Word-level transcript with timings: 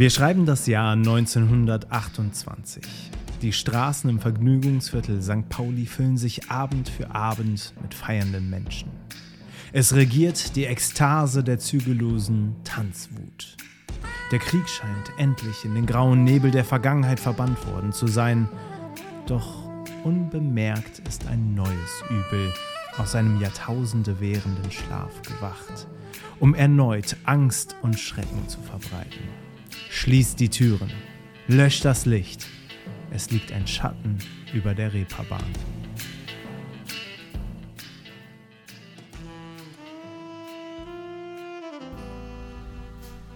Wir 0.00 0.08
schreiben 0.08 0.46
das 0.46 0.66
Jahr 0.66 0.92
1928. 0.92 2.82
Die 3.42 3.52
Straßen 3.52 4.08
im 4.08 4.18
Vergnügungsviertel 4.18 5.20
St. 5.20 5.46
Pauli 5.50 5.84
füllen 5.84 6.16
sich 6.16 6.50
Abend 6.50 6.88
für 6.88 7.14
Abend 7.14 7.74
mit 7.82 7.92
feiernden 7.92 8.48
Menschen. 8.48 8.88
Es 9.74 9.94
regiert 9.94 10.56
die 10.56 10.64
Ekstase 10.64 11.44
der 11.44 11.58
zügellosen 11.58 12.56
Tanzwut. 12.64 13.58
Der 14.32 14.38
Krieg 14.38 14.66
scheint 14.70 15.12
endlich 15.18 15.66
in 15.66 15.74
den 15.74 15.84
grauen 15.84 16.24
Nebel 16.24 16.50
der 16.50 16.64
Vergangenheit 16.64 17.20
verbannt 17.20 17.66
worden 17.66 17.92
zu 17.92 18.06
sein. 18.06 18.48
Doch 19.26 19.68
unbemerkt 20.02 21.00
ist 21.06 21.26
ein 21.26 21.54
neues 21.54 22.02
Übel 22.08 22.54
aus 22.96 23.12
seinem 23.12 23.38
Jahrtausende 23.38 24.18
währenden 24.18 24.72
Schlaf 24.72 25.20
gewacht, 25.20 25.86
um 26.38 26.54
erneut 26.54 27.18
Angst 27.24 27.76
und 27.82 28.00
Schrecken 28.00 28.48
zu 28.48 28.60
verbreiten. 28.62 29.39
Schließt 29.88 30.38
die 30.40 30.48
Türen, 30.48 30.90
löscht 31.48 31.84
das 31.84 32.06
Licht. 32.06 32.46
Es 33.10 33.30
liegt 33.30 33.52
ein 33.52 33.66
Schatten 33.66 34.18
über 34.52 34.74
der 34.74 34.92
Reeperbahn. 34.92 35.44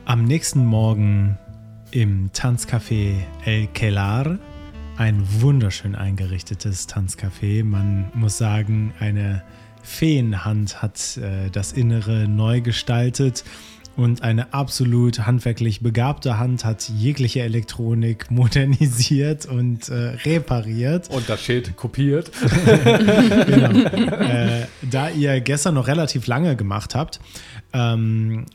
Am 0.04 0.24
nächsten 0.24 0.64
Morgen 0.64 1.38
im 1.90 2.30
Tanzcafé 2.32 3.16
El 3.44 3.66
Kelar, 3.68 4.38
ein 4.96 5.22
wunderschön 5.40 5.94
eingerichtetes 5.94 6.88
Tanzcafé. 6.88 7.64
Man 7.64 8.10
muss 8.14 8.38
sagen, 8.38 8.92
eine 9.00 9.42
Feenhand 9.82 10.82
hat 10.82 11.16
äh, 11.16 11.50
das 11.50 11.72
Innere 11.72 12.28
neu 12.28 12.60
gestaltet 12.60 13.44
und 13.96 14.22
eine 14.22 14.52
absolut 14.52 15.26
handwerklich 15.26 15.80
begabte 15.80 16.38
Hand 16.38 16.64
hat 16.64 16.88
jegliche 16.88 17.42
Elektronik 17.42 18.30
modernisiert 18.30 19.46
und 19.46 19.88
äh, 19.88 20.16
repariert. 20.24 21.10
Und 21.10 21.28
das 21.28 21.42
Schild 21.42 21.76
kopiert. 21.76 22.30
genau. 22.64 23.70
äh, 23.80 24.66
da 24.82 25.10
ihr 25.10 25.40
gestern 25.40 25.74
noch 25.74 25.86
relativ 25.86 26.26
lange 26.26 26.56
gemacht 26.56 26.94
habt, 26.94 27.20
ähm, 27.72 28.46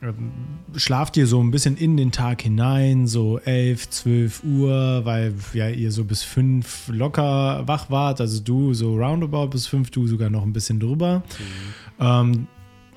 schlaft 0.75 1.17
ihr 1.17 1.27
so 1.27 1.41
ein 1.41 1.51
bisschen 1.51 1.75
in 1.77 1.97
den 1.97 2.11
Tag 2.11 2.41
hinein, 2.41 3.07
so 3.07 3.39
11, 3.39 3.89
12 3.89 4.43
Uhr, 4.43 5.01
weil 5.03 5.33
ja 5.53 5.69
ihr 5.69 5.91
so 5.91 6.05
bis 6.05 6.23
5 6.23 6.89
locker 6.89 7.63
wach 7.65 7.89
wart. 7.89 8.21
Also 8.21 8.41
du 8.41 8.73
so 8.73 8.95
roundabout 8.95 9.47
bis 9.47 9.67
5, 9.67 9.91
du 9.91 10.07
sogar 10.07 10.29
noch 10.29 10.43
ein 10.43 10.53
bisschen 10.53 10.79
drüber. 10.79 11.23
Mhm. 11.99 12.05
Ähm, 12.05 12.47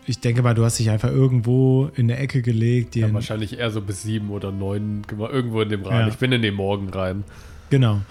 ich 0.07 0.21
denke 0.21 0.43
mal, 0.43 0.55
du 0.55 0.65
hast 0.65 0.79
dich 0.79 0.91
einfach 0.91 1.11
irgendwo 1.11 1.91
in 1.95 2.09
der 2.09 2.21
Ecke 2.21 2.43
gelegt. 2.43 2.97
Ja, 2.97 3.13
wahrscheinlich 3.13 3.59
eher 3.59 3.71
so 3.71 3.81
bis 3.81 4.03
sieben 4.03 4.31
oder 4.31 4.51
neun, 4.51 5.03
irgendwo 5.11 5.61
in 5.61 5.69
dem 5.69 5.83
Rahmen. 5.85 6.01
Ja. 6.01 6.09
Ich 6.09 6.17
bin 6.17 6.33
in 6.33 6.43
den 6.43 6.55
Morgen 6.55 6.89
rein. 6.89 7.25
Genau. 7.71 8.03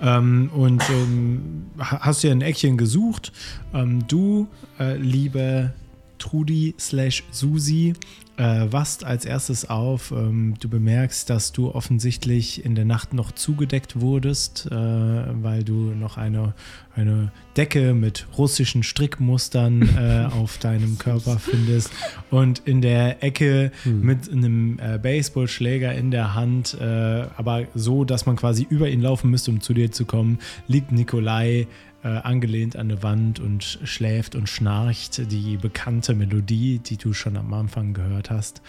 Ähm, 0.00 0.50
und 0.54 0.82
ähm, 0.88 1.66
hast 1.78 2.22
dir 2.22 2.30
ein 2.30 2.40
Eckchen 2.40 2.78
gesucht. 2.78 3.32
Ähm, 3.74 4.06
du, 4.06 4.48
äh, 4.78 4.96
liebe 4.96 5.74
Trudi 6.18 6.74
slash 6.78 7.24
Susi, 7.30 7.94
äh, 8.40 8.72
wachst 8.72 9.04
als 9.04 9.26
erstes 9.26 9.68
auf. 9.68 10.12
Ähm, 10.12 10.54
du 10.58 10.70
bemerkst, 10.70 11.28
dass 11.28 11.52
du 11.52 11.74
offensichtlich 11.74 12.64
in 12.64 12.74
der 12.74 12.86
Nacht 12.86 13.12
noch 13.12 13.32
zugedeckt 13.32 14.00
wurdest, 14.00 14.66
äh, 14.70 14.74
weil 14.74 15.62
du 15.62 15.92
noch 15.92 16.16
eine, 16.16 16.54
eine 16.96 17.32
Decke 17.58 17.92
mit 17.92 18.26
russischen 18.38 18.82
Strickmustern 18.82 19.82
äh, 19.94 20.28
auf 20.34 20.56
deinem 20.56 20.96
Körper 20.96 21.38
findest. 21.38 21.90
Und 22.30 22.60
in 22.64 22.80
der 22.80 23.22
Ecke 23.22 23.72
hm. 23.82 24.00
mit 24.00 24.32
einem 24.32 24.78
äh, 24.78 24.98
Baseballschläger 24.98 25.94
in 25.94 26.10
der 26.10 26.34
Hand, 26.34 26.78
äh, 26.80 27.26
aber 27.36 27.66
so, 27.74 28.04
dass 28.04 28.24
man 28.24 28.36
quasi 28.36 28.66
über 28.68 28.88
ihn 28.88 29.02
laufen 29.02 29.30
müsste, 29.30 29.50
um 29.50 29.60
zu 29.60 29.74
dir 29.74 29.92
zu 29.92 30.06
kommen, 30.06 30.38
liegt 30.66 30.92
Nikolai 30.92 31.66
äh, 32.02 32.08
angelehnt 32.08 32.76
an 32.76 32.90
eine 32.90 33.02
Wand 33.02 33.40
und 33.40 33.62
schläft 33.84 34.34
und 34.34 34.48
schnarcht 34.48 35.30
die 35.30 35.56
bekannte 35.56 36.14
Melodie, 36.14 36.78
die 36.78 36.96
du 36.96 37.12
schon 37.12 37.36
am 37.36 37.52
Anfang 37.52 37.92
gehört 37.92 38.30
hast. 38.30 38.62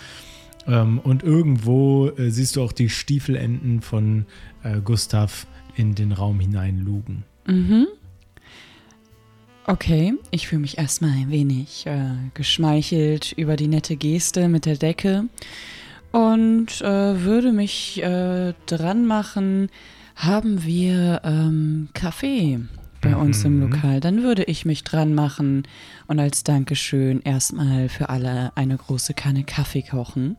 Ähm, 0.67 0.99
und 0.99 1.23
irgendwo 1.23 2.09
äh, 2.09 2.29
siehst 2.29 2.55
du 2.55 2.63
auch 2.63 2.71
die 2.71 2.89
Stiefelenden 2.89 3.81
von 3.81 4.25
äh, 4.63 4.79
Gustav 4.81 5.47
in 5.75 5.95
den 5.95 6.11
Raum 6.11 6.39
hineinlugen. 6.39 7.23
Mhm. 7.47 7.87
Okay, 9.65 10.13
ich 10.31 10.47
fühle 10.47 10.61
mich 10.61 10.77
erstmal 10.77 11.11
ein 11.11 11.31
wenig 11.31 11.85
äh, 11.85 12.15
geschmeichelt 12.33 13.31
über 13.31 13.55
die 13.55 13.67
nette 13.67 13.95
Geste 13.95 14.49
mit 14.49 14.65
der 14.65 14.75
Decke 14.75 15.25
und 16.11 16.81
äh, 16.81 17.23
würde 17.23 17.53
mich 17.53 18.01
dran 18.65 19.05
machen, 19.05 19.69
haben 20.15 20.65
wir 20.65 21.21
ähm, 21.23 21.87
Kaffee? 21.93 22.59
Bei 23.01 23.15
uns 23.15 23.43
im 23.43 23.55
mhm. 23.55 23.61
Lokal, 23.63 23.99
dann 23.99 24.23
würde 24.23 24.43
ich 24.43 24.65
mich 24.65 24.83
dran 24.83 25.13
machen 25.13 25.63
und 26.07 26.19
als 26.19 26.43
Dankeschön 26.43 27.21
erstmal 27.21 27.89
für 27.89 28.09
alle 28.09 28.51
eine 28.55 28.77
große 28.77 29.13
Kanne 29.13 29.43
Kaffee 29.43 29.81
kochen. 29.81 30.37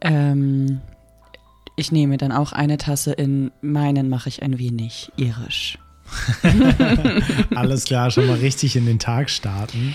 Ähm, 0.00 0.80
ich 1.76 1.92
nehme 1.92 2.16
dann 2.16 2.32
auch 2.32 2.52
eine 2.52 2.78
Tasse 2.78 3.12
in 3.12 3.52
meinen 3.60 4.08
mache 4.08 4.28
ich 4.28 4.42
ein 4.42 4.58
wenig 4.58 5.12
irisch. 5.16 5.78
Alles 7.54 7.84
klar, 7.84 8.10
schon 8.10 8.26
mal 8.26 8.38
richtig 8.38 8.76
in 8.76 8.86
den 8.86 8.98
Tag 8.98 9.28
starten. 9.28 9.94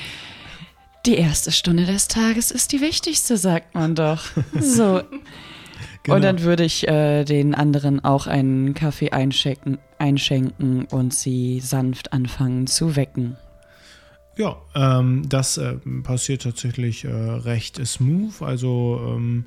Die 1.06 1.16
erste 1.16 1.52
Stunde 1.52 1.86
des 1.86 2.08
Tages 2.08 2.52
ist 2.52 2.72
die 2.72 2.82
wichtigste, 2.82 3.38
sagt 3.38 3.74
man 3.74 3.96
doch. 3.96 4.26
So. 4.60 5.02
Genau. 6.04 6.16
Und 6.16 6.24
dann 6.24 6.42
würde 6.42 6.64
ich 6.64 6.88
äh, 6.88 7.24
den 7.24 7.54
anderen 7.54 8.04
auch 8.04 8.26
einen 8.26 8.74
Kaffee 8.74 9.12
einschenken, 9.12 9.78
einschenken 10.00 10.86
und 10.86 11.14
sie 11.14 11.60
sanft 11.60 12.12
anfangen 12.12 12.66
zu 12.66 12.96
wecken. 12.96 13.38
Ja, 14.36 14.58
ähm, 14.74 15.30
das 15.30 15.58
äh, 15.58 15.76
passiert 16.04 16.42
tatsächlich 16.42 17.06
äh, 17.06 17.12
recht 17.12 17.86
smooth. 17.86 18.42
Also 18.42 19.00
ähm, 19.16 19.46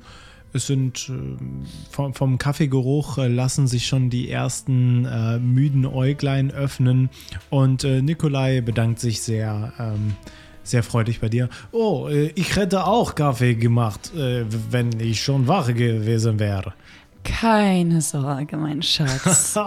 es 0.53 0.67
sind 0.67 1.09
äh, 1.09 1.43
vom, 1.91 2.13
vom, 2.13 2.37
Kaffeegeruch 2.37 3.17
äh, 3.17 3.27
lassen 3.27 3.67
sich 3.67 3.87
schon 3.87 4.09
die 4.09 4.29
ersten 4.29 5.03
äh, 5.03 5.39
müden 5.39 5.85
Äuglein 5.85 6.51
öffnen 6.51 7.09
und 7.49 7.83
Nikolai 7.83 8.61
bedankt 8.61 8.99
sich 8.99 9.21
sehr. 9.21 9.73
Ähm, 9.77 10.15
sehr 10.65 10.83
freudig 10.83 11.21
bei 11.21 11.29
dir. 11.29 11.49
Oh, 11.71 12.07
äh, 12.09 12.31
ich 12.35 12.55
hätte 12.55 12.85
auch 12.85 13.15
Kaffee 13.15 13.55
gemacht, 13.55 14.13
äh, 14.15 14.45
wenn 14.71 14.99
ich 14.99 15.23
schon 15.23 15.47
wach 15.47 15.67
gewesen 15.67 16.39
wäre. 16.39 16.73
Keine 17.23 18.01
Sorge, 18.01 18.55
mein 18.55 18.81
Schatz. 18.81 19.57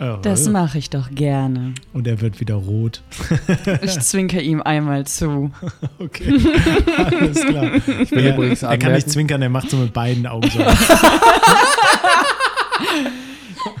Oh. 0.00 0.18
das 0.22 0.48
mache 0.48 0.78
ich 0.78 0.90
doch 0.90 1.10
gerne. 1.10 1.74
Und 1.92 2.06
er 2.06 2.20
wird 2.20 2.40
wieder 2.40 2.56
rot. 2.56 3.02
ich 3.82 3.98
zwinker 4.00 4.40
ihm 4.40 4.60
einmal 4.60 5.06
zu. 5.06 5.52
okay, 5.98 6.40
alles 6.96 7.40
klar. 7.46 7.76
Ich 7.76 8.10
will 8.10 8.26
er, 8.26 8.34
übrigens 8.34 8.62
er 8.62 8.76
kann 8.76 8.92
nicht 8.92 9.08
zwinkern, 9.08 9.40
er 9.40 9.48
macht 9.48 9.70
so 9.70 9.76
mit 9.76 9.92
beiden 9.92 10.26
Augen 10.26 10.50
so. 10.50 10.60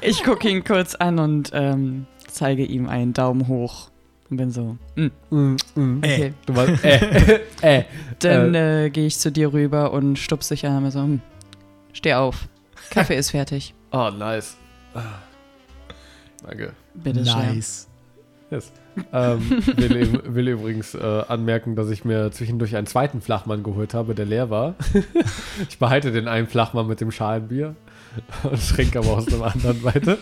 ich 0.00 0.22
gucke 0.22 0.48
ihn 0.48 0.62
kurz 0.62 0.94
an 0.94 1.18
und 1.18 1.50
ähm, 1.52 2.06
zeige 2.28 2.64
ihm 2.64 2.88
einen 2.88 3.12
Daumen 3.12 3.48
hoch. 3.48 3.90
Und 4.30 4.36
bin 4.38 4.50
so, 4.50 4.76
mm, 4.96 5.06
mm, 5.30 5.56
mm, 5.74 5.98
okay. 5.98 6.26
Äh. 6.26 6.32
Du 6.46 6.56
warst, 6.56 6.84
äh, 6.84 7.40
äh. 7.80 7.84
Dann 8.20 8.54
äh, 8.54 8.86
äh 8.86 8.90
gehe 8.90 9.06
ich 9.06 9.18
zu 9.18 9.30
dir 9.30 9.52
rüber 9.52 9.92
und 9.92 10.18
stupse 10.18 10.54
dich 10.54 10.66
an 10.66 10.84
und 10.84 10.90
so, 10.90 11.00
hm, 11.00 11.20
steh 11.92 12.14
auf. 12.14 12.48
Kaffee 12.90 13.16
ist 13.16 13.30
fertig. 13.30 13.74
Oh, 13.96 14.10
nice. 14.10 14.56
Ah. 14.92 15.02
Danke. 16.44 16.72
Bitte 16.94 17.20
nice. 17.20 17.86
Yes. 18.50 18.72
ähm, 19.12 19.62
will, 19.76 20.20
will, 20.34 20.48
übrigens 20.48 20.96
äh, 20.96 21.22
anmerken, 21.28 21.76
dass 21.76 21.90
ich 21.90 22.04
mir 22.04 22.32
zwischendurch 22.32 22.74
einen 22.74 22.88
zweiten 22.88 23.20
Flachmann 23.20 23.62
geholt 23.62 23.94
habe, 23.94 24.16
der 24.16 24.26
leer 24.26 24.50
war. 24.50 24.74
ich 25.68 25.78
behalte 25.78 26.10
den 26.10 26.26
einen 26.26 26.48
Flachmann 26.48 26.88
mit 26.88 27.00
dem 27.00 27.12
Schalenbier 27.12 27.76
und 28.42 28.68
trinke 28.68 28.98
aber 28.98 29.10
aus 29.10 29.26
dem 29.26 29.44
anderen 29.44 29.84
weiter. 29.84 30.18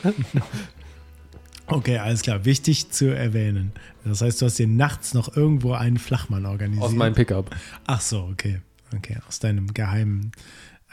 Okay, 1.72 1.98
alles 1.98 2.22
klar. 2.22 2.44
Wichtig 2.44 2.90
zu 2.90 3.06
erwähnen. 3.14 3.72
Das 4.04 4.20
heißt, 4.20 4.40
du 4.42 4.46
hast 4.46 4.58
dir 4.58 4.66
nachts 4.66 5.14
noch 5.14 5.36
irgendwo 5.36 5.72
einen 5.72 5.98
Flachmann 5.98 6.46
organisiert. 6.46 6.84
Aus 6.84 6.92
meinem 6.92 7.14
Pickup. 7.14 7.54
Ach 7.86 8.00
so, 8.00 8.28
okay. 8.30 8.60
Okay, 8.94 9.16
aus 9.26 9.38
deinem 9.38 9.72
geheimen 9.72 10.32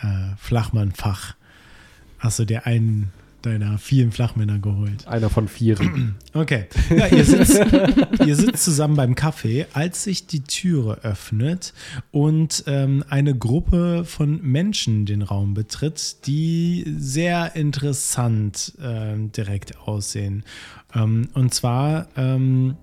äh, 0.01 0.35
Flachmann-Fach 0.37 1.35
hast 2.19 2.39
du 2.39 2.45
dir 2.45 2.65
einen 2.65 3.11
deiner 3.41 3.77
vielen 3.77 4.11
Flachmänner 4.11 4.59
geholt. 4.59 5.07
Einer 5.07 5.29
von 5.29 5.47
vieren. 5.47 6.15
Okay. 6.33 6.67
Ja, 6.89 7.07
ihr 7.07 7.25
sitzt, 7.25 7.59
ihr 8.25 8.35
sitzt 8.35 8.63
zusammen 8.63 8.95
beim 8.95 9.15
Kaffee, 9.15 9.65
als 9.73 10.03
sich 10.03 10.27
die 10.27 10.41
Türe 10.41 10.99
öffnet 11.03 11.73
und 12.11 12.63
ähm, 12.67 13.03
eine 13.09 13.35
Gruppe 13.35 14.05
von 14.05 14.39
Menschen 14.41 15.05
den 15.05 15.23
Raum 15.23 15.53
betritt, 15.55 16.27
die 16.27 16.85
sehr 16.97 17.55
interessant 17.55 18.73
äh, 18.81 19.15
direkt 19.17 19.79
aussehen. 19.79 20.43
Ähm, 20.93 21.29
und 21.33 21.53
zwar 21.53 22.07
ähm, 22.15 22.77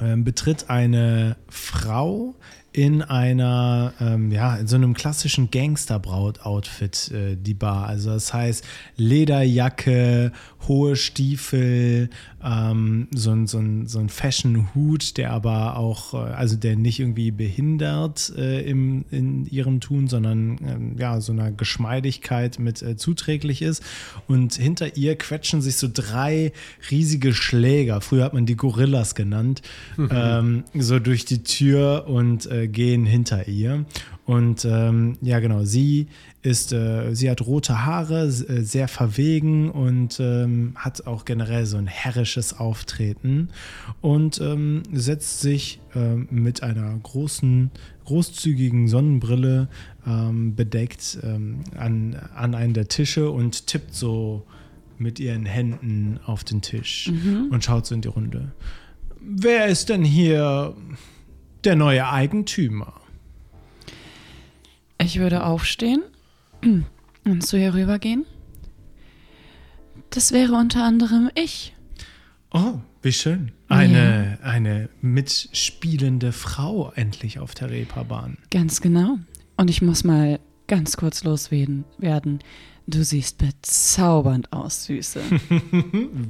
ähm, 0.00 0.24
betritt 0.24 0.70
eine 0.70 1.36
Frau 1.48 2.34
in 2.72 3.02
einer, 3.02 3.94
ähm, 4.00 4.30
ja, 4.30 4.56
in 4.56 4.66
so 4.66 4.76
einem 4.76 4.94
klassischen 4.94 5.50
Gangsterbraut-Outfit 5.50 7.10
äh, 7.12 7.36
die 7.36 7.54
Bar. 7.54 7.86
Also 7.86 8.10
das 8.10 8.32
heißt 8.34 8.64
Lederjacke, 8.96 10.32
hohe 10.66 10.96
Stiefel, 10.96 12.10
ähm, 12.42 13.08
so 13.12 13.32
ein, 13.32 13.46
so 13.46 13.58
ein, 13.58 13.86
so 13.86 13.98
ein 13.98 14.08
Fashion-Hut, 14.08 15.16
der 15.16 15.32
aber 15.32 15.76
auch, 15.76 16.14
äh, 16.14 16.16
also 16.16 16.56
der 16.56 16.76
nicht 16.76 17.00
irgendwie 17.00 17.30
behindert 17.30 18.32
äh, 18.36 18.62
im, 18.62 19.04
in 19.10 19.46
ihrem 19.46 19.80
Tun, 19.80 20.08
sondern 20.08 20.58
ähm, 20.64 20.96
ja, 20.98 21.20
so 21.20 21.32
einer 21.32 21.50
Geschmeidigkeit 21.50 22.58
mit 22.58 22.82
äh, 22.82 22.96
zuträglich 22.96 23.62
ist. 23.62 23.82
Und 24.26 24.54
hinter 24.54 24.96
ihr 24.96 25.16
quetschen 25.16 25.62
sich 25.62 25.76
so 25.76 25.88
drei 25.92 26.52
riesige 26.90 27.34
Schläger, 27.34 28.00
früher 28.00 28.24
hat 28.24 28.34
man 28.34 28.46
die 28.46 28.56
Gorillas 28.56 29.14
genannt, 29.14 29.62
ähm, 29.98 30.64
so 30.74 30.98
durch 30.98 31.24
die 31.24 31.42
Tür 31.42 32.04
und 32.06 32.50
äh, 32.50 32.68
gehen 32.68 33.04
hinter 33.04 33.48
ihr. 33.48 33.84
Und 34.28 34.66
ähm, 34.66 35.16
ja, 35.22 35.40
genau, 35.40 35.64
sie 35.64 36.08
ist, 36.42 36.72
äh, 36.72 37.14
sie 37.14 37.30
hat 37.30 37.40
rote 37.46 37.84
Haare, 37.84 38.26
äh, 38.26 38.62
sehr 38.62 38.88
verwegen 38.88 39.70
und 39.70 40.20
ähm, 40.20 40.74
hat 40.76 41.06
auch 41.06 41.24
generell 41.24 41.66
so 41.66 41.76
ein 41.76 41.86
herrisches 41.86 42.58
Auftreten 42.58 43.48
und 44.00 44.40
ähm, 44.40 44.82
setzt 44.92 45.40
sich 45.40 45.80
ähm, 45.94 46.28
mit 46.30 46.62
einer 46.62 46.96
großen, 47.02 47.70
großzügigen 48.04 48.86
Sonnenbrille 48.88 49.68
ähm, 50.06 50.54
bedeckt 50.54 51.18
ähm, 51.24 51.60
an, 51.76 52.14
an 52.34 52.54
einen 52.54 52.74
der 52.74 52.88
Tische 52.88 53.30
und 53.30 53.66
tippt 53.66 53.94
so 53.94 54.44
mit 54.96 55.20
ihren 55.20 55.46
Händen 55.46 56.18
auf 56.24 56.42
den 56.42 56.60
Tisch 56.60 57.08
und 57.50 57.62
schaut 57.62 57.86
so 57.86 57.94
in 57.94 58.00
die 58.00 58.08
Runde. 58.08 58.50
Wer 59.20 59.66
ist 59.66 59.90
denn 59.90 60.02
hier 60.02 60.74
der 61.62 61.76
neue 61.76 62.08
Eigentümer? 62.08 62.94
Ich 65.00 65.20
würde 65.20 65.44
aufstehen 65.44 66.02
und 67.24 67.46
zu 67.46 67.58
ihr 67.58 67.74
rübergehen. 67.74 68.24
Das 70.10 70.32
wäre 70.32 70.54
unter 70.54 70.84
anderem 70.84 71.30
ich. 71.34 71.74
Oh, 72.52 72.78
wie 73.02 73.12
schön. 73.12 73.52
Eine, 73.68 74.38
eine 74.42 74.88
mitspielende 75.02 76.32
Frau 76.32 76.90
endlich 76.92 77.38
auf 77.38 77.54
der 77.54 77.70
Reeperbahn. 77.70 78.38
Ganz 78.50 78.80
genau. 78.80 79.18
Und 79.56 79.68
ich 79.68 79.82
muss 79.82 80.04
mal 80.04 80.40
ganz 80.66 80.96
kurz 80.96 81.24
loswerden. 81.24 82.38
Du 82.90 83.04
siehst 83.04 83.36
bezaubernd 83.36 84.50
aus, 84.50 84.84
Süße. 84.86 85.20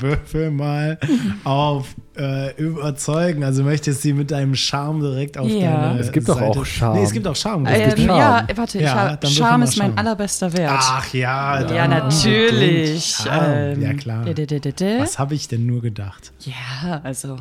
Würfel 0.01 0.51
mal 0.51 0.99
auf 1.45 1.95
äh, 2.17 2.53
überzeugen. 2.61 3.45
Also 3.45 3.63
möchtest 3.63 4.01
du 4.01 4.09
sie 4.09 4.13
mit 4.13 4.33
deinem 4.33 4.57
Charme 4.57 4.99
direkt 5.01 5.39
auf 5.39 5.49
Ja. 5.49 5.83
deine 5.91 6.01
Es 6.01 6.11
gibt 6.11 6.29
doch 6.29 6.41
Seite. 6.41 6.59
auch 6.59 6.67
Charme. 6.67 6.99
Nee, 6.99 7.05
es 7.05 7.13
gibt 7.13 7.29
auch 7.29 7.37
Charme. 7.37 7.65
Ähm, 7.65 7.75
richtig, 7.75 7.99
ne? 7.99 8.07
Charme. 8.07 8.19
ja, 8.49 8.57
warte, 8.57 8.81
Ja, 8.83 9.19
Charme 9.25 9.63
ist 9.63 9.77
mein 9.79 9.97
allerbester 9.97 10.53
Wert. 10.53 10.75
Ach 10.83 11.15
ja. 11.15 11.61
ja, 11.73 11.87
natürlich. 11.87 13.15
Ähm, 13.31 13.81
ja, 13.81 13.95
klar. 13.95 14.25
d- 14.25 14.35
d- 14.35 14.47
d- 14.47 14.59
d- 14.59 14.73
d- 14.73 14.99
Was 14.99 15.17
habe 15.21 15.37
ich 15.37 15.47
denn 15.47 15.65
nur 15.65 15.81
gedacht? 15.81 16.33
Ja, 16.41 17.01
also 17.05 17.39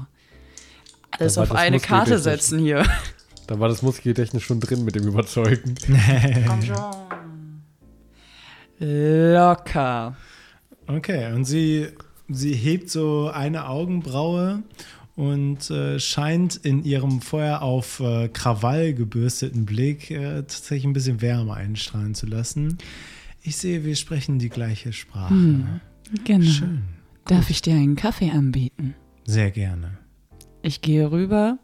alles 1.09 1.39
auf 1.39 1.53
eine 1.53 1.79
Karte 1.79 2.19
setzen 2.19 2.59
hier. 2.59 2.83
Da 3.47 3.59
war 3.59 3.67
das 3.67 3.81
muskeltechnisch 3.81 4.45
schon 4.45 4.59
drin 4.59 4.85
mit 4.85 4.93
dem 4.93 5.07
Überzeugen. 5.07 5.73
Komm 6.47 6.61
schon. 6.61 6.75
Locker. 8.79 10.15
Okay, 10.87 11.33
und 11.33 11.45
sie, 11.45 11.87
sie 12.29 12.53
hebt 12.53 12.89
so 12.89 13.29
eine 13.33 13.67
Augenbraue 13.67 14.63
und 15.15 15.69
äh, 15.71 15.99
scheint 15.99 16.55
in 16.57 16.83
ihrem 16.83 17.21
vorher 17.21 17.63
auf 17.63 17.99
äh, 17.99 18.29
Krawall 18.29 18.93
gebürsteten 18.93 19.65
Blick 19.65 20.11
äh, 20.11 20.43
tatsächlich 20.43 20.85
ein 20.85 20.93
bisschen 20.93 21.21
Wärme 21.21 21.55
einstrahlen 21.55 22.13
zu 22.13 22.27
lassen. 22.27 22.77
Ich 23.41 23.57
sehe, 23.57 23.83
wir 23.83 23.95
sprechen 23.95 24.39
die 24.39 24.49
gleiche 24.49 24.93
Sprache. 24.93 25.33
Genau. 26.23 26.45
Schön. 26.45 26.83
Darf 27.25 27.49
ich 27.49 27.61
dir 27.61 27.73
einen 27.73 27.95
Kaffee 27.95 28.29
anbieten? 28.29 28.93
Sehr 29.25 29.51
gerne. 29.51 29.97
Ich 30.61 30.81
gehe 30.81 31.11
rüber, 31.11 31.57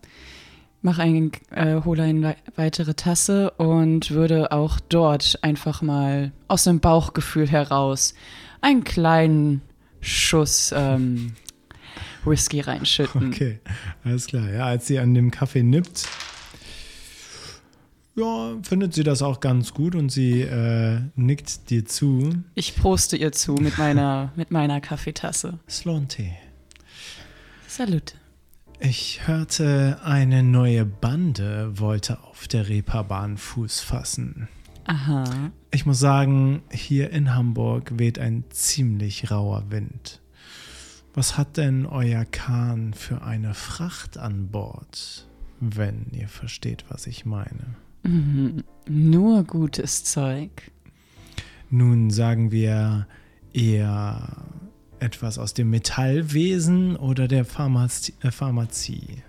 mache 0.84 1.02
einen, 1.02 1.32
äh, 1.52 1.82
hole 1.84 2.04
eine 2.04 2.22
wei- 2.22 2.36
weitere 2.56 2.94
Tasse 2.94 3.52
und 3.52 4.12
würde 4.12 4.52
auch 4.52 4.80
dort 4.80 5.40
einfach 5.42 5.82
mal 5.82 6.32
aus 6.48 6.66
dem 6.66 6.80
Bauchgefühl 6.80 7.48
heraus 7.50 8.14
einen 8.62 8.84
kleinen 8.84 9.62
Schuss 10.02 10.74
ähm, 10.76 11.34
Whisky 12.26 12.60
reinschütten. 12.62 13.30
Okay, 13.30 13.60
alles 14.04 14.28
klar. 14.28 14.50
Ja, 14.50 14.66
als 14.66 14.88
sie 14.88 15.00
an 15.00 15.14
dem 15.14 15.32
Kaffee 15.32 15.64
nippt, 15.64 16.08
ja, 18.16 18.56
findet 18.62 18.94
sie 18.94 19.04
das 19.04 19.22
auch 19.22 19.40
ganz 19.40 19.74
gut 19.74 19.96
und 19.96 20.10
sie 20.12 20.42
äh, 20.42 21.00
nickt 21.16 21.70
dir 21.70 21.86
zu. 21.86 22.34
Ich 22.54 22.76
proste 22.76 23.18
ihr 23.18 23.32
zu 23.32 23.54
mit 23.56 23.78
meiner, 23.78 24.32
mit 24.36 24.52
meiner 24.52 24.82
Kaffeetasse. 24.82 25.58
Sloan-Tee. 25.68 26.34
Salute. 27.68 28.14
Ich 28.86 29.30
hörte, 29.30 30.02
eine 30.04 30.44
neue 30.44 30.84
Bande 30.84 31.80
wollte 31.80 32.22
auf 32.22 32.50
der 32.50 32.68
Reeperbahn 32.68 33.38
Fuß 33.38 33.80
fassen. 33.80 34.50
Aha. 34.84 35.24
Ich 35.72 35.86
muss 35.86 36.00
sagen, 36.00 36.64
hier 36.70 37.10
in 37.12 37.34
Hamburg 37.34 37.98
weht 37.98 38.20
ein 38.20 38.44
ziemlich 38.50 39.32
rauer 39.32 39.64
Wind. 39.70 40.22
Was 41.14 41.38
hat 41.38 41.56
denn 41.56 41.86
euer 41.86 42.26
Kahn 42.26 42.94
für 42.94 43.22
eine 43.22 43.54
Fracht 43.54 44.18
an 44.18 44.50
Bord? 44.50 45.30
Wenn 45.62 46.08
ihr 46.12 46.28
versteht, 46.28 46.84
was 46.90 47.08
ich 47.08 47.26
meine. 47.26 47.76
Mhm. 48.04 48.66
Nur 48.90 49.46
gutes 49.46 50.04
Zeug. 50.04 50.74
Nun 51.70 52.10
sagen 52.10 52.52
wir 52.52 53.08
eher 53.54 54.44
etwas 55.04 55.38
aus 55.38 55.54
dem 55.54 55.70
Metallwesen 55.70 56.96
oder 56.96 57.28
der 57.28 57.46
Pharmazie. 57.46 58.14
Äh, 58.22 58.32
Pharmazie. 58.32 59.24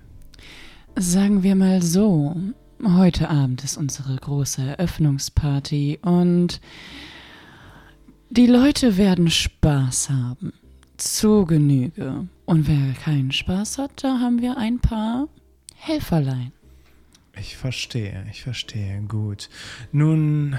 Sagen 0.96 1.42
wir 1.42 1.56
mal 1.56 1.82
so, 1.82 2.36
heute 2.82 3.28
Abend 3.28 3.64
ist 3.64 3.76
unsere 3.76 4.14
große 4.14 4.62
Eröffnungsparty 4.62 5.98
und 6.02 6.60
die 8.30 8.46
Leute 8.46 8.96
werden 8.96 9.30
Spaß 9.30 10.10
haben. 10.10 10.52
Zu 10.96 11.44
Genüge. 11.44 12.28
Und 12.44 12.68
wer 12.68 12.94
keinen 12.94 13.32
Spaß 13.32 13.78
hat, 13.78 14.04
da 14.04 14.20
haben 14.20 14.40
wir 14.40 14.56
ein 14.56 14.78
paar 14.78 15.28
Helferlein. 15.74 16.52
Ich 17.36 17.56
verstehe, 17.56 18.24
ich 18.30 18.42
verstehe. 18.42 19.02
Gut. 19.08 19.50
Nun, 19.90 20.56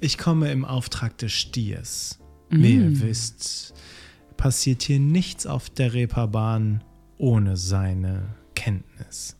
ich 0.00 0.16
komme 0.16 0.50
im 0.50 0.64
Auftrag 0.64 1.18
des 1.18 1.32
Stiers. 1.32 2.18
Wie 2.48 2.76
ihr 2.76 3.00
wisst, 3.00 3.74
passiert 4.36 4.82
hier 4.82 5.00
nichts 5.00 5.46
auf 5.46 5.70
der 5.70 5.94
Reeperbahn 5.94 6.82
ohne 7.18 7.56
seine 7.56 8.34
Kenntnis. 8.54 9.36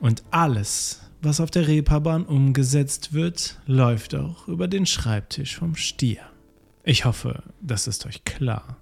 Und 0.00 0.22
alles, 0.30 1.00
was 1.22 1.40
auf 1.40 1.50
der 1.50 1.66
Reeperbahn 1.66 2.24
umgesetzt 2.24 3.12
wird, 3.12 3.60
läuft 3.66 4.14
auch 4.14 4.48
über 4.48 4.68
den 4.68 4.86
Schreibtisch 4.86 5.56
vom 5.56 5.74
Stier. 5.74 6.20
Ich 6.84 7.04
hoffe, 7.04 7.42
das 7.60 7.86
ist 7.86 8.06
euch 8.06 8.24
klar. 8.24 8.76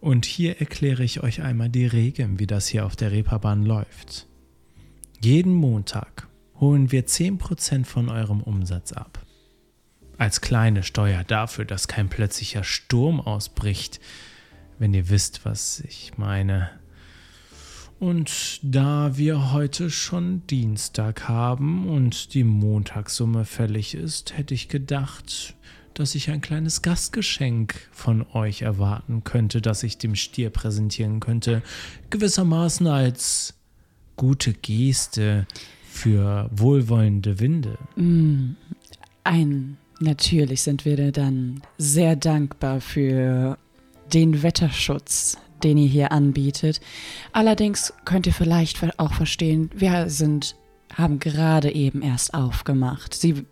Und 0.00 0.24
hier 0.24 0.60
erkläre 0.60 1.02
ich 1.02 1.22
euch 1.22 1.42
einmal 1.42 1.68
die 1.68 1.86
Regeln, 1.86 2.38
wie 2.38 2.46
das 2.46 2.68
hier 2.68 2.86
auf 2.86 2.94
der 2.94 3.10
Reeperbahn 3.10 3.64
läuft. 3.64 4.28
Jeden 5.20 5.52
Montag 5.52 6.28
holen 6.60 6.92
wir 6.92 7.06
10% 7.06 7.84
von 7.84 8.08
eurem 8.08 8.40
Umsatz 8.40 8.92
ab. 8.92 9.24
Als 10.18 10.40
kleine 10.40 10.82
Steuer 10.82 11.22
dafür, 11.24 11.64
dass 11.64 11.86
kein 11.88 12.08
plötzlicher 12.08 12.64
Sturm 12.64 13.20
ausbricht, 13.20 14.00
wenn 14.78 14.92
ihr 14.92 15.08
wisst, 15.08 15.44
was 15.44 15.80
ich 15.80 16.18
meine. 16.18 16.70
Und 18.00 18.60
da 18.62 19.16
wir 19.16 19.52
heute 19.52 19.90
schon 19.90 20.46
Dienstag 20.46 21.28
haben 21.28 21.88
und 21.88 22.34
die 22.34 22.44
Montagssumme 22.44 23.44
fällig 23.44 23.94
ist, 23.94 24.36
hätte 24.36 24.54
ich 24.54 24.68
gedacht, 24.68 25.54
dass 25.94 26.14
ich 26.14 26.30
ein 26.30 26.40
kleines 26.40 26.82
Gastgeschenk 26.82 27.74
von 27.90 28.24
euch 28.32 28.62
erwarten 28.62 29.24
könnte, 29.24 29.60
das 29.60 29.82
ich 29.82 29.98
dem 29.98 30.14
Stier 30.14 30.50
präsentieren 30.50 31.18
könnte, 31.18 31.62
gewissermaßen 32.10 32.86
als 32.86 33.54
gute 34.14 34.52
Geste 34.52 35.46
für 35.90 36.48
wohlwollende 36.52 37.40
Winde. 37.40 37.78
Ein, 39.24 39.76
natürlich 40.00 40.62
sind 40.62 40.84
wir 40.84 41.12
dann 41.12 41.62
sehr 41.76 42.16
dankbar 42.16 42.80
für 42.80 43.58
den 44.12 44.42
Wetterschutz, 44.42 45.38
den 45.62 45.78
ihr 45.78 45.88
hier 45.88 46.12
anbietet. 46.12 46.80
Allerdings 47.32 47.92
könnt 48.04 48.26
ihr 48.26 48.32
vielleicht 48.32 48.98
auch 48.98 49.12
verstehen, 49.12 49.70
wir 49.74 50.08
sind, 50.08 50.56
haben 50.94 51.18
gerade 51.18 51.74
eben 51.74 52.02
erst 52.02 52.34
aufgemacht. 52.34 53.14
Sie, 53.14 53.44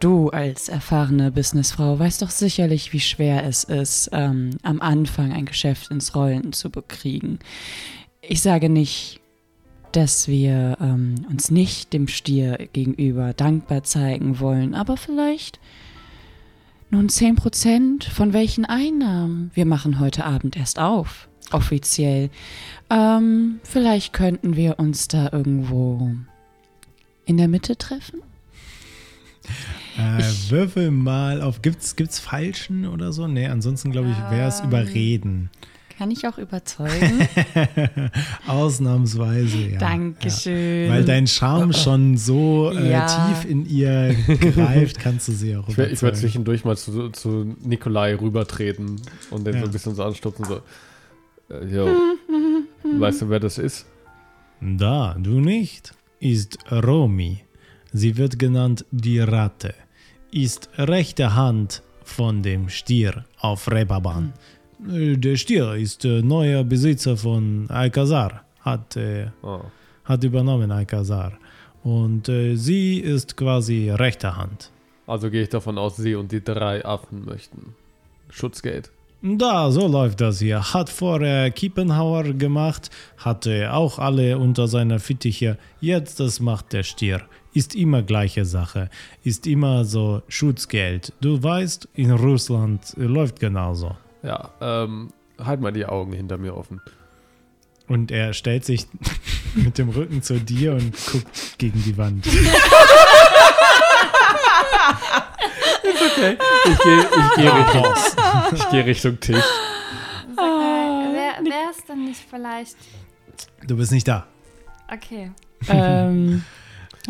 du 0.00 0.30
als 0.30 0.68
erfahrene 0.68 1.30
Businessfrau 1.30 1.98
weißt 1.98 2.22
doch 2.22 2.30
sicherlich, 2.30 2.92
wie 2.92 3.00
schwer 3.00 3.44
es 3.44 3.64
ist, 3.64 4.10
ähm, 4.12 4.50
am 4.62 4.80
Anfang 4.80 5.32
ein 5.32 5.46
Geschäft 5.46 5.90
ins 5.90 6.14
Rollen 6.14 6.52
zu 6.52 6.70
bekriegen. 6.70 7.38
Ich 8.20 8.42
sage 8.42 8.68
nicht, 8.68 9.20
dass 9.92 10.28
wir 10.28 10.76
ähm, 10.80 11.26
uns 11.30 11.50
nicht 11.50 11.92
dem 11.92 12.08
Stier 12.08 12.68
gegenüber 12.72 13.32
dankbar 13.32 13.82
zeigen 13.84 14.40
wollen, 14.40 14.74
aber 14.74 14.96
vielleicht 14.96 15.58
nun 16.90 17.08
10% 17.08 18.10
von 18.10 18.32
welchen 18.32 18.64
Einnahmen. 18.64 19.50
Wir 19.54 19.66
machen 19.66 20.00
heute 20.00 20.24
Abend 20.24 20.56
erst 20.56 20.78
auf, 20.78 21.28
offiziell. 21.50 22.30
Ähm, 22.90 23.60
vielleicht 23.62 24.12
könnten 24.12 24.56
wir 24.56 24.78
uns 24.78 25.08
da 25.08 25.28
irgendwo 25.32 26.10
in 27.26 27.36
der 27.36 27.48
Mitte 27.48 27.76
treffen? 27.76 28.22
Äh, 29.98 30.22
würfel 30.48 30.90
mal 30.90 31.42
auf. 31.42 31.62
Gibt's, 31.62 31.96
gibt's 31.96 32.18
Falschen 32.18 32.86
oder 32.86 33.12
so? 33.12 33.26
Nee, 33.26 33.48
ansonsten 33.48 33.90
glaube 33.90 34.10
ich, 34.10 34.30
wäre 34.30 34.48
es 34.48 34.60
Ähm. 34.60 34.66
überreden. 34.68 35.50
Kann 35.98 36.12
ich 36.12 36.26
auch 36.28 36.38
überzeugen? 36.38 37.26
Ausnahmsweise, 38.46 39.58
ja. 39.58 39.78
Dankeschön. 39.78 40.86
Ja. 40.86 40.92
Weil 40.92 41.04
dein 41.04 41.26
Charme 41.26 41.72
schon 41.72 42.16
so 42.16 42.70
äh, 42.72 42.90
Ja. 42.92 43.06
tief 43.06 43.50
in 43.50 43.66
ihr 43.66 44.14
greift, 44.54 44.98
kannst 45.00 45.28
du 45.28 45.32
sie 45.32 45.56
auch 45.56 45.68
Ich 45.68 45.76
werde 45.76 45.90
werd 45.90 46.00
überzeugen. 46.00 46.16
zwischendurch 46.16 46.64
mal 46.64 46.76
zu, 46.76 47.08
zu 47.10 47.56
Nikolai 47.62 48.14
rübertreten 48.14 49.00
und 49.30 49.44
den 49.46 49.54
Ja. 49.54 49.60
so 49.60 49.66
ein 49.66 49.72
bisschen 49.72 49.94
so 49.94 50.04
anstupsen. 50.04 50.44
So, 50.44 50.60
äh, 51.50 51.66
yo, 51.66 51.88
weißt 53.00 53.22
du, 53.22 53.28
wer 53.30 53.40
das 53.40 53.58
ist? 53.58 53.86
Da, 54.60 55.16
du 55.18 55.40
nicht, 55.40 55.94
ist 56.20 56.58
Romy. 56.70 57.40
Sie 57.92 58.16
wird 58.16 58.38
genannt 58.38 58.84
die 58.90 59.18
Ratte. 59.20 59.74
Ist 60.30 60.68
rechte 60.76 61.34
Hand 61.34 61.82
von 62.04 62.42
dem 62.42 62.68
Stier 62.68 63.24
auf 63.40 63.70
Reeperbahn. 63.70 64.32
Äh, 64.86 65.16
Der 65.16 65.36
Stier 65.36 65.74
ist 65.74 66.04
äh, 66.04 66.22
neuer 66.22 66.64
Besitzer 66.64 67.16
von 67.16 67.66
Alcazar. 67.70 68.44
Hat, 68.60 68.96
äh, 68.96 69.26
Oh. 69.42 69.60
hat 70.04 70.24
übernommen 70.24 70.70
Alcazar. 70.70 71.32
Und 71.82 72.28
äh, 72.28 72.54
sie 72.56 72.98
ist 72.98 73.36
quasi 73.36 73.90
rechte 73.90 74.36
Hand. 74.36 74.70
Also 75.06 75.30
gehe 75.30 75.42
ich 75.44 75.48
davon 75.48 75.78
aus, 75.78 75.96
sie 75.96 76.14
und 76.14 76.30
die 76.32 76.42
drei 76.44 76.84
Affen 76.84 77.24
möchten 77.24 77.74
Schutzgeld. 78.28 78.90
Da, 79.22 79.70
so 79.72 79.88
läuft 79.88 80.20
das 80.20 80.38
hier. 80.38 80.74
Hat 80.74 80.90
vorher 80.90 81.50
Kiepenhauer 81.50 82.24
gemacht, 82.34 82.90
hatte 83.16 83.72
auch 83.72 83.98
alle 83.98 84.38
unter 84.38 84.68
seiner 84.68 85.00
Fittiche. 85.00 85.56
Jetzt, 85.80 86.20
das 86.20 86.38
macht 86.40 86.72
der 86.72 86.82
Stier. 86.84 87.22
Ist 87.54 87.74
immer 87.74 88.02
gleiche 88.02 88.44
Sache. 88.44 88.90
Ist 89.24 89.46
immer 89.46 89.84
so 89.84 90.22
Schutzgeld. 90.28 91.12
Du 91.20 91.42
weißt, 91.42 91.88
in 91.94 92.10
Russland 92.12 92.94
äh, 92.96 93.02
läuft 93.04 93.40
genauso. 93.40 93.96
Ja, 94.22 94.50
ähm, 94.60 95.08
halt 95.42 95.60
mal 95.60 95.72
die 95.72 95.86
Augen 95.86 96.12
hinter 96.12 96.38
mir 96.38 96.56
offen. 96.56 96.80
Und 97.86 98.10
er 98.10 98.34
stellt 98.34 98.64
sich 98.64 98.86
mit 99.54 99.78
dem 99.78 99.88
Rücken 99.88 100.22
zu 100.22 100.38
dir 100.40 100.72
und 100.72 100.94
guckt 101.06 101.58
gegen 101.58 101.82
die 101.82 101.96
Wand. 101.96 102.26
Okay. 106.18 106.36
Ich 106.64 106.78
gehe 106.78 107.00
ich 107.00 107.34
geh 107.36 107.48
Richtung, 107.48 107.84
ich 108.54 108.68
geh 108.70 108.80
Richtung 108.80 109.20
Tisch. 109.20 109.44
Mal, 110.34 111.12
wer, 111.12 111.44
wer 111.44 111.70
ist 111.70 111.88
denn 111.88 112.04
nicht 112.04 112.20
vielleicht. 112.28 112.76
Du 113.66 113.76
bist 113.76 113.92
nicht 113.92 114.06
da. 114.08 114.26
Okay. 114.92 115.32
ähm, 115.68 116.44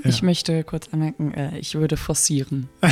Ich 0.05 0.21
Ja. 0.21 0.25
möchte 0.27 0.63
kurz 0.65 0.89
anmerken, 0.93 1.33
äh, 1.35 1.59
ich 1.59 1.75
würde 1.75 1.97
forcieren. 1.97 2.69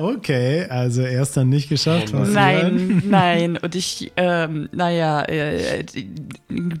Okay, 0.00 0.64
also 0.68 1.02
er 1.02 1.22
ist 1.22 1.36
dann 1.36 1.48
nicht 1.48 1.68
geschafft. 1.68 2.12
Oh 2.14 2.18
Nein, 2.18 3.02
nein. 3.06 3.56
Und 3.58 3.74
ich, 3.74 4.10
ähm, 4.16 4.68
naja, 4.72 5.22
äh, 5.22 5.84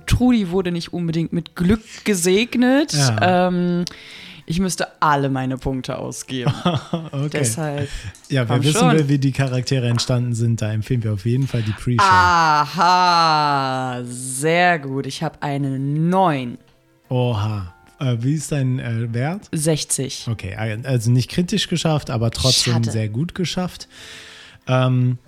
Trudi 0.06 0.50
wurde 0.50 0.72
nicht 0.72 0.92
unbedingt 0.92 1.32
mit 1.32 1.54
Glück 1.54 1.80
gesegnet. 2.04 2.92
Ja. 2.92 3.48
Ähm, 3.48 3.84
ich 4.46 4.60
müsste 4.60 4.86
alle 5.00 5.28
meine 5.28 5.58
Punkte 5.58 5.98
ausgeben. 5.98 6.52
Okay. 7.12 7.28
Deshalb. 7.40 7.88
Ja, 8.28 8.48
wer 8.48 8.56
Komm 8.56 8.64
wissen 8.64 8.78
schon. 8.80 8.92
will, 8.96 9.08
wie 9.08 9.18
die 9.18 9.32
Charaktere 9.32 9.88
entstanden 9.88 10.34
sind, 10.34 10.62
da 10.62 10.72
empfehlen 10.72 11.02
wir 11.04 11.12
auf 11.12 11.26
jeden 11.26 11.46
Fall 11.46 11.62
die 11.62 11.72
Pre-Show. 11.72 12.02
Ah. 12.02 12.62
Aha, 12.62 14.02
sehr 14.04 14.78
gut. 14.78 15.06
Ich 15.06 15.22
habe 15.22 15.42
eine 15.42 15.78
9. 15.78 16.58
Oha. 17.10 17.74
Äh, 17.98 18.16
wie 18.20 18.34
ist 18.34 18.52
dein 18.52 18.78
äh, 18.78 19.12
Wert? 19.12 19.48
60. 19.52 20.28
Okay, 20.30 20.54
also 20.54 21.10
nicht 21.10 21.30
kritisch 21.30 21.68
geschafft, 21.68 22.10
aber 22.10 22.30
trotzdem 22.30 22.74
Schade. 22.74 22.90
sehr 22.90 23.08
gut 23.08 23.34
geschafft. 23.34 23.88
Ähm, 24.66 25.18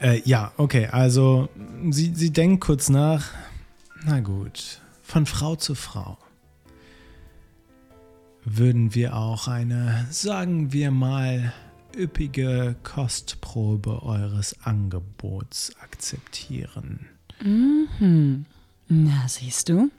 äh, 0.00 0.20
ja, 0.24 0.52
okay, 0.56 0.86
also 0.86 1.48
sie, 1.90 2.12
sie 2.14 2.30
denkt 2.30 2.62
kurz 2.64 2.88
nach. 2.88 3.28
Na 4.04 4.20
gut, 4.20 4.80
von 5.02 5.26
Frau 5.26 5.56
zu 5.56 5.74
Frau 5.74 6.18
würden 8.44 8.94
wir 8.94 9.16
auch 9.16 9.48
eine, 9.48 10.06
sagen 10.10 10.72
wir 10.72 10.90
mal, 10.90 11.52
üppige 11.96 12.76
Kostprobe 12.82 14.02
eures 14.02 14.56
Angebots 14.64 15.72
akzeptieren. 15.80 17.08
Mhm. 17.42 18.46
Na, 18.88 19.28
siehst 19.28 19.68
du? 19.68 19.90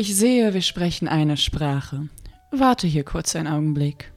Ich 0.00 0.14
sehe, 0.14 0.54
wir 0.54 0.62
sprechen 0.62 1.08
eine 1.08 1.36
Sprache. 1.36 2.08
Warte 2.52 2.86
hier 2.86 3.02
kurz 3.02 3.34
einen 3.34 3.48
Augenblick. 3.48 4.12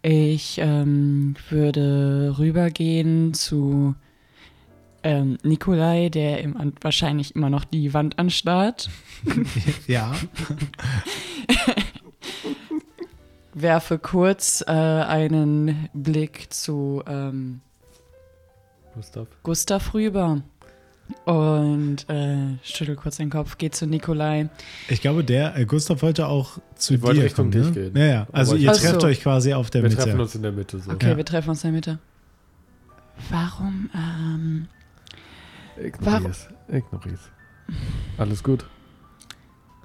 Ich 0.00 0.56
ähm, 0.56 1.36
würde 1.50 2.34
rübergehen 2.38 3.34
zu 3.34 3.94
ähm, 5.02 5.36
Nikolai, 5.42 6.08
der 6.08 6.40
im, 6.40 6.72
wahrscheinlich 6.80 7.36
immer 7.36 7.50
noch 7.50 7.66
die 7.66 7.92
Wand 7.92 8.18
anstarrt. 8.18 8.88
Ja, 9.86 10.14
Werfe 13.52 13.98
kurz 13.98 14.64
äh, 14.66 14.70
einen 14.70 15.90
Blick 15.92 16.50
zu 16.50 17.02
ähm, 17.06 17.60
Gustav. 18.94 19.28
Gustav 19.42 19.92
rüber 19.92 20.42
und 21.24 22.08
äh, 22.08 22.36
schüttel 22.62 22.96
kurz 22.96 23.16
den 23.16 23.30
Kopf, 23.30 23.56
geht 23.58 23.74
zu 23.74 23.86
Nikolai. 23.86 24.48
ich 24.88 25.00
glaube, 25.00 25.24
der 25.24 25.56
äh, 25.56 25.64
Gustav 25.64 26.02
wollte 26.02 26.26
auch 26.26 26.58
zu 26.76 26.94
Ich 26.94 27.02
wollte 27.02 27.20
dir 27.20 27.24
Richtung 27.26 27.50
kommen, 27.50 27.64
dich 27.64 27.74
ne? 27.76 27.90
gehen. 27.90 27.96
Ja, 27.96 28.04
ja. 28.06 28.26
Also 28.32 28.56
ihr 28.56 28.70
Ach 28.70 28.74
so. 28.74 28.80
trefft 28.88 29.04
euch 29.04 29.20
quasi 29.22 29.54
auf 29.54 29.70
der 29.70 29.82
Wir 29.82 29.90
Mitte. 29.90 30.02
treffen 30.02 30.20
uns 30.20 30.34
in 30.34 30.42
der 30.42 30.52
Mitte 30.52 30.78
so. 30.80 30.90
Okay, 30.92 31.10
Ja. 31.10 31.16
wir 31.16 31.24
treffen 31.24 31.50
uns 31.50 31.64
in 31.64 31.68
der 31.72 31.74
Mitte. 31.76 31.98
Warum, 33.30 33.90
ähm, 33.94 34.66
Ignorier's. 35.82 36.48
Ignorier's. 36.68 37.30
Alles 38.18 38.42
gut. 38.42 38.66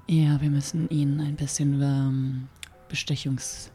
ja, 0.08 0.40
wir 0.40 0.50
müssen 0.50 0.88
ihnen 0.90 1.20
ein 1.20 1.36
bisschen 1.36 1.80
ähm, 1.80 2.48
Bestechungszeug 2.88 3.72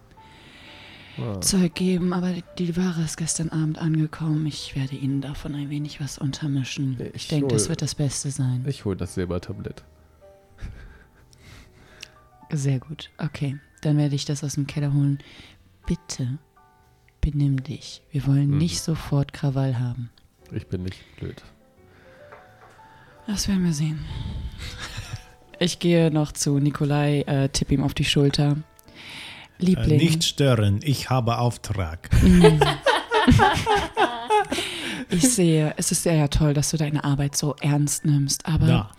Ah. 1.18 1.68
geben, 1.74 2.14
aber 2.14 2.34
die 2.58 2.76
Ware 2.76 3.02
ist 3.04 3.18
gestern 3.18 3.50
Abend 3.50 3.78
angekommen. 3.78 4.46
Ich 4.46 4.76
werde 4.76 4.96
ihnen 4.96 5.22
davon 5.22 5.56
ein 5.56 5.70
wenig 5.70 6.02
was 6.02 6.18
untermischen. 6.18 6.98
Ich 7.00 7.16
Ich 7.16 7.28
denke, 7.30 7.48
das 7.54 7.70
wird 7.70 7.82
das 7.82 7.96
Beste 7.96 8.32
sein. 8.32 8.66
Ich 8.68 8.86
hole 8.86 8.98
das 8.98 9.14
Silbertablett. 9.16 9.84
Sehr 12.52 12.80
gut. 12.80 13.10
Okay, 13.18 13.58
dann 13.82 13.98
werde 13.98 14.16
ich 14.16 14.26
das 14.26 14.44
aus 14.44 14.54
dem 14.54 14.68
Keller 14.68 14.94
holen. 14.94 15.20
Bitte, 15.86 16.38
benimm 17.22 17.64
dich. 17.64 18.02
Wir 18.12 18.26
wollen 18.28 18.52
Mhm. 18.52 18.58
nicht 18.58 18.82
sofort 18.82 19.34
Krawall 19.34 19.80
haben. 19.80 20.10
Ich 20.52 20.68
bin 20.68 20.84
nicht 20.84 21.00
blöd. 21.18 21.44
Das 23.28 23.48
werden 23.48 23.64
wir 23.64 23.74
sehen. 23.74 24.00
Ich 25.58 25.80
gehe 25.80 26.12
noch 26.12 26.32
zu 26.34 26.60
Nikolai, 26.60 27.22
äh, 27.22 27.50
tippe 27.50 27.74
ihm 27.74 27.84
auf 27.84 27.94
die 27.94 28.04
Schulter. 28.06 28.58
Äh, 29.60 29.66
Liebling. 29.66 29.98
nicht 29.98 30.24
stören, 30.24 30.80
ich 30.84 31.10
habe 31.10 31.38
Auftrag. 31.38 32.10
Mm. 32.22 32.60
ich 35.10 35.30
sehe, 35.30 35.74
es 35.78 35.92
ist 35.92 36.04
sehr 36.04 36.30
toll, 36.30 36.54
dass 36.54 36.72
du 36.72 36.78
deine 36.78 37.04
Arbeit 37.04 37.36
so 37.36 37.56
ernst 37.62 38.06
nimmst, 38.06 38.46
aber 38.46 38.66
Da. 38.68 38.92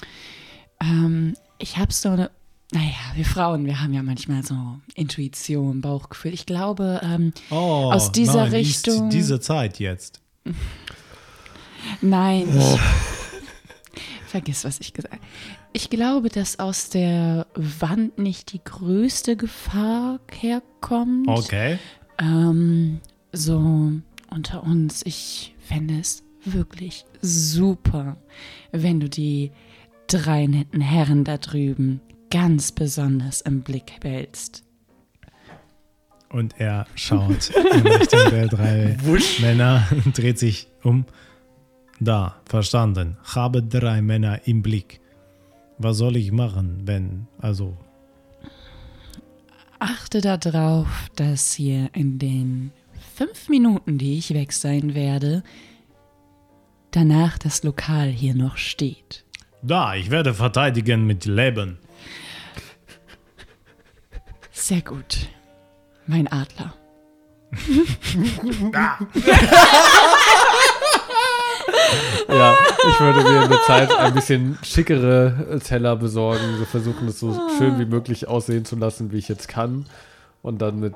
ähm, 0.80 1.36
ich 1.58 1.76
habe 1.78 1.92
so 1.92 2.10
eine. 2.10 2.30
Naja, 2.72 2.94
wir 3.14 3.24
Frauen, 3.24 3.64
wir 3.64 3.80
haben 3.80 3.92
ja 3.92 4.02
manchmal 4.02 4.42
so 4.42 4.56
Intuition, 4.96 5.80
Bauchgefühl. 5.80 6.34
Ich 6.34 6.46
glaube, 6.46 7.00
ähm, 7.04 7.32
Oh, 7.50 7.92
Aus 7.92 8.10
dieser 8.10 8.42
nein, 8.42 8.50
Richtung- 8.54 9.08
diese 9.08 9.38
Zeit 9.38 9.78
jetzt. 9.78 10.20
Nein, 12.00 12.48
ich, 12.58 12.80
vergiss, 14.26 14.64
was 14.64 14.80
ich 14.80 14.92
gesagt 14.92 15.14
habe. 15.14 15.22
Ich 15.76 15.90
glaube, 15.90 16.30
dass 16.30 16.58
aus 16.58 16.88
der 16.88 17.46
Wand 17.54 18.18
nicht 18.18 18.54
die 18.54 18.64
größte 18.64 19.36
Gefahr 19.36 20.20
herkommt. 20.32 21.28
Okay. 21.28 21.78
Ähm, 22.18 23.02
so 23.30 23.92
unter 24.30 24.62
uns, 24.62 25.02
ich 25.04 25.54
fände 25.58 25.98
es 26.00 26.24
wirklich 26.42 27.04
super, 27.20 28.16
wenn 28.72 29.00
du 29.00 29.10
die 29.10 29.52
drei 30.06 30.46
netten 30.46 30.80
Herren 30.80 31.24
da 31.24 31.36
drüben 31.36 32.00
ganz 32.30 32.72
besonders 32.72 33.42
im 33.42 33.60
Blick 33.60 34.00
behältst. 34.00 34.64
Und 36.30 36.58
er 36.58 36.86
schaut 36.94 37.50
in 37.50 37.86
Richtung 37.86 38.30
der 38.30 38.48
drei 38.48 38.96
Männer 39.42 39.86
und 40.06 40.16
dreht 40.16 40.38
sich 40.38 40.68
um. 40.82 41.04
Da, 42.00 42.40
verstanden. 42.46 43.18
Habe 43.24 43.62
drei 43.62 44.00
Männer 44.00 44.40
im 44.46 44.62
Blick. 44.62 45.00
Was 45.78 45.98
soll 45.98 46.16
ich 46.16 46.32
machen, 46.32 46.82
wenn, 46.84 47.26
also, 47.38 47.76
achte 49.78 50.20
darauf, 50.20 51.10
dass 51.16 51.52
hier 51.52 51.90
in 51.92 52.18
den 52.18 52.72
fünf 53.14 53.48
Minuten, 53.48 53.98
die 53.98 54.18
ich 54.18 54.32
weg 54.32 54.52
sein 54.52 54.94
werde, 54.94 55.42
danach 56.92 57.38
das 57.38 57.62
Lokal 57.62 58.08
hier 58.08 58.34
noch 58.34 58.56
steht. 58.56 59.24
Da, 59.62 59.94
ich 59.94 60.10
werde 60.10 60.32
verteidigen 60.32 61.06
mit 61.06 61.26
Leben. 61.26 61.78
Sehr 64.50 64.80
gut. 64.80 65.28
Mein 66.06 66.26
Adler. 66.28 66.74
Ja, 72.28 72.54
ich 72.90 73.00
würde 73.00 73.22
mir 73.22 73.44
in 73.44 73.50
der 73.50 73.62
Zeit 73.66 73.94
ein 73.96 74.14
bisschen 74.14 74.58
schickere 74.62 75.60
Teller 75.64 75.96
besorgen. 75.96 76.58
Wir 76.58 76.66
versuchen 76.66 77.08
es 77.08 77.20
so 77.20 77.38
schön 77.58 77.78
wie 77.78 77.86
möglich 77.86 78.26
aussehen 78.28 78.64
zu 78.64 78.76
lassen, 78.76 79.12
wie 79.12 79.18
ich 79.18 79.28
jetzt 79.28 79.48
kann. 79.48 79.86
Und 80.42 80.60
dann 80.62 80.80
mit 80.80 80.94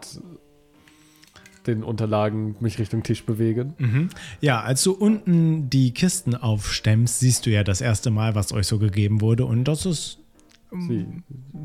den 1.67 1.83
Unterlagen 1.85 2.57
mich 2.61 2.79
Richtung 2.79 3.03
Tisch 3.03 3.25
bewegen. 3.25 4.09
Ja, 4.41 4.61
als 4.63 4.83
du 4.83 4.93
unten 4.93 5.69
die 5.71 5.93
Kisten 5.93 6.35
aufstemmst, 6.35 7.21
siehst 7.21 7.47
du 7.47 7.51
ja 7.51 7.63
das 7.65 7.81
erste 7.81 8.11
Mal, 8.11 8.35
was 8.35 8.53
euch 8.53 8.67
so 8.67 8.79
gegeben 8.79 9.21
wurde. 9.21 9.45
Und 9.45 9.65
das 9.65 9.87
ist. 9.87 10.19
Sie, 10.89 11.05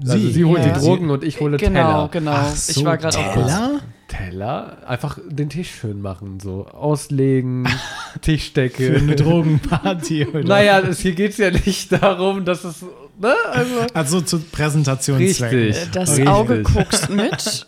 also 0.03 0.17
sie 0.29 0.45
holt 0.45 0.65
Ja. 0.65 0.73
die 0.73 0.79
Drogen 0.79 1.11
und 1.11 1.23
ich 1.23 1.39
hole 1.39 1.57
genau, 1.57 2.07
Teller. 2.07 2.09
genau. 2.11 2.49
Ich 2.51 2.59
so, 2.73 2.83
war 2.85 2.97
gerade 2.97 3.15
Teller? 3.15 3.79
Teller? 4.07 4.77
Einfach 4.87 5.17
den 5.25 5.49
Tisch 5.49 5.71
schön 5.71 6.01
machen, 6.01 6.39
so 6.39 6.65
auslegen, 6.67 7.67
Tischdecke. 8.21 8.93
Für 8.93 8.97
eine 8.99 9.15
Drogenparty, 9.15 10.25
oder? 10.33 10.43
Naja, 10.43 10.79
es, 10.79 10.99
hier 10.99 11.13
geht 11.13 11.31
es 11.31 11.37
ja 11.37 11.51
nicht 11.51 11.91
darum, 11.91 12.45
dass 12.45 12.63
es. 12.63 12.83
Ne? 13.19 13.33
Also, 13.51 13.87
Also 13.93 14.21
zu 14.21 14.39
Präsentationszwecken. 14.39 15.59
Richtig. 15.59 15.91
Das 15.91 16.11
Richtig. 16.11 16.27
Auge 16.27 16.61
guckst 16.63 17.09
mit. 17.09 17.31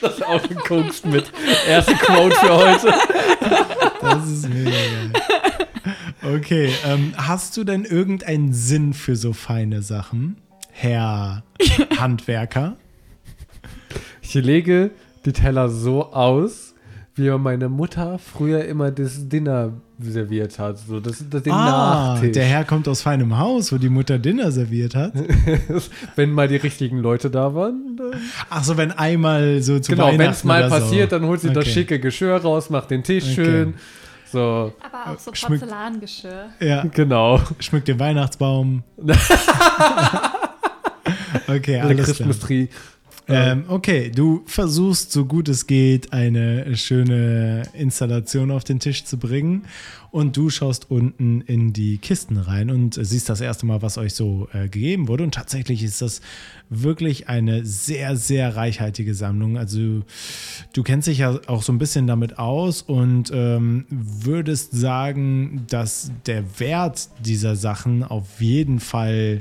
das 0.00 0.22
Auge 0.22 0.54
guckst 0.66 1.06
mit. 1.06 1.30
Erste 1.68 1.94
Quote 1.94 2.34
für 2.36 2.56
heute. 2.56 2.94
Das 4.00 4.28
ist 4.28 4.48
mega 4.48 4.70
geil. 4.70 5.12
Okay, 6.22 6.72
ähm, 6.86 7.12
hast 7.16 7.56
du 7.56 7.64
denn 7.64 7.84
irgendeinen 7.84 8.52
Sinn 8.52 8.94
für 8.94 9.14
so 9.14 9.32
feine 9.32 9.82
Sachen, 9.82 10.38
Herr 10.72 11.44
Handwerker? 11.98 12.76
Ich 14.36 14.44
lege 14.44 14.90
die 15.24 15.32
Teller 15.32 15.68
so 15.68 16.12
aus, 16.12 16.74
wie 17.14 17.30
meine 17.30 17.68
Mutter 17.68 18.18
früher 18.18 18.64
immer 18.64 18.90
das 18.90 19.28
Dinner 19.28 19.74
serviert 20.00 20.58
hat. 20.58 20.76
So 20.78 20.98
das, 20.98 21.24
das 21.30 21.44
den 21.44 21.52
Ah, 21.52 22.14
Nachtisch. 22.14 22.32
der 22.32 22.44
Herr 22.44 22.64
kommt 22.64 22.88
aus 22.88 23.02
feinem 23.02 23.38
Haus, 23.38 23.72
wo 23.72 23.78
die 23.78 23.88
Mutter 23.88 24.18
Dinner 24.18 24.50
serviert 24.50 24.96
hat. 24.96 25.12
Wenn 26.16 26.32
mal 26.32 26.48
die 26.48 26.56
richtigen 26.56 26.98
Leute 26.98 27.30
da 27.30 27.54
waren. 27.54 27.96
Dann 27.96 28.10
Ach 28.50 28.64
so, 28.64 28.76
wenn 28.76 28.90
einmal 28.90 29.62
so 29.62 29.78
zu 29.78 29.92
genau, 29.92 30.08
wenn 30.08 30.14
es 30.22 30.44
Weihnachten 30.44 30.48
mal 30.48 30.68
passiert, 30.68 31.10
so. 31.10 31.18
dann 31.18 31.28
holt 31.28 31.40
sie 31.40 31.48
das 31.50 31.58
Okay. 31.58 31.70
schicke 31.70 32.00
Geschirr 32.00 32.34
raus, 32.38 32.70
macht 32.70 32.90
den 32.90 33.04
Tisch 33.04 33.22
Okay. 33.24 33.34
schön. 33.34 33.74
So, 34.32 34.72
Aber 34.82 35.12
auch 35.12 35.18
so 35.20 35.30
Porzellangeschirr. 35.30 36.46
Ja, 36.58 36.82
genau. 36.92 37.38
schmückt 37.60 37.86
den 37.86 38.00
Weihnachtsbaum. 38.00 38.82
okay, 41.46 41.78
alles 41.80 41.94
klar. 41.96 42.04
Christmas 42.06 42.40
Tree. 42.40 42.66
Ähm, 43.26 43.64
okay, 43.68 44.10
du 44.10 44.42
versuchst 44.46 45.12
so 45.12 45.24
gut 45.24 45.48
es 45.48 45.66
geht, 45.66 46.12
eine 46.12 46.76
schöne 46.76 47.62
Installation 47.72 48.50
auf 48.50 48.64
den 48.64 48.80
Tisch 48.80 49.04
zu 49.04 49.18
bringen. 49.18 49.64
Und 50.10 50.36
du 50.36 50.48
schaust 50.48 50.92
unten 50.92 51.40
in 51.40 51.72
die 51.72 51.98
Kisten 51.98 52.36
rein 52.36 52.70
und 52.70 52.94
siehst 53.00 53.28
das 53.28 53.40
erste 53.40 53.66
Mal, 53.66 53.82
was 53.82 53.98
euch 53.98 54.14
so 54.14 54.48
äh, 54.52 54.68
gegeben 54.68 55.08
wurde. 55.08 55.24
Und 55.24 55.34
tatsächlich 55.34 55.82
ist 55.82 56.02
das 56.02 56.20
wirklich 56.70 57.28
eine 57.28 57.64
sehr, 57.64 58.16
sehr 58.16 58.54
reichhaltige 58.54 59.14
Sammlung. 59.14 59.58
Also 59.58 60.02
du 60.72 60.82
kennst 60.84 61.08
dich 61.08 61.18
ja 61.18 61.40
auch 61.48 61.62
so 61.62 61.72
ein 61.72 61.78
bisschen 61.78 62.06
damit 62.06 62.38
aus 62.38 62.82
und 62.82 63.32
ähm, 63.34 63.86
würdest 63.90 64.70
sagen, 64.72 65.64
dass 65.68 66.12
der 66.26 66.60
Wert 66.60 67.08
dieser 67.24 67.56
Sachen 67.56 68.04
auf 68.04 68.40
jeden 68.40 68.78
Fall 68.78 69.40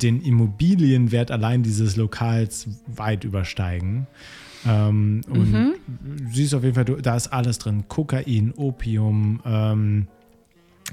den 0.00 0.20
Immobilienwert 0.22 1.30
allein 1.30 1.62
dieses 1.62 1.96
Lokals 1.96 2.66
weit 2.86 3.24
übersteigen. 3.24 4.06
Ähm, 4.66 5.22
und 5.28 5.74
siehst 6.32 6.54
auf 6.54 6.62
jeden 6.62 6.74
Fall, 6.74 6.84
da 6.84 7.16
ist 7.16 7.32
alles 7.32 7.58
drin: 7.58 7.84
Kokain, 7.88 8.52
Opium, 8.56 9.40
ähm, 9.44 10.06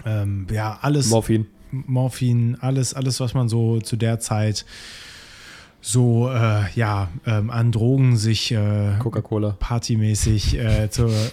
ähm, 0.05 0.47
ja, 0.51 0.79
alles. 0.81 1.09
Morphin. 1.09 1.45
Morphin, 1.71 2.57
alles, 2.62 2.95
alles, 2.95 3.19
was 3.19 3.35
man 3.35 3.47
so 3.47 3.79
zu 3.79 3.95
der 3.95 4.19
Zeit 4.19 4.65
so 5.81 6.29
äh, 6.29 6.63
ja 6.75 7.09
ähm, 7.25 7.49
an 7.51 7.71
Drogen 7.71 8.17
sich 8.17 8.51
äh, 8.51 8.93
Coca-Cola. 8.99 9.55
partymäßig 9.59 10.57
äh, 10.57 10.89
zu, 10.89 11.05
äh, 11.05 11.29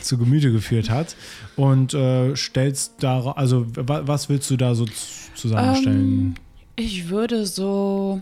zu 0.00 0.18
Gemüte 0.18 0.50
geführt 0.50 0.90
hat 0.90 1.14
und 1.54 1.94
äh, 1.94 2.34
stellst 2.34 2.94
da, 3.00 3.20
also 3.32 3.66
wa 3.76 4.02
was 4.06 4.28
willst 4.28 4.50
du 4.50 4.56
da 4.56 4.74
so 4.74 4.86
z- 4.86 5.30
zusammenstellen? 5.36 6.00
Ähm, 6.00 6.34
ich 6.76 7.08
würde 7.08 7.46
so 7.46 8.20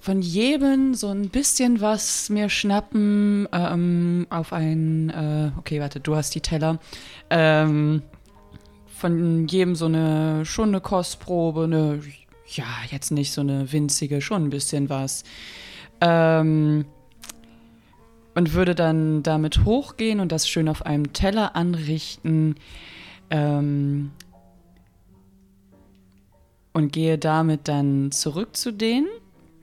von 0.00 0.22
jedem 0.22 0.94
so 0.94 1.08
ein 1.08 1.28
bisschen 1.28 1.80
was 1.80 2.30
mir 2.30 2.48
schnappen 2.48 3.46
ähm, 3.52 4.26
auf 4.30 4.52
ein, 4.52 5.10
äh, 5.10 5.52
okay, 5.58 5.80
warte, 5.80 6.00
du 6.00 6.16
hast 6.16 6.34
die 6.34 6.40
Teller. 6.40 6.78
Ähm, 7.28 8.02
von 8.86 9.46
jedem 9.46 9.76
so 9.76 9.86
eine, 9.86 10.44
schon 10.44 10.70
eine 10.70 10.80
Kostprobe, 10.80 11.64
eine, 11.64 12.00
ja, 12.46 12.64
jetzt 12.90 13.12
nicht 13.12 13.32
so 13.32 13.40
eine 13.40 13.72
winzige, 13.72 14.20
schon 14.20 14.44
ein 14.44 14.50
bisschen 14.50 14.88
was. 14.88 15.22
Ähm, 16.00 16.86
und 18.34 18.54
würde 18.54 18.74
dann 18.74 19.22
damit 19.22 19.64
hochgehen 19.64 20.20
und 20.20 20.32
das 20.32 20.48
schön 20.48 20.68
auf 20.68 20.84
einem 20.86 21.12
Teller 21.12 21.56
anrichten. 21.56 22.56
Ähm, 23.30 24.12
und 26.72 26.92
gehe 26.92 27.18
damit 27.18 27.68
dann 27.68 28.12
zurück 28.12 28.56
zu 28.56 28.72
denen 28.72 29.08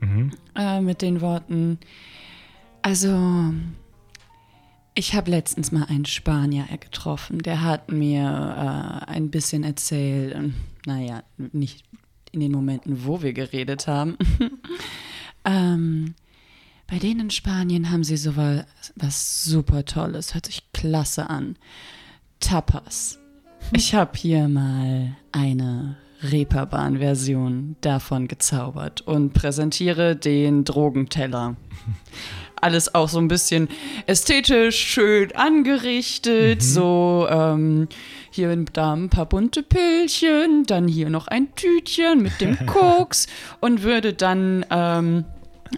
Mhm. 0.00 0.30
äh, 0.54 0.80
mit 0.80 1.02
den 1.02 1.20
Worten, 1.20 1.78
also 2.82 3.52
ich 4.94 5.14
habe 5.14 5.30
letztens 5.30 5.72
mal 5.72 5.84
einen 5.84 6.06
Spanier 6.06 6.66
getroffen, 6.80 7.40
der 7.40 7.62
hat 7.62 7.90
mir 7.90 9.04
äh, 9.06 9.10
ein 9.10 9.30
bisschen 9.30 9.64
erzählt, 9.64 10.52
naja, 10.86 11.22
nicht 11.36 11.84
in 12.32 12.40
den 12.40 12.52
Momenten, 12.52 13.04
wo 13.04 13.22
wir 13.22 13.32
geredet 13.32 13.86
haben. 13.86 14.16
ähm, 15.44 16.14
bei 16.86 16.98
denen 16.98 17.20
in 17.20 17.30
Spanien 17.30 17.90
haben 17.90 18.04
sie 18.04 18.16
so 18.16 18.36
was, 18.36 18.64
was 18.96 19.44
super 19.44 19.84
Tolles, 19.84 20.34
hört 20.34 20.46
sich 20.46 20.72
klasse 20.72 21.28
an. 21.28 21.56
Tapas. 22.40 23.18
Ich 23.72 23.94
habe 23.94 24.16
hier 24.16 24.48
mal 24.48 25.16
eine 25.32 25.96
Reeperbahn-Version 26.22 27.76
davon 27.80 28.28
gezaubert 28.28 29.02
und 29.02 29.32
präsentiere 29.32 30.16
den 30.16 30.64
Drogenteller. 30.64 31.56
Alles 32.60 32.94
auch 32.94 33.08
so 33.08 33.18
ein 33.18 33.28
bisschen 33.28 33.68
ästhetisch, 34.06 34.78
schön 34.78 35.34
angerichtet. 35.36 36.62
So, 36.62 37.26
ähm, 37.30 37.88
hier 38.30 38.50
und 38.50 38.76
da 38.76 38.94
ein 38.94 39.08
paar 39.08 39.26
bunte 39.26 39.62
Pillchen, 39.62 40.64
dann 40.66 40.88
hier 40.88 41.08
noch 41.08 41.28
ein 41.28 41.54
Tütchen 41.54 42.20
mit 42.22 42.40
dem 42.40 42.56
Koks 42.66 43.28
und 43.60 43.84
würde 43.84 44.12
dann 44.12 44.66
ähm, 44.70 45.24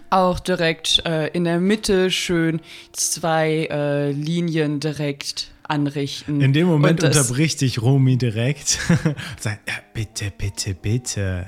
auch 0.09 0.39
direkt 0.39 1.05
äh, 1.05 1.27
in 1.27 1.43
der 1.43 1.59
Mitte 1.59 2.09
schön 2.11 2.61
zwei 2.93 3.67
äh, 3.69 4.11
Linien 4.11 4.79
direkt 4.79 5.50
anrichten. 5.71 6.41
In 6.41 6.53
dem 6.53 6.67
Moment 6.67 7.03
unterbricht 7.03 7.61
dich 7.61 7.81
Romy 7.81 8.17
direkt. 8.17 8.79
Sagt, 9.39 9.67
ja, 9.67 9.75
bitte, 9.93 10.31
bitte, 10.37 10.75
bitte. 10.75 11.45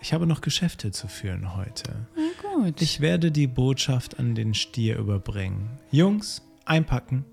Ich 0.00 0.12
habe 0.12 0.26
noch 0.26 0.40
Geschäfte 0.40 0.90
zu 0.90 1.08
führen 1.08 1.56
heute. 1.56 2.06
Gut. 2.42 2.80
Ich 2.82 3.00
werde 3.00 3.30
die 3.30 3.46
Botschaft 3.46 4.18
an 4.18 4.34
den 4.34 4.54
Stier 4.54 4.98
überbringen. 4.98 5.70
Jungs, 5.90 6.42
einpacken. 6.64 7.24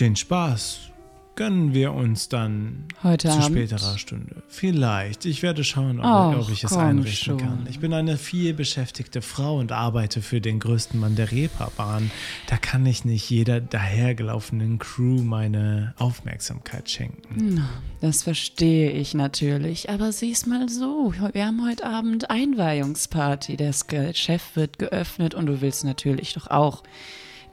Den 0.00 0.16
Spaß 0.16 0.90
gönnen 1.36 1.74
wir 1.74 1.92
uns 1.92 2.28
dann 2.28 2.84
Heute 3.02 3.28
zu 3.28 3.34
Abend. 3.34 3.44
späterer 3.46 3.98
Stunde. 3.98 4.42
Vielleicht. 4.48 5.24
Ich 5.24 5.42
werde 5.42 5.64
schauen, 5.64 5.98
ob, 5.98 6.04
Ach, 6.06 6.36
ob 6.38 6.50
ich 6.50 6.64
es 6.64 6.72
einrichten 6.72 7.38
schon. 7.38 7.46
kann. 7.46 7.66
Ich 7.68 7.80
bin 7.80 7.92
eine 7.92 8.16
viel 8.16 8.54
beschäftigte 8.54 9.22
Frau 9.22 9.58
und 9.58 9.72
arbeite 9.72 10.22
für 10.22 10.40
den 10.40 10.60
größten 10.60 10.98
Mann 10.98 11.16
der 11.16 11.30
Reeperbahn. 11.30 12.10
Da 12.48 12.56
kann 12.56 12.86
ich 12.86 13.04
nicht 13.04 13.28
jeder 13.30 13.60
dahergelaufenen 13.60 14.78
Crew 14.78 15.22
meine 15.22 15.94
Aufmerksamkeit 15.98 16.90
schenken. 16.90 17.64
Das 18.00 18.22
verstehe 18.22 18.90
ich 18.90 19.14
natürlich, 19.14 19.90
aber 19.90 20.12
sieh's 20.12 20.46
mal 20.46 20.68
so. 20.68 21.12
Wir 21.32 21.46
haben 21.46 21.66
heute 21.66 21.86
Abend 21.86 22.30
Einweihungsparty. 22.30 23.56
Das 23.56 23.86
Geschäft 23.86 24.56
wird 24.56 24.78
geöffnet 24.78 25.34
und 25.34 25.46
du 25.46 25.60
willst 25.60 25.84
natürlich 25.84 26.34
doch 26.34 26.48
auch 26.48 26.82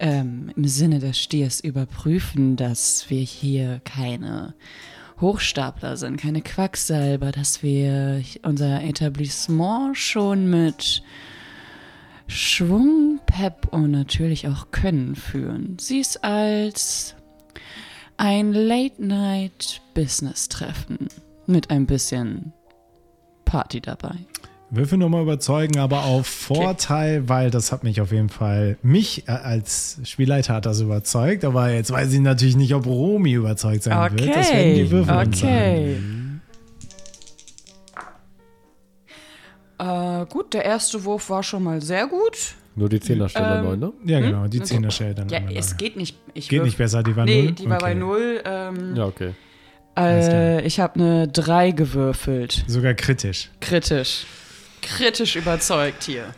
ähm, 0.02 0.52
im 0.56 0.68
Sinne 0.68 1.00
des 1.00 1.18
Stiers 1.20 1.62
überprüfen, 1.62 2.58
dass 2.58 3.10
wir 3.10 3.22
hier 3.22 3.80
keine 3.86 4.54
Hochstapler 5.22 5.96
sind, 5.96 6.18
keine 6.18 6.42
Quacksalber, 6.42 7.32
dass 7.32 7.64
wir 7.64 8.22
unser 8.42 8.84
Etablissement 8.84 9.96
schon 9.96 10.50
mit 10.50 11.04
Schwung, 12.26 13.20
Pep 13.28 13.68
und 13.72 13.92
natürlich 13.92 14.48
auch 14.48 14.72
Können 14.72 15.16
führen. 15.16 15.78
Sie 15.80 16.00
ist 16.00 16.24
als 16.24 17.14
ein 18.18 18.54
Late-Night-Business-Treffen 18.54 21.10
mit 21.46 21.70
ein 21.70 21.86
bisschen 21.86 22.54
Party 23.46 23.82
dabei. 23.82 24.16
Würfel 24.74 24.98
nochmal 24.98 25.24
überzeugen, 25.24 25.80
aber 25.80 26.06
auf 26.06 26.26
Vorteil, 26.28 27.28
weil 27.28 27.52
das 27.52 27.74
hat 27.74 27.84
mich 27.84 28.00
auf 28.00 28.12
jeden 28.14 28.30
Fall, 28.30 28.78
mich 28.82 29.28
äh, 29.28 29.32
als 29.32 30.00
Spielleiter 30.06 30.54
hat 30.54 30.66
das 30.66 30.80
überzeugt, 30.80 31.44
aber 31.44 31.72
jetzt 31.72 31.92
weiß 31.92 32.14
ich 32.14 32.22
natürlich 32.22 32.56
nicht, 32.56 32.74
ob 32.74 32.86
Romy 32.86 33.34
überzeugt 33.34 33.84
sein 33.84 33.98
Okay, 34.14 34.26
wird. 34.28 34.36
Das 34.38 34.52
werden 34.54 34.76
die 34.76 34.90
Würfel 34.90 35.16
okay. 35.28 35.96
sagen. 35.96 36.42
Äh, 39.78 40.26
gut, 40.28 40.54
der 40.54 40.64
erste 40.64 41.04
Wurf 41.04 41.30
war 41.30 41.44
schon 41.44 41.64
mal 41.64 41.82
sehr 41.82 42.08
gut. 42.08 42.56
Nur 42.76 42.88
die 42.88 43.00
Zehnerstelle 43.02 43.58
Ähm, 43.60 43.64
neu, 43.66 43.76
ne? 43.76 43.94
Ja, 44.06 44.20
genau, 44.22 44.48
die 44.48 44.62
Also, 44.62 44.76
Zehner-Shell 44.76 45.14
dann. 45.16 45.28
Ja, 45.28 45.40
es 45.54 45.76
geht 45.76 45.98
nicht. 45.98 46.16
Ich 46.34 46.48
Geht 46.48 46.62
würf- 46.62 46.66
nicht 46.66 46.78
besser, 46.78 47.04
die 47.04 47.16
war 47.16 47.26
Nee, 47.26 47.44
null? 47.44 47.52
die 47.54 47.70
war 47.70 47.80
bei 47.80 47.92
Okay. 47.92 48.00
null. 48.00 48.42
Ähm, 48.46 48.96
Ja, 48.96 49.06
okay. 49.06 49.34
Äh, 49.98 50.62
ich 50.66 50.80
habe 50.80 50.94
eine 51.00 51.28
3 51.28 51.72
gewürfelt. 51.72 52.64
Sogar 52.68 52.94
kritisch. 52.94 53.50
Kritisch. 53.60 54.26
Kritisch 54.82 55.36
überzeugt 55.36 56.04
hier. 56.04 56.34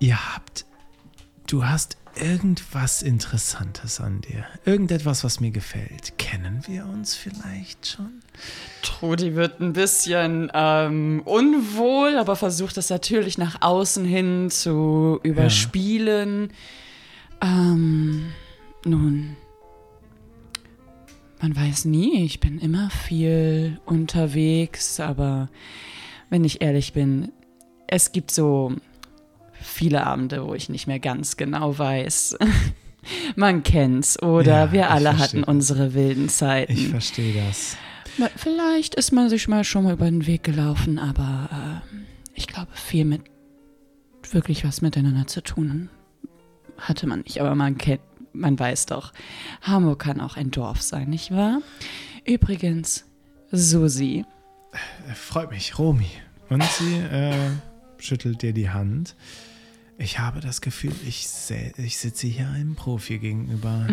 Ihr 0.00 0.34
habt, 0.34 0.64
du 1.46 1.66
hast 1.66 1.96
irgendwas 2.20 3.02
Interessantes 3.02 4.00
an 4.00 4.20
dir. 4.20 4.44
Irgendetwas, 4.64 5.24
was 5.24 5.40
mir 5.40 5.50
gefällt. 5.50 6.18
Kennen 6.18 6.62
wir 6.66 6.86
uns 6.86 7.14
vielleicht 7.14 7.86
schon? 7.86 8.22
Trudi 8.82 9.34
wird 9.34 9.60
ein 9.60 9.72
bisschen 9.72 10.50
ähm, 10.54 11.22
unwohl, 11.24 12.16
aber 12.16 12.36
versucht 12.36 12.76
das 12.76 12.90
natürlich 12.90 13.38
nach 13.38 13.62
außen 13.62 14.04
hin 14.04 14.50
zu 14.50 15.20
überspielen. 15.22 16.52
Ähm, 17.40 18.32
nun, 18.84 19.36
man 21.40 21.54
weiß 21.56 21.84
nie, 21.84 22.24
ich 22.24 22.40
bin 22.40 22.58
immer 22.58 22.90
viel 22.90 23.80
unterwegs, 23.84 24.98
aber 24.98 25.48
wenn 26.30 26.44
ich 26.44 26.62
ehrlich 26.62 26.92
bin, 26.92 27.32
es 27.86 28.12
gibt 28.12 28.30
so 28.30 28.72
viele 29.52 30.06
Abende, 30.06 30.46
wo 30.46 30.54
ich 30.54 30.68
nicht 30.68 30.86
mehr 30.86 30.98
ganz 30.98 31.36
genau 31.36 31.78
weiß. 31.78 32.38
Man 33.36 33.62
kennt's, 33.62 34.22
oder 34.22 34.66
Ja, 34.66 34.72
wir 34.72 34.90
alle 34.90 35.18
hatten 35.18 35.44
unsere 35.44 35.94
wilden 35.94 36.28
Zeiten. 36.28 36.72
Ich 36.72 36.88
verstehe 36.88 37.34
das. 37.34 37.76
Vielleicht 38.36 38.96
ist 38.96 39.12
man 39.12 39.28
sich 39.28 39.46
mal 39.48 39.64
schon 39.64 39.84
mal 39.84 39.92
über 39.92 40.06
den 40.06 40.26
Weg 40.26 40.42
gelaufen, 40.42 40.98
aber 40.98 41.48
ähm, 41.52 42.06
ich 42.34 42.48
glaube, 42.48 42.72
viel 42.74 43.04
mit 43.04 43.22
wirklich 44.32 44.64
was 44.64 44.82
miteinander 44.82 45.26
zu 45.26 45.42
tun 45.42 45.88
hatte 46.76 47.06
man 47.06 47.20
nicht. 47.20 47.40
Aber 47.40 47.54
man 47.54 47.78
kennt, 47.78 48.02
man 48.32 48.58
weiß 48.58 48.86
doch, 48.86 49.12
Hamburg 49.62 50.00
kann 50.00 50.20
auch 50.20 50.36
ein 50.36 50.50
Dorf 50.50 50.82
sein, 50.82 51.08
nicht 51.08 51.30
wahr? 51.30 51.60
Übrigens, 52.24 53.04
Susi. 53.50 54.24
Äh, 54.72 55.14
Freut 55.14 55.50
mich, 55.50 55.78
Romy. 55.78 56.10
Und 56.48 56.62
sie 56.64 56.96
äh, 56.96 57.50
schüttelt 57.98 58.42
dir 58.42 58.52
die 58.52 58.70
Hand. 58.70 59.14
Ich 60.00 60.20
habe 60.20 60.38
das 60.38 60.60
Gefühl, 60.60 60.92
ich, 61.08 61.26
ich 61.76 61.98
sitze 61.98 62.26
hier 62.28 62.48
einem 62.48 62.76
Profi 62.76 63.18
gegenüber. 63.18 63.88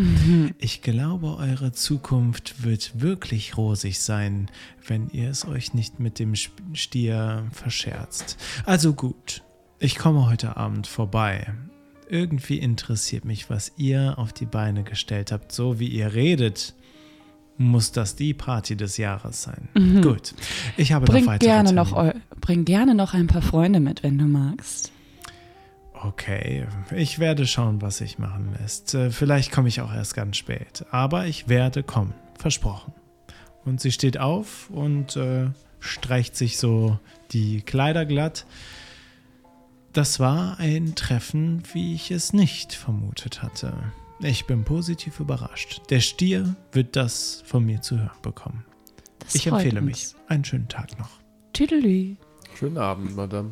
Ich 0.58 0.80
glaube, 0.80 1.36
eure 1.36 1.72
Zukunft 1.72 2.62
wird 2.62 3.00
wirklich 3.00 3.56
rosig 3.56 3.98
sein, 3.98 4.48
wenn 4.86 5.10
ihr 5.10 5.28
es 5.28 5.44
euch 5.48 5.74
nicht 5.74 5.98
mit 5.98 6.20
dem 6.20 6.34
Stier 6.74 7.48
verscherzt. 7.50 8.38
Also 8.66 8.94
gut, 8.94 9.42
ich 9.80 9.96
komme 9.96 10.28
heute 10.28 10.56
Abend 10.56 10.86
vorbei. 10.86 11.52
Irgendwie 12.08 12.58
interessiert 12.58 13.24
mich, 13.24 13.50
was 13.50 13.72
ihr 13.76 14.16
auf 14.16 14.32
die 14.32 14.46
Beine 14.46 14.84
gestellt 14.84 15.32
habt. 15.32 15.50
So 15.50 15.80
wie 15.80 15.88
ihr 15.88 16.14
redet, 16.14 16.76
muss 17.58 17.92
das 17.92 18.16
die 18.16 18.34
Party 18.34 18.76
des 18.76 18.96
Jahres 18.96 19.42
sein. 19.42 19.68
Gut, 20.02 20.34
ich 20.76 20.92
habe 20.92 21.06
noch 21.06 21.12
Bring 21.12 21.26
weitere 21.26 21.48
gerne, 21.48 21.72
noch, 21.72 21.92
Termine. 21.92 22.20
bring 22.40 22.64
gerne 22.64 22.94
noch 22.94 23.14
ein 23.14 23.26
paar 23.26 23.42
Freunde 23.42 23.80
mit, 23.80 24.02
wenn 24.02 24.18
du 24.18 24.24
magst. 24.26 24.92
Okay, 25.94 26.66
ich 26.94 27.18
werde 27.18 27.46
schauen, 27.46 27.80
was 27.80 27.98
sich 27.98 28.18
machen 28.18 28.54
lässt. 28.60 28.94
Äh, 28.94 29.10
Vielleicht 29.10 29.50
komme 29.50 29.68
ich 29.68 29.80
auch 29.80 29.92
erst 29.92 30.14
ganz 30.14 30.36
spät, 30.36 30.84
aber 30.90 31.26
ich 31.26 31.48
werde 31.48 31.82
kommen, 31.82 32.12
versprochen. 32.38 32.92
Und 33.64 33.80
sie 33.80 33.90
steht 33.90 34.18
auf 34.18 34.70
und 34.70 35.16
äh, 35.16 35.48
streicht 35.80 36.36
sich 36.36 36.58
so 36.58 36.98
die 37.32 37.62
Kleider 37.62 38.04
glatt. 38.04 38.46
Das 39.92 40.20
war 40.20 40.60
ein 40.60 40.94
Treffen, 40.94 41.62
wie 41.72 41.94
ich 41.94 42.10
es 42.10 42.32
nicht 42.34 42.74
vermutet 42.74 43.42
hatte. 43.42 43.72
Ich 44.20 44.46
bin 44.46 44.64
positiv 44.64 45.20
überrascht. 45.20 45.82
Der 45.90 46.00
Stier 46.00 46.54
wird 46.72 46.96
das 46.96 47.42
von 47.46 47.64
mir 47.64 47.80
zu 47.82 47.98
hören 47.98 48.10
bekommen. 48.22 48.64
Das 49.18 49.34
Ich 49.34 49.46
empfehle 49.46 49.80
uns. 49.80 49.86
mich. 49.86 50.06
Einen 50.28 50.44
schönen 50.44 50.68
Tag 50.68 50.98
noch. 50.98 51.10
Tüdelü. 51.52 52.16
Schönen 52.58 52.78
Abend, 52.78 53.14
Madame. 53.16 53.50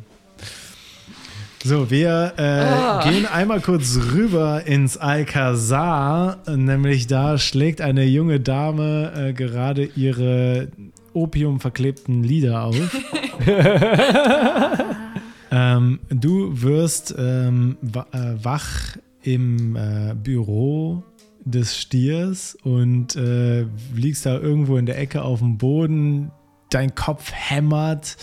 So, 1.63 1.89
wir 1.89 2.33
äh, 2.37 2.41
Ah. 2.41 3.01
gehen 3.03 3.25
einmal 3.25 3.59
kurz 3.61 3.97
rüber 4.11 4.65
ins 4.65 4.97
Alcazar. 4.97 6.37
Nämlich 6.47 7.07
da 7.07 7.37
schlägt 7.37 7.81
eine 7.81 8.03
junge 8.05 8.39
Dame 8.39 9.11
äh, 9.15 9.33
gerade 9.33 9.83
ihre 9.95 10.67
opiumverklebten 11.13 12.23
Lieder 12.23 12.63
auf. 12.63 12.75
ähm, 15.51 15.99
du 16.09 16.61
wirst 16.61 17.15
ähm, 17.17 17.77
äh, 18.11 18.33
wach 18.43 18.97
im 19.25 19.75
äh, 19.75 20.13
Büro 20.15 21.03
des 21.43 21.77
Stiers 21.77 22.55
und 22.63 23.15
äh, 23.15 23.65
liegst 23.93 24.25
da 24.25 24.37
irgendwo 24.37 24.77
in 24.77 24.85
der 24.85 24.97
Ecke 24.99 25.23
auf 25.23 25.39
dem 25.39 25.57
Boden. 25.57 26.31
Dein 26.69 26.95
Kopf 26.95 27.31
hämmert. 27.31 28.17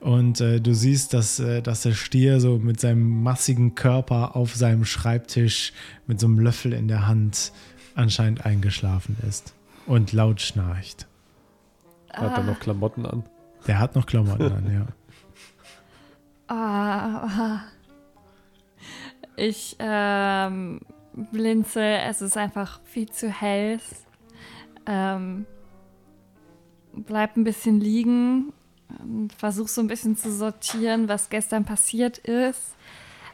Und 0.00 0.40
äh, 0.40 0.60
du 0.60 0.74
siehst, 0.74 1.14
dass, 1.14 1.40
äh, 1.40 1.62
dass 1.62 1.82
der 1.82 1.92
Stier 1.92 2.40
so 2.40 2.58
mit 2.58 2.80
seinem 2.80 3.22
massigen 3.22 3.74
Körper 3.74 4.36
auf 4.36 4.54
seinem 4.54 4.84
Schreibtisch 4.84 5.72
mit 6.06 6.20
so 6.20 6.26
einem 6.26 6.38
Löffel 6.38 6.72
in 6.72 6.86
der 6.86 7.06
Hand 7.06 7.52
anscheinend 7.94 8.44
eingeschlafen 8.44 9.16
ist 9.26 9.54
und 9.86 10.12
laut 10.12 10.40
schnarcht. 10.40 11.06
Hat 12.12 12.38
er 12.38 12.44
noch 12.44 12.60
Klamotten 12.60 13.06
an? 13.06 13.24
Der 13.66 13.78
hat 13.78 13.94
noch 13.94 14.06
Klamotten 14.06 14.52
an, 14.52 14.72
ja. 14.72 14.86
Ah, 16.48 17.62
ich 19.36 19.76
ähm, 19.78 20.80
blinzel, 21.14 22.00
es 22.08 22.22
ist 22.22 22.36
einfach 22.36 22.80
viel 22.84 23.08
zu 23.08 23.28
hell. 23.28 23.78
Ähm, 24.86 25.46
bleib 26.94 27.36
ein 27.36 27.44
bisschen 27.44 27.80
liegen 27.80 28.52
versuch 29.36 29.68
so 29.68 29.80
ein 29.80 29.88
bisschen 29.88 30.16
zu 30.16 30.32
sortieren, 30.32 31.08
was 31.08 31.28
gestern 31.28 31.64
passiert 31.64 32.18
ist. 32.18 32.74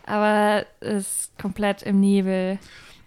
Aber 0.05 0.67
es 0.81 0.99
ist 0.99 1.39
komplett 1.39 1.83
im 1.83 2.01
Nebel. 2.01 2.59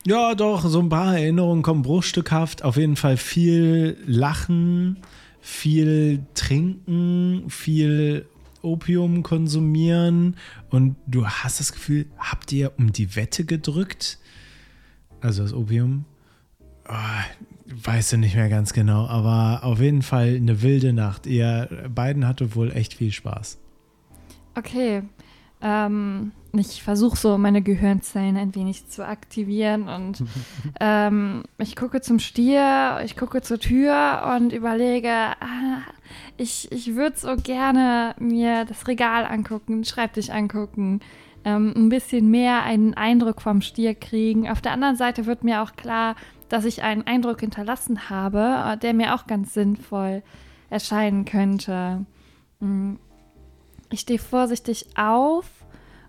Ja, 0.05 0.35
doch, 0.35 0.65
so 0.65 0.79
ein 0.79 0.89
paar 0.89 1.17
Erinnerungen 1.17 1.63
kommen 1.63 1.81
bruchstückhaft. 1.81 2.63
Auf 2.63 2.77
jeden 2.77 2.95
Fall 2.95 3.17
viel 3.17 3.97
Lachen, 4.05 4.97
viel 5.41 6.23
Trinken, 6.35 7.49
viel 7.49 8.27
Opium 8.65 9.23
konsumieren. 9.23 10.35
Und 10.69 10.95
du 11.07 11.27
hast 11.27 11.59
das 11.59 11.71
Gefühl, 11.71 12.07
habt 12.17 12.51
ihr 12.51 12.73
um 12.77 12.91
die 12.91 13.15
Wette 13.15 13.45
gedrückt? 13.45 14.19
Also 15.21 15.43
das 15.43 15.53
Opium? 15.53 16.05
Oh, 16.87 16.93
weißt 17.83 18.13
du 18.13 18.17
nicht 18.17 18.35
mehr 18.35 18.49
ganz 18.49 18.73
genau, 18.73 19.07
aber 19.07 19.63
auf 19.63 19.79
jeden 19.79 20.01
Fall 20.01 20.35
eine 20.35 20.61
wilde 20.61 20.93
Nacht. 20.93 21.25
Ihr 21.25 21.89
beiden 21.93 22.27
hattet 22.27 22.55
wohl 22.55 22.71
echt 22.71 22.93
viel 22.93 23.11
Spaß. 23.11 23.57
Okay. 24.55 25.03
Ähm, 25.65 26.31
ich 26.53 26.83
versuche 26.83 27.17
so 27.17 27.39
meine 27.39 27.63
Gehirnzellen 27.63 28.37
ein 28.37 28.53
wenig 28.53 28.87
zu 28.87 29.05
aktivieren 29.05 29.89
und 29.89 30.23
ähm, 30.79 31.43
ich 31.57 31.75
gucke 31.75 32.01
zum 32.01 32.19
Stier, 32.19 32.99
ich 33.03 33.17
gucke 33.17 33.41
zur 33.41 33.59
Tür 33.59 34.35
und 34.37 34.53
überlege, 34.53 35.09
ah, 35.09 35.81
ich, 36.37 36.71
ich 36.71 36.95
würde 36.95 37.17
so 37.17 37.35
gerne 37.35 38.13
mir 38.19 38.65
das 38.65 38.87
Regal 38.87 39.25
angucken, 39.25 39.77
den 39.77 39.85
Schreibtisch 39.85 40.29
angucken, 40.29 40.99
ähm, 41.45 41.73
ein 41.75 41.89
bisschen 41.89 42.29
mehr 42.29 42.61
einen 42.63 42.93
Eindruck 42.93 43.41
vom 43.41 43.61
Stier 43.61 43.95
kriegen. 43.95 44.47
Auf 44.47 44.61
der 44.61 44.71
anderen 44.71 44.97
Seite 44.97 45.25
wird 45.25 45.43
mir 45.43 45.63
auch 45.63 45.75
klar, 45.75 46.15
dass 46.47 46.65
ich 46.65 46.83
einen 46.83 47.07
Eindruck 47.07 47.39
hinterlassen 47.39 48.07
habe, 48.09 48.63
äh, 48.67 48.77
der 48.77 48.93
mir 48.93 49.15
auch 49.15 49.25
ganz 49.25 49.55
sinnvoll 49.55 50.21
erscheinen 50.69 51.25
könnte. 51.25 52.05
Mm. 52.59 52.95
Ich 53.91 54.01
stehe 54.01 54.19
vorsichtig 54.19 54.87
auf 54.97 55.45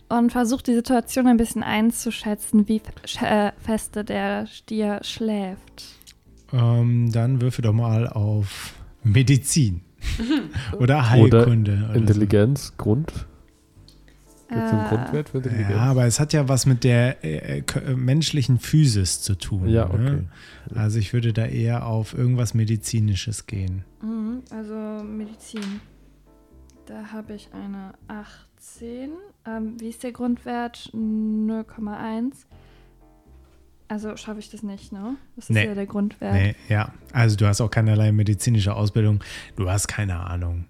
und 0.09 0.31
versuche 0.33 0.63
die 0.63 0.75
Situation 0.75 1.27
ein 1.27 1.37
bisschen 1.37 1.63
einzuschätzen, 1.63 2.69
wie 2.69 2.81
äh, 3.23 3.53
feste 3.59 4.05
der 4.05 4.47
Stier 4.47 5.01
schläft. 5.03 5.85
Ähm, 6.53 7.11
dann 7.13 7.41
würfel 7.41 7.63
doch 7.63 7.73
mal 7.73 8.09
auf 8.09 8.75
Medizin. 9.03 9.81
oder 10.79 11.11
Heilkunde. 11.11 11.87
Oder, 11.91 11.95
Intelligenz, 11.97 12.69
so. 12.69 12.73
Grund. 12.77 13.13
Gibt 14.49 14.63
es 14.63 14.73
einen 14.73 14.87
Äh, 14.87 14.89
Grundwert 14.89 15.29
für 15.31 15.39
Intelligenz? 15.39 15.71
Ja, 15.71 15.79
aber 15.79 16.07
es 16.07 16.21
hat 16.21 16.33
ja 16.33 16.49
was 16.49 16.67
mit 16.67 16.85
der 16.85 17.25
äh, 17.25 17.63
k- 17.63 17.81
äh, 17.81 17.95
menschlichen 17.97 18.61
Physis 18.61 19.21
zu 19.23 19.35
tun. 19.35 19.69
Ja, 19.69 19.87
okay. 19.91 19.99
Ne? 19.99 20.29
Also 20.77 21.01
ich 21.01 21.13
würde 21.13 21.33
da 21.33 21.47
eher 21.47 21.85
auf 21.87 22.17
irgendwas 22.17 22.55
Medizinisches 22.55 23.47
gehen. 23.49 23.85
Mhm, 24.01 24.43
also 24.51 25.03
Medizin. 25.05 25.81
Da 26.87 27.13
habe 27.13 27.35
ich 27.35 27.49
eine 27.53 27.95
18. 28.09 29.11
Ähm, 29.47 29.75
wie 29.81 29.89
ist 29.89 30.03
der 30.05 30.13
Grundwert? 30.13 30.91
0,1. 30.95 32.33
Also 33.89 34.17
schaffe 34.17 34.39
ich 34.41 34.51
das 34.51 34.63
nicht, 34.63 34.93
ne? 34.93 35.17
Das 35.37 35.47
ist 35.47 35.51
Nee. 35.55 35.67
ja 35.67 35.75
der 35.75 35.87
Grundwert. 35.87 36.33
Nee, 36.33 36.55
ja. 36.69 36.93
Also 37.13 37.37
du 37.37 37.47
hast 37.47 37.61
auch 37.61 37.71
keinerlei 37.71 38.11
medizinische 38.13 38.75
Ausbildung. 38.75 39.23
Du 39.57 39.69
hast 39.71 39.87
keine 39.89 40.19
Ahnung. 40.19 40.67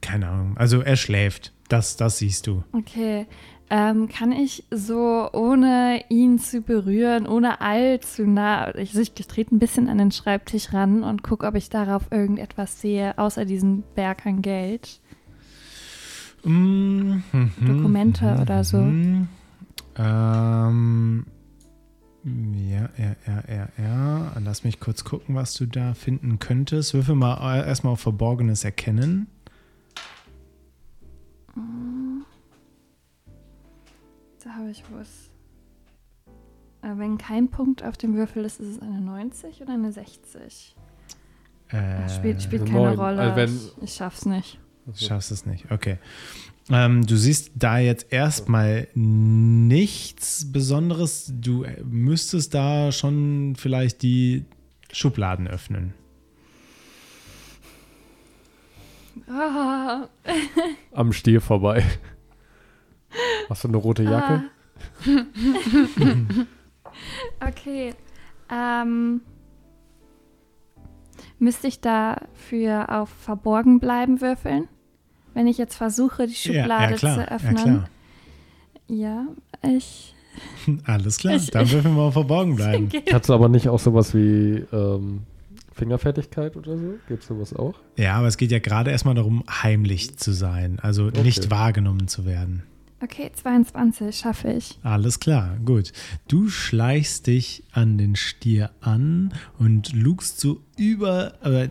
Keine 0.00 0.28
Ahnung. 0.28 0.56
Also 0.56 0.80
er 0.80 0.96
schläft. 0.96 1.52
Das, 1.68 1.96
das 1.96 2.18
siehst 2.18 2.46
du. 2.46 2.64
Okay. 2.72 3.26
Ähm, 3.70 4.08
kann 4.08 4.32
ich 4.32 4.64
so, 4.70 5.30
ohne 5.32 6.04
ihn 6.10 6.38
zu 6.38 6.60
berühren, 6.60 7.26
ohne 7.26 7.60
allzu 7.62 8.26
nah, 8.26 8.74
ich, 8.74 8.94
ich 8.94 9.14
trete 9.14 9.54
ein 9.54 9.58
bisschen 9.58 9.88
an 9.88 9.96
den 9.96 10.10
Schreibtisch 10.12 10.74
ran 10.74 11.02
und 11.02 11.22
gucke, 11.22 11.46
ob 11.46 11.54
ich 11.54 11.70
darauf 11.70 12.02
irgendetwas 12.10 12.80
sehe, 12.80 13.16
außer 13.16 13.44
diesen 13.46 13.82
Berg 13.94 14.26
an 14.26 14.42
Geld. 14.42 15.00
Mhm, 16.44 17.22
mhm, 17.32 17.50
Dokumente 17.66 18.24
mhm, 18.34 18.40
oder 18.40 18.64
so. 18.64 18.78
mhm. 18.78 19.28
Ähm, 19.96 21.26
ja, 22.24 22.88
ja, 22.98 23.16
ja, 23.26 23.42
ja, 23.48 23.68
ja. 23.82 24.32
Lass 24.42 24.64
mich 24.64 24.80
kurz 24.80 25.04
gucken, 25.04 25.34
was 25.34 25.54
du 25.54 25.66
da 25.66 25.94
finden 25.94 26.38
könntest. 26.38 26.94
Würfel 26.94 27.14
mal 27.14 27.58
äh, 27.60 27.66
erstmal 27.66 27.92
auf 27.94 28.00
Verborgenes 28.00 28.64
erkennen. 28.64 29.26
Da 34.42 34.50
habe 34.56 34.70
ich 34.70 34.82
was. 34.90 35.30
Äh, 36.82 36.98
wenn 36.98 37.18
kein 37.18 37.48
Punkt 37.48 37.84
auf 37.84 37.96
dem 37.96 38.14
Würfel 38.14 38.44
ist, 38.44 38.60
ist 38.60 38.68
es 38.68 38.78
eine 38.82 39.00
90 39.00 39.62
oder 39.62 39.74
eine 39.74 39.92
60? 39.92 40.74
Äh, 41.68 42.08
spielt 42.08 42.42
spielt 42.42 42.62
eine 42.62 42.70
keine. 42.70 42.96
Rolle. 42.96 43.20
Also 43.20 43.36
wenn- 43.36 43.54
ich, 43.54 43.82
ich 43.82 43.94
schaff's 43.94 44.26
nicht. 44.26 44.58
Also, 44.86 45.06
Schaffst 45.06 45.30
es 45.30 45.46
nicht, 45.46 45.70
okay. 45.70 45.98
Ähm, 46.70 47.06
du 47.06 47.16
siehst 47.16 47.52
da 47.56 47.78
jetzt 47.78 48.12
erstmal 48.12 48.88
nichts 48.94 50.50
Besonderes. 50.52 51.32
Du 51.34 51.64
äh, 51.64 51.82
müsstest 51.82 52.54
da 52.54 52.92
schon 52.92 53.54
vielleicht 53.56 54.02
die 54.02 54.44
Schubladen 54.92 55.48
öffnen. 55.48 55.94
Ah, 59.28 60.08
am 60.92 61.12
Stier 61.12 61.40
vorbei. 61.40 61.84
Hast 63.48 63.64
du 63.64 63.68
eine 63.68 63.76
rote 63.76 64.02
Jacke? 64.04 64.44
Ah. 65.04 65.18
okay. 67.48 67.94
Ähm, 68.50 69.20
müsste 71.42 71.66
ich 71.66 71.80
dafür 71.80 73.00
auf 73.00 73.08
Verborgen 73.10 73.80
bleiben 73.80 74.20
würfeln? 74.20 74.68
Wenn 75.34 75.46
ich 75.46 75.58
jetzt 75.58 75.74
versuche, 75.76 76.26
die 76.26 76.34
Schublade 76.34 76.96
zu 76.96 77.06
Ja, 77.06 77.24
öffnen. 77.28 77.54
klar. 77.56 77.88
Ja, 78.88 79.26
ich. 79.62 80.14
Alles 80.84 81.18
klar. 81.18 81.36
Ich- 81.36 81.50
Dann 81.50 81.70
würfeln 81.70 81.94
wir 81.96 82.02
auf 82.02 82.12
Verborgen 82.14 82.56
bleiben. 82.56 82.88
Hast 83.12 83.28
du 83.28 83.34
aber 83.34 83.48
nicht 83.48 83.68
auch 83.68 83.78
sowas 83.78 84.14
wie 84.14 84.64
ähm, 84.72 85.22
Fingerfertigkeit 85.72 86.56
oder 86.56 86.76
so? 86.76 86.94
Gibt 87.08 87.22
es 87.22 87.28
sowas 87.28 87.54
auch? 87.54 87.74
Ja, 87.96 88.14
aber 88.16 88.26
es 88.26 88.36
geht 88.36 88.50
ja 88.52 88.58
gerade 88.58 88.90
erstmal 88.90 89.14
darum, 89.14 89.42
heimlich 89.50 90.16
zu 90.18 90.32
sein. 90.32 90.78
Also 90.80 91.06
Okay. 91.06 91.22
nicht 91.22 91.50
wahrgenommen 91.50 92.08
zu 92.08 92.24
werden. 92.26 92.62
Okay, 93.02 93.32
22 93.34 94.16
schaffe 94.16 94.52
ich. 94.52 94.78
Alles 94.84 95.18
klar, 95.18 95.56
gut. 95.64 95.92
Du 96.28 96.48
schleichst 96.48 97.26
dich 97.26 97.64
an 97.72 97.98
den 97.98 98.14
Stier 98.14 98.70
an 98.80 99.34
und 99.58 99.92
lugst 99.92 100.38
so 100.38 100.60
über, 100.76 101.34
äh, 101.42 101.68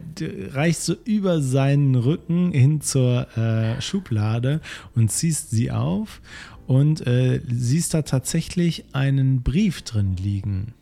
reichst 0.51 0.83
so 0.85 0.95
über 1.05 1.41
seinen 1.41 1.95
Rücken 1.95 2.51
hin 2.51 2.81
zur 2.81 3.29
äh, 3.37 3.81
Schublade 3.81 4.59
und 4.93 5.09
ziehst 5.09 5.51
sie 5.51 5.71
auf 5.71 6.21
und 6.67 7.07
äh, 7.07 7.39
siehst 7.47 7.93
da 7.93 8.01
tatsächlich 8.01 8.83
einen 8.91 9.41
Brief 9.41 9.83
drin 9.83 10.17
liegen. 10.17 10.73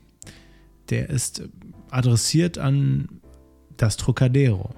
Der 0.90 1.12
ist 1.12 1.44
adressiert 1.92 2.58
an 2.58 3.22
das 3.78 3.98
Trocadero. 3.98 4.72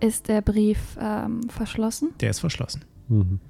Ist 0.00 0.28
der 0.28 0.40
Brief 0.40 0.78
ähm, 0.98 1.50
verschlossen? 1.50 2.14
Der 2.20 2.30
ist 2.30 2.40
verschlossen. 2.40 2.82
Mhm. 3.08 3.40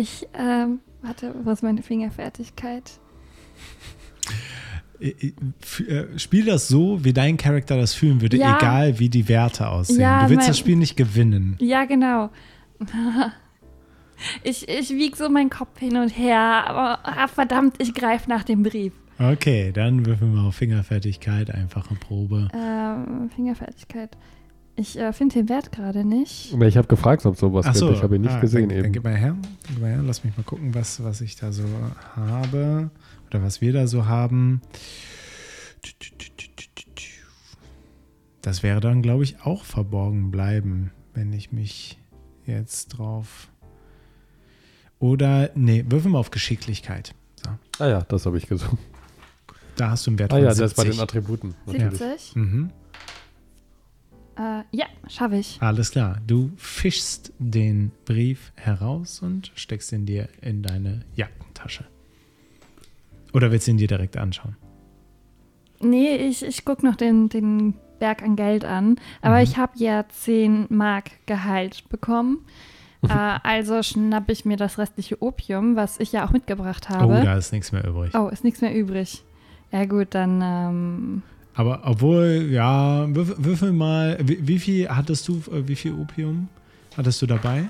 Ich, 0.00 0.28
ähm, 0.32 0.78
warte, 1.02 1.34
wo 1.42 1.50
ist 1.50 1.62
meine 1.64 1.82
Fingerfertigkeit? 1.82 3.00
Äh, 5.00 5.08
äh, 5.08 5.32
äh, 5.92 6.18
Spiel 6.18 6.44
das 6.44 6.68
so, 6.68 7.04
wie 7.04 7.12
dein 7.12 7.36
Charakter 7.36 7.76
das 7.76 7.94
fühlen 7.94 8.20
würde, 8.20 8.36
Ja. 8.36 8.56
egal 8.58 8.98
wie 9.00 9.08
die 9.08 9.28
Werte 9.28 9.68
aussehen. 9.68 10.00
Ja, 10.00 10.22
du 10.24 10.30
willst 10.30 10.42
mein- 10.42 10.46
das 10.48 10.58
Spiel 10.58 10.76
nicht 10.76 10.96
gewinnen. 10.96 11.56
Ja, 11.60 11.84
genau. 11.84 12.30
Ich, 14.42 14.68
ich 14.68 14.90
wiege 14.90 15.16
so 15.16 15.28
meinen 15.28 15.48
Kopf 15.48 15.78
hin 15.78 15.96
und 15.96 16.08
her, 16.08 16.40
aber 16.66 16.98
ah, 17.04 17.28
verdammt, 17.28 17.76
ich 17.80 17.94
greife 17.94 18.28
nach 18.28 18.42
dem 18.42 18.64
Brief. 18.64 18.92
Okay, 19.16 19.70
dann 19.72 20.04
würfeln 20.06 20.34
wir 20.34 20.42
auf 20.42 20.56
Fingerfertigkeit, 20.56 21.52
einfache 21.52 21.94
Probe. 21.94 22.48
Ähm, 22.52 23.30
Fingerfertigkeit. 23.32 24.16
Ich 24.78 24.96
äh, 24.96 25.12
finde 25.12 25.34
den 25.34 25.48
Wert 25.48 25.72
gerade 25.72 26.04
nicht. 26.04 26.54
Aber 26.54 26.68
Ich 26.68 26.76
habe 26.76 26.86
gefragt, 26.86 27.26
ob 27.26 27.34
es 27.34 27.40
sowas 27.40 27.66
Ach 27.68 27.74
so, 27.74 27.86
gibt. 27.86 27.98
Ich 27.98 28.04
habe 28.04 28.14
ihn 28.14 28.22
nicht 28.22 28.34
ah, 28.34 28.40
gesehen 28.40 28.68
dann, 28.68 28.78
eben. 28.78 28.82
Dann 28.84 28.92
gib 28.92 29.02
mal 29.02 29.16
her, 29.16 29.36
gib 29.66 29.80
mal 29.80 29.90
her, 29.90 30.02
lass 30.04 30.22
mich 30.22 30.36
mal 30.36 30.44
gucken, 30.44 30.72
was, 30.72 31.02
was 31.02 31.20
ich 31.20 31.34
da 31.34 31.50
so 31.50 31.64
habe 32.14 32.90
oder 33.26 33.42
was 33.42 33.60
wir 33.60 33.72
da 33.72 33.88
so 33.88 34.06
haben. 34.06 34.62
Das 38.40 38.62
wäre 38.62 38.78
dann, 38.78 39.02
glaube 39.02 39.24
ich, 39.24 39.42
auch 39.42 39.64
verborgen 39.64 40.30
bleiben, 40.30 40.92
wenn 41.12 41.32
ich 41.32 41.50
mich 41.50 41.98
jetzt 42.46 42.88
drauf. 42.90 43.50
Oder, 45.00 45.50
nee, 45.56 45.84
würfel 45.88 46.12
mal 46.12 46.18
auf 46.18 46.30
Geschicklichkeit. 46.30 47.16
ah 47.80 47.88
ja, 47.88 48.02
das 48.02 48.26
habe 48.26 48.38
ich 48.38 48.46
gesucht. 48.46 48.78
Da 49.74 49.90
hast 49.90 50.06
du 50.06 50.10
einen 50.12 50.18
Wert 50.20 50.32
Ah 50.32 50.36
von 50.36 50.44
ja, 50.44 50.50
das 50.50 50.60
ist 50.60 50.76
bei 50.76 50.82
70. 50.84 50.96
den 50.96 51.02
Attributen. 51.02 51.54
natürlich. 51.66 51.98
70? 51.98 52.36
Mhm. 52.36 52.70
Äh, 54.38 54.62
ja, 54.70 54.86
schaffe 55.08 55.36
ich. 55.36 55.58
Alles 55.60 55.90
klar. 55.90 56.18
Du 56.26 56.50
fischst 56.56 57.32
den 57.38 57.90
Brief 58.04 58.52
heraus 58.56 59.20
und 59.20 59.50
steckst 59.56 59.92
ihn 59.92 60.06
dir 60.06 60.28
in 60.40 60.62
deine 60.62 61.00
Jackentasche. 61.16 61.84
Oder 63.32 63.50
willst 63.50 63.66
du 63.66 63.72
ihn 63.72 63.78
dir 63.78 63.88
direkt 63.88 64.16
anschauen? 64.16 64.56
Nee, 65.80 66.16
ich, 66.16 66.44
ich 66.44 66.64
gucke 66.64 66.84
noch 66.84 66.96
den, 66.96 67.28
den 67.28 67.74
Berg 67.98 68.22
an 68.22 68.36
Geld 68.36 68.64
an. 68.64 68.96
Aber 69.22 69.36
Mhm. 69.36 69.42
ich 69.42 69.56
habe 69.56 69.72
ja 69.76 70.04
10 70.08 70.66
Mark 70.70 71.10
Gehalt 71.26 71.88
bekommen. 71.88 72.44
äh, 73.08 73.12
also 73.12 73.82
schnappe 73.82 74.32
ich 74.32 74.44
mir 74.44 74.56
das 74.56 74.76
restliche 74.78 75.22
Opium, 75.22 75.76
was 75.76 76.00
ich 76.00 76.10
ja 76.12 76.26
auch 76.26 76.32
mitgebracht 76.32 76.88
habe. 76.88 77.06
Oh, 77.06 77.22
da 77.24 77.36
ist 77.36 77.52
nichts 77.52 77.70
mehr 77.70 77.86
übrig. 77.86 78.12
Oh, 78.14 78.28
ist 78.28 78.42
nichts 78.44 78.60
mehr 78.60 78.74
übrig. 78.74 79.22
Ja 79.70 79.84
gut, 79.84 80.08
dann 80.12 80.40
ähm, 80.42 81.22
Aber 81.58 81.80
obwohl, 81.82 82.46
ja, 82.52 83.12
würfel, 83.12 83.34
würfel 83.36 83.72
mal, 83.72 84.16
wie, 84.22 84.46
wie 84.46 84.60
viel 84.60 84.88
hattest 84.88 85.26
du, 85.26 85.42
äh, 85.50 85.66
wie 85.66 85.74
viel 85.74 85.92
Opium 85.92 86.48
hattest 86.96 87.20
du 87.20 87.26
dabei? 87.26 87.68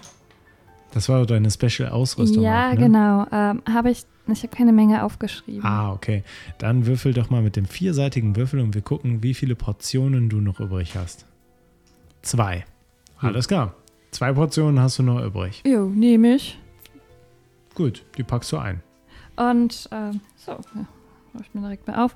Das 0.92 1.08
war 1.08 1.24
deine 1.24 1.50
Special-Ausrüstung. 1.50 2.42
ja 2.42 2.68
ne? 2.68 2.76
genau. 2.76 3.26
Ähm, 3.32 3.62
habe 3.66 3.90
ich, 3.90 4.04
ich 4.26 4.42
habe 4.42 4.54
keine 4.54 4.74
Menge 4.74 5.02
aufgeschrieben. 5.02 5.64
Ah, 5.64 5.90
okay. 5.90 6.22
Dann 6.58 6.84
würfel 6.84 7.14
doch 7.14 7.30
mal 7.30 7.40
mit 7.40 7.56
dem 7.56 7.64
vierseitigen 7.64 8.36
Würfel 8.36 8.60
und 8.60 8.74
wir 8.74 8.82
gucken, 8.82 9.22
wie 9.22 9.32
viele 9.32 9.54
Portionen 9.54 10.28
du 10.28 10.42
noch 10.42 10.60
übrig 10.60 10.94
hast. 10.94 11.24
Zwei. 12.20 12.66
Alles 13.20 13.48
klar. 13.48 13.74
Zwei 14.10 14.34
Portionen 14.34 14.80
hast 14.80 14.98
du 14.98 15.02
noch 15.02 15.24
übrig. 15.24 15.62
Jo, 15.66 15.88
nehme 15.88 16.34
ich. 16.34 16.58
Gut, 17.74 18.04
die 18.18 18.22
packst 18.22 18.52
du 18.52 18.58
ein. 18.58 18.82
Und 19.36 19.88
ähm, 19.92 20.20
so, 20.36 20.52
ja, 20.74 20.86
mach 21.32 21.42
ich 21.42 21.54
mir 21.54 21.60
direkt 21.62 21.86
mal 21.86 22.04
auf. 22.04 22.14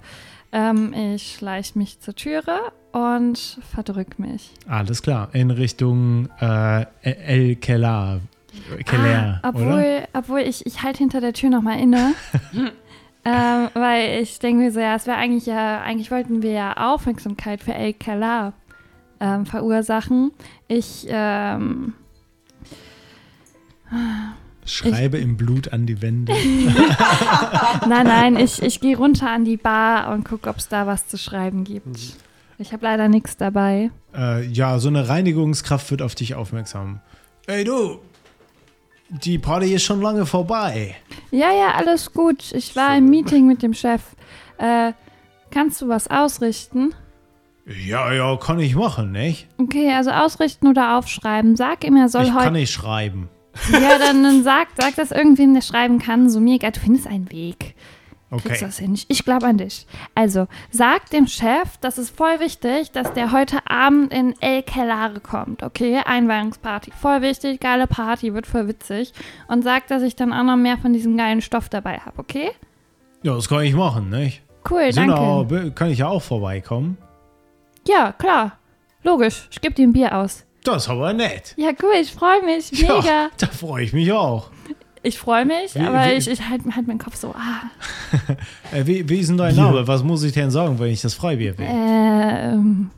Ähm, 0.53 0.93
ich 0.93 1.35
schleiche 1.37 1.79
mich 1.79 2.01
zur 2.01 2.15
Türe 2.15 2.73
und 2.93 3.59
verdrück 3.71 4.19
mich. 4.19 4.53
Alles 4.69 5.03
klar. 5.03 5.31
In 5.33 5.51
Richtung 5.51 6.29
äh, 6.41 6.87
El 7.03 7.57
Keller. 7.57 8.21
Keller, 8.85 9.41
ah, 9.43 9.49
oder? 9.49 9.59
obwohl, 9.59 10.03
obwohl 10.13 10.41
ich, 10.41 10.67
ich 10.67 10.83
halte 10.83 10.99
hinter 10.99 11.21
der 11.21 11.33
Tür 11.33 11.49
nochmal 11.49 11.81
inne. 11.81 12.15
ähm, 13.25 13.69
weil 13.73 14.21
ich 14.21 14.39
denke 14.41 14.65
mir 14.65 14.73
so, 14.73 14.81
ja, 14.81 14.95
es 14.95 15.07
wäre 15.07 15.17
eigentlich 15.17 15.47
ja, 15.47 15.81
eigentlich 15.81 16.11
wollten 16.11 16.43
wir 16.43 16.53
ja 16.53 16.77
Aufmerksamkeit 16.77 17.63
für 17.63 17.75
El 17.75 17.95
Kalar 17.95 18.53
ähm, 19.21 19.47
verursachen. 19.47 20.33
Ich, 20.69 21.07
ähm, 21.09 21.95
Schreibe 24.65 25.19
im 25.19 25.37
Blut 25.37 25.73
an 25.73 25.87
die 25.87 26.01
Wände. 26.03 26.33
Nein, 27.89 28.07
nein, 28.07 28.37
ich, 28.37 28.63
ich 28.63 28.81
gehe 28.81 28.97
runter 28.97 29.29
an 29.29 29.45
die 29.45 29.57
Bar 29.57 30.13
und 30.13 30.25
gucke, 30.25 30.49
ob 30.49 30.59
es 30.59 30.69
da 30.69 30.87
was 30.87 31.09
zu 31.09 31.19
schreiben 31.19 31.65
gibt. 31.65 31.87
Ich 32.59 32.73
habe 32.73 32.85
leider 32.85 33.09
nichts 33.09 33.37
dabei. 33.37 33.91
Äh, 34.17 34.47
ja, 34.47 34.79
so 34.79 34.89
eine 34.89 35.09
Reinigungskraft 35.09 35.91
wird 35.91 36.01
auf 36.03 36.15
dich 36.15 36.35
aufmerksam. 36.37 37.01
Ey 37.47 37.65
du, 37.65 37.99
die 39.09 39.39
Party 39.39 39.75
ist 39.75 39.83
schon 39.83 40.01
lange 40.01 40.27
vorbei. 40.27 40.95
Ja, 41.33 41.51
ja, 41.53 41.73
alles 41.75 42.13
gut. 42.13 42.53
Ich 42.53 42.77
war 42.77 42.97
im 42.97 43.07
Meeting 43.11 43.49
mit 43.49 43.63
dem 43.63 43.75
Chef. 43.75 44.03
Äh, 44.59 44.93
kannst 45.51 45.83
du 45.83 45.89
was 45.89 46.09
ausrichten? 46.09 46.95
Ja, 47.67 48.13
ja, 48.13 48.37
kann 48.37 48.59
ich 48.61 48.75
machen, 48.77 49.13
nicht? 49.13 49.49
Okay, 49.59 49.93
also 49.93 50.11
ausrichten 50.11 50.67
oder 50.69 50.99
aufschreiben. 50.99 51.57
Sag 51.57 51.85
ihm, 51.85 51.97
er 51.97 52.09
soll 52.09 52.25
Ich 52.25 52.33
heute. 52.35 52.45
kann 52.45 52.53
nicht 52.55 52.73
schreiben. 52.73 53.29
Ja, 53.73 53.99
dann, 53.99 54.23
dann 54.23 54.43
sag, 54.43 54.69
sag 54.81 54.95
das 54.97 55.11
irgendwen, 55.11 55.55
der 55.55 55.61
schreiben 55.63 55.99
kann. 55.99 56.31
So 56.31 56.41
mir 56.41 56.55
egal, 56.57 56.73
du 56.73 56.81
findest 56.81 57.07
einen 57.07 57.31
Weg. 57.31 57.75
Okay. 58.31 58.57
das 58.59 58.79
hin. 58.79 58.99
Ich- 59.09 59.25
glaube 59.27 59.45
an 59.47 59.59
dich. 59.59 59.87
Also, 60.15 60.47
sag 60.71 61.11
dem 61.11 61.27
Chef, 61.27 61.77
das 61.83 61.99
ist 61.99 62.17
voll 62.17 62.41
wichtig, 62.41 62.91
dass 62.91 63.13
der 63.13 63.31
heute 63.31 63.59
Abend 63.69 64.11
in 64.11 64.35
El 64.41 64.63
Kellare 64.63 65.21
kommt, 65.21 65.63
okay? 65.63 66.01
Einweihungsparty. 66.03 66.93
Voll 66.99 67.21
wichtig, 67.21 67.61
geile 67.61 67.87
Party, 67.87 68.33
wird 68.33 68.47
voll 68.47 68.69
witzig. 68.69 69.13
Und 69.49 69.63
sag, 69.65 69.87
dass 69.89 70.03
ich 70.03 70.17
dann 70.17 70.33
auch 70.33 70.45
noch 70.45 70.57
mehr 70.57 70.79
von 70.79 70.95
diesem 70.95 71.15
geilen 71.19 71.43
Stoff 71.43 71.69
dabei 71.69 71.99
habe, 71.99 72.19
okay? 72.19 72.53
Ja, 73.23 73.35
das 73.35 73.51
kann 73.51 73.61
ich 73.65 73.75
machen, 73.75 74.09
nicht? 74.09 74.41
Cool, 74.69 74.93
danke. 74.93 75.47
Sina, 75.51 75.71
kann 75.75 75.91
ich 75.91 75.99
ja 75.99 76.09
auch 76.09 76.23
vorbeikommen? 76.23 76.97
Ja, 77.87 78.13
klar. 78.13 78.59
Logisch. 79.03 79.49
Ich 79.51 79.61
gebe 79.61 79.75
dir 79.75 79.87
ein 79.87 79.93
Bier 79.93 80.17
aus. 80.17 80.47
Das 80.65 80.85
ist 80.85 80.89
aber 80.89 81.13
nett. 81.13 81.55
Ja, 81.57 81.71
cool, 81.83 81.95
ich 82.01 82.13
freue 82.13 82.43
mich. 82.43 82.71
Mega. 82.73 83.01
Ja, 83.01 83.31
da 83.39 83.47
freue 83.49 83.85
ich 83.85 83.93
mich 83.93 84.13
auch. 84.13 84.51
Ich 85.05 85.19
freue 85.19 85.45
mich, 85.45 85.75
Wie- 85.75 85.81
aber 85.81 86.05
wie- 86.07 86.13
ich, 86.13 86.29
ich 86.29 86.49
halte 86.49 86.77
halt 86.77 86.87
meinen 86.87 86.99
Kopf 87.01 87.17
so, 87.17 87.35
ah. 87.37 87.63
Äh, 88.73 88.87
wie, 88.87 89.09
wie 89.09 89.19
ist 89.19 89.29
denn 89.31 89.37
dein 89.37 89.57
Name? 89.57 89.87
Was 89.89 90.05
muss 90.05 90.23
ich 90.23 90.33
denn 90.33 90.51
sagen, 90.53 90.79
wenn 90.79 90.91
ich 90.93 91.03
das 91.03 91.15
Freibier 91.15 91.59
will? 91.59 91.67
Ähm. 91.69 92.91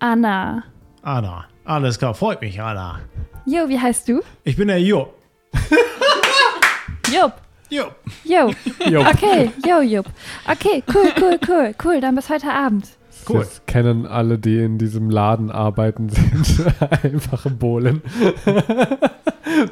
Anna. 0.00 0.64
Anna. 1.02 1.44
Alles 1.64 1.98
klar, 1.98 2.14
freut 2.14 2.40
mich, 2.40 2.60
Anna. 2.60 2.98
Jo, 3.46 3.68
wie 3.68 3.78
heißt 3.78 4.08
du? 4.08 4.22
Ich 4.42 4.56
bin 4.56 4.66
der 4.68 4.80
Jo. 4.80 5.14
Jupp. 7.12 7.32
Jo. 7.70 7.84
Jo. 8.24 8.50
Jo. 8.88 9.00
Okay, 9.02 9.50
jo, 9.66 9.80
Jupp. 9.80 10.06
Okay, 10.50 10.82
cool, 10.92 11.12
cool, 11.20 11.38
cool, 11.48 11.74
cool. 11.84 12.00
Dann 12.00 12.14
bis 12.16 12.28
heute 12.28 12.50
Abend. 12.52 12.86
Cool. 13.28 13.40
Das 13.40 13.62
kennen 13.66 14.06
alle, 14.06 14.38
die 14.38 14.58
in 14.58 14.78
diesem 14.78 15.10
Laden 15.10 15.50
arbeiten, 15.50 16.08
sind 16.10 16.64
einfache 17.02 17.50
Bohlen. 17.50 18.02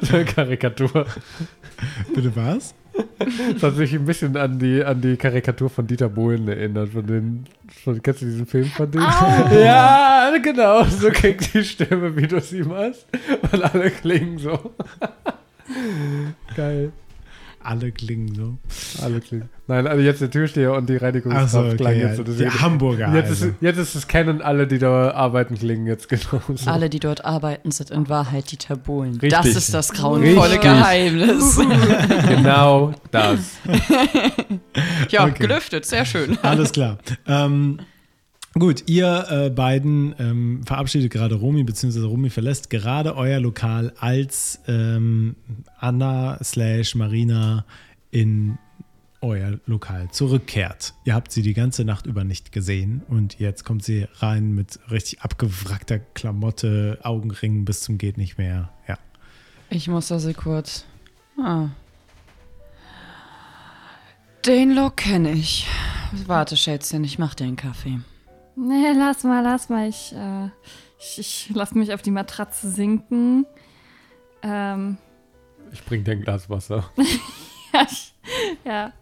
so 0.01 0.13
eine 0.15 0.25
Karikatur. 0.25 1.05
Bitte 2.13 2.35
was? 2.35 2.73
Das 3.53 3.63
hat 3.63 3.75
sich 3.75 3.93
ein 3.93 4.05
bisschen 4.05 4.37
an 4.37 4.59
die, 4.59 4.83
an 4.83 5.01
die 5.01 5.17
Karikatur 5.17 5.69
von 5.69 5.87
Dieter 5.87 6.09
Bohlen 6.09 6.47
erinnert. 6.47 6.89
Von 6.89 7.05
den, 7.05 7.45
von, 7.83 8.01
kennst 8.01 8.21
du 8.21 8.25
diesen 8.25 8.45
Film 8.45 8.65
von 8.65 8.89
dem? 8.91 9.01
Au. 9.01 9.55
Ja, 9.55 10.31
genau. 10.41 10.83
So 10.83 11.09
klingt 11.09 11.53
die 11.53 11.63
Stimme, 11.63 12.15
wie 12.15 12.27
du 12.27 12.39
sie 12.39 12.63
machst. 12.63 13.07
Und 13.51 13.63
alle 13.63 13.89
klingen 13.89 14.37
so. 14.37 14.75
Geil. 16.55 16.91
Alle 17.63 17.91
klingen 17.91 18.35
so. 18.35 18.57
Alle 19.03 19.21
klingen. 19.21 19.49
Nein, 19.67 19.87
also 19.87 20.01
jetzt 20.03 20.19
der 20.21 20.29
Türsteher 20.29 20.73
und 20.73 20.89
die 20.89 20.97
Reinigungskraft 20.97 21.55
Achso, 21.55 21.67
okay. 21.67 21.77
klang 21.77 21.93
Ja. 21.97 22.07
jetzt 22.07 22.17
so. 22.17 22.23
Deswegen- 22.23 22.61
Hamburger. 22.61 23.13
Jetzt 23.15 23.29
also. 23.29 23.45
ist, 23.47 23.55
jetzt 23.61 23.77
ist 23.77 23.95
es 23.95 24.07
kennen 24.07 24.41
alle, 24.41 24.67
die 24.67 24.79
da 24.79 25.11
arbeiten, 25.11 25.55
klingen 25.57 25.87
jetzt 25.87 26.09
genauso. 26.09 26.69
Alle, 26.69 26.89
die 26.89 26.99
dort 26.99 27.23
arbeiten, 27.23 27.71
sind 27.71 27.89
in 27.91 28.09
Wahrheit 28.09 28.51
die 28.51 28.57
Tabulen. 28.57 29.13
Richtig. 29.13 29.29
Das 29.31 29.45
ist 29.47 29.73
das 29.73 29.93
grauenvolle 29.93 30.43
Richtig. 30.55 30.61
Geheimnis. 30.61 31.57
genau 32.27 32.93
das. 33.11 33.39
ja, 35.09 35.23
Okay. 35.25 35.33
gelüftet, 35.47 35.85
sehr 35.85 36.05
schön. 36.05 36.37
Alles 36.41 36.71
klar. 36.71 36.97
ähm, 37.27 37.79
gut, 38.59 38.83
ihr 38.87 39.25
äh, 39.29 39.49
beiden 39.49 40.15
ähm, 40.19 40.63
verabschiedet 40.65 41.11
gerade 41.11 41.35
Romy, 41.35 41.63
beziehungsweise 41.63 42.05
Romy 42.05 42.29
verlässt 42.29 42.69
gerade 42.69 43.15
euer 43.15 43.39
Lokal, 43.39 43.93
als 43.99 44.59
ähm, 44.67 45.35
Anna 45.79 46.37
slash 46.43 46.95
Marina 46.95 47.65
in 48.11 48.57
euer 49.21 49.59
Lokal 49.65 50.11
zurückkehrt. 50.11 50.93
Ihr 51.05 51.15
habt 51.15 51.31
sie 51.31 51.41
die 51.41 51.53
ganze 51.53 51.85
Nacht 51.85 52.05
über 52.05 52.23
nicht 52.23 52.51
gesehen 52.51 53.01
und 53.07 53.39
jetzt 53.39 53.63
kommt 53.63 53.83
sie 53.83 54.07
rein 54.15 54.53
mit 54.53 54.79
richtig 54.91 55.21
abgewrackter 55.21 55.99
Klamotte, 55.99 56.99
Augenringen 57.03 57.65
bis 57.65 57.81
zum 57.81 57.97
geht 57.97 58.17
nicht 58.17 58.37
mehr. 58.37 58.69
Ja. 58.87 58.99
Ich 59.69 59.87
muss 59.87 60.09
sie 60.09 60.33
kurz. 60.33 60.85
Ah. 61.41 61.69
Den 64.45 64.75
Look 64.75 64.97
kenne 64.97 65.31
ich. 65.31 65.67
Warte, 66.27 66.57
Schätzchen, 66.57 67.03
ich 67.05 67.17
mach 67.17 67.33
dir 67.33 67.45
einen 67.45 67.55
Kaffee. 67.55 68.01
Nee, 68.55 68.91
lass 68.95 69.23
mal, 69.23 69.43
lass 69.43 69.69
mal. 69.69 69.87
Ich, 69.87 70.13
äh, 70.13 70.49
ich, 70.99 71.19
ich 71.19 71.51
lass 71.53 71.73
mich 71.73 71.93
auf 71.93 72.01
die 72.01 72.11
Matratze 72.11 72.69
sinken. 72.69 73.45
Ähm, 74.41 74.97
Ich 75.71 75.83
bring 75.83 76.03
dir 76.03 76.11
ein 76.11 76.21
Glas 76.21 76.49
Wasser. 76.49 76.85
ja, 77.73 77.87
ich, 77.89 78.13
ja, 78.63 78.93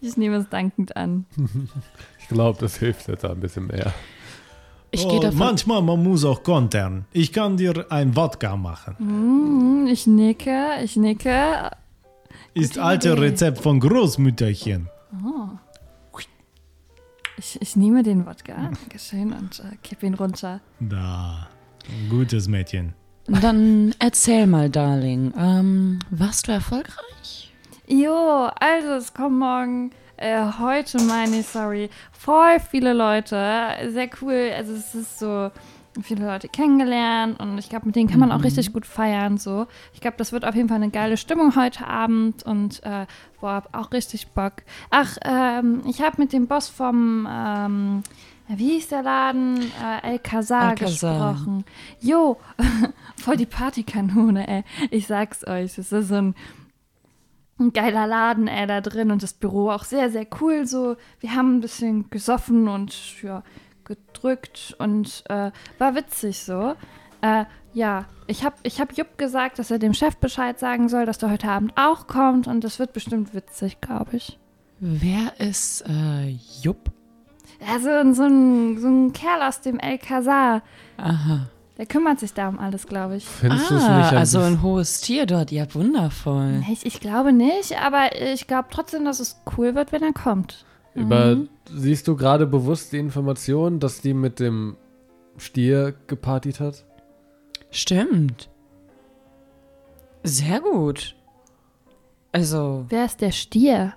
ich 0.00 0.16
nehme 0.16 0.36
es 0.36 0.48
dankend 0.48 0.96
an. 0.96 1.26
Ich 2.24 2.28
glaube, 2.28 2.58
das 2.58 2.78
hilft 2.78 3.06
jetzt 3.08 3.22
ein 3.26 3.38
bisschen 3.38 3.66
mehr. 3.66 3.92
Ich 4.90 5.04
oh, 5.04 5.20
manchmal 5.34 5.82
man 5.82 6.02
muss 6.02 6.24
auch 6.24 6.42
kontern. 6.42 7.04
Ich 7.12 7.34
kann 7.34 7.58
dir 7.58 7.84
ein 7.90 8.16
Wodka 8.16 8.56
machen. 8.56 8.94
Mm, 8.98 9.86
ich 9.88 10.06
nicke, 10.06 10.78
ich 10.82 10.96
nicke. 10.96 11.70
Ist 12.54 12.78
alte. 12.78 13.20
Rezept 13.20 13.58
von 13.58 13.78
Großmütterchen. 13.78 14.88
Ich, 17.36 17.60
ich 17.60 17.76
nehme 17.76 18.02
den 18.02 18.26
Wodka, 18.26 18.54
Dankeschön, 18.80 19.32
und 19.32 19.60
äh, 19.60 19.76
kipp 19.82 20.02
ihn 20.02 20.14
runter. 20.14 20.60
Da, 20.80 21.48
gutes 22.08 22.48
Mädchen. 22.48 22.94
Dann 23.26 23.94
erzähl 23.98 24.46
mal, 24.46 24.68
Darling. 24.68 25.32
Ähm, 25.36 25.98
warst 26.10 26.48
du 26.48 26.52
erfolgreich? 26.52 27.52
Jo, 27.86 28.50
also 28.60 28.88
es 28.92 29.14
kommen 29.14 29.38
morgen, 29.38 29.90
äh, 30.16 30.42
heute 30.58 31.02
meine 31.02 31.40
ich, 31.40 31.46
sorry, 31.46 31.90
voll 32.12 32.60
viele 32.60 32.92
Leute. 32.92 33.36
Sehr 33.88 34.08
cool. 34.20 34.50
Also 34.56 34.74
es 34.74 34.94
ist 34.94 35.18
so 35.18 35.50
viele 36.02 36.26
Leute 36.26 36.48
kennengelernt 36.48 37.40
und 37.40 37.58
ich 37.58 37.68
glaube, 37.68 37.86
mit 37.86 37.96
denen 37.96 38.08
kann 38.08 38.20
man 38.20 38.32
auch 38.32 38.42
richtig 38.42 38.72
gut 38.72 38.86
feiern. 38.86 39.38
So, 39.38 39.66
ich 39.92 40.00
glaube, 40.00 40.16
das 40.16 40.32
wird 40.32 40.44
auf 40.44 40.54
jeden 40.54 40.68
Fall 40.68 40.76
eine 40.76 40.90
geile 40.90 41.16
Stimmung 41.16 41.56
heute 41.56 41.86
Abend 41.86 42.42
und 42.42 42.82
äh, 42.84 43.06
boah, 43.40 43.52
hab 43.52 43.76
auch 43.76 43.92
richtig 43.92 44.28
Bock. 44.28 44.54
Ach, 44.90 45.16
ähm, 45.24 45.82
ich 45.88 46.02
habe 46.02 46.20
mit 46.20 46.32
dem 46.32 46.46
Boss 46.46 46.68
vom 46.68 47.28
ähm, 47.30 48.02
wie 48.48 48.72
hieß 48.72 48.88
der 48.88 49.02
Laden? 49.02 49.58
Äh, 49.58 49.98
El 50.02 50.12
Alcazar. 50.12 50.74
gesprochen. 50.74 51.64
Jo, 52.00 52.38
voll 53.16 53.36
die 53.36 53.46
Partykanone, 53.46 54.46
ey. 54.46 54.64
Ich 54.90 55.06
sag's 55.06 55.46
euch. 55.46 55.78
Es 55.78 55.92
ist 55.92 56.08
so 56.08 56.14
ein 56.14 56.34
ein 57.58 57.72
geiler 57.72 58.06
Laden, 58.06 58.48
ey, 58.48 58.66
da 58.66 58.80
drin 58.80 59.10
und 59.10 59.22
das 59.22 59.32
Büro 59.32 59.70
auch 59.70 59.84
sehr, 59.84 60.10
sehr 60.10 60.26
cool. 60.40 60.66
So, 60.66 60.96
wir 61.20 61.34
haben 61.34 61.56
ein 61.56 61.60
bisschen 61.60 62.10
gesoffen 62.10 62.68
und 62.68 63.22
ja, 63.22 63.42
gedrückt 63.84 64.74
und 64.78 65.24
äh, 65.28 65.50
war 65.78 65.94
witzig 65.94 66.40
so. 66.42 66.74
Äh, 67.20 67.44
ja, 67.72 68.04
ich 68.26 68.44
habe 68.44 68.56
ich 68.62 68.80
hab 68.80 68.96
Jupp 68.96 69.18
gesagt, 69.18 69.58
dass 69.58 69.70
er 69.70 69.78
dem 69.78 69.94
Chef 69.94 70.16
Bescheid 70.16 70.58
sagen 70.58 70.88
soll, 70.88 71.06
dass 71.06 71.18
der 71.18 71.30
heute 71.30 71.48
Abend 71.48 71.72
auch 71.76 72.06
kommt 72.06 72.46
und 72.46 72.62
das 72.62 72.78
wird 72.78 72.92
bestimmt 72.92 73.34
witzig, 73.34 73.80
glaube 73.80 74.16
ich. 74.16 74.38
Wer 74.80 75.32
ist 75.40 75.82
äh, 75.88 76.36
Jupp? 76.62 76.90
Also 77.66 77.88
so 78.12 78.24
ein, 78.24 78.78
so 78.78 78.88
ein 78.88 79.12
Kerl 79.12 79.42
aus 79.42 79.60
dem 79.60 79.78
El 79.78 79.96
Casar, 79.98 80.62
Aha. 80.98 81.46
der 81.78 81.86
kümmert 81.86 82.20
sich 82.20 82.34
da 82.34 82.48
um 82.48 82.58
alles, 82.58 82.86
glaube 82.86 83.16
ich. 83.16 83.24
Findest 83.24 83.70
du 83.70 83.76
es 83.76 83.84
Ah, 83.84 83.98
nicht 83.98 84.12
ein 84.12 84.18
also 84.18 84.40
ein 84.40 84.60
hohes 84.62 85.00
Tier 85.00 85.24
dort. 85.24 85.50
Ja, 85.50 85.72
wundervoll. 85.74 86.62
Ich, 86.70 86.84
ich 86.84 87.00
glaube 87.00 87.32
nicht, 87.32 87.80
aber 87.80 88.20
ich 88.20 88.46
glaube 88.46 88.68
trotzdem, 88.70 89.04
dass 89.04 89.20
es 89.20 89.40
cool 89.56 89.74
wird, 89.74 89.92
wenn 89.92 90.02
er 90.02 90.12
kommt. 90.12 90.64
Über, 90.94 91.36
siehst 91.72 92.06
du 92.08 92.16
gerade 92.16 92.46
bewusst 92.46 92.92
die 92.92 92.98
Information, 92.98 93.80
dass 93.80 94.00
die 94.00 94.14
mit 94.14 94.38
dem 94.38 94.76
Stier 95.36 95.94
gepartiert 96.06 96.60
hat? 96.60 96.84
Stimmt. 97.70 98.48
Sehr 100.22 100.60
gut. 100.60 101.16
Also, 102.32 102.86
Wer 102.88 103.04
ist 103.04 103.20
der 103.20 103.32
Stier? 103.32 103.94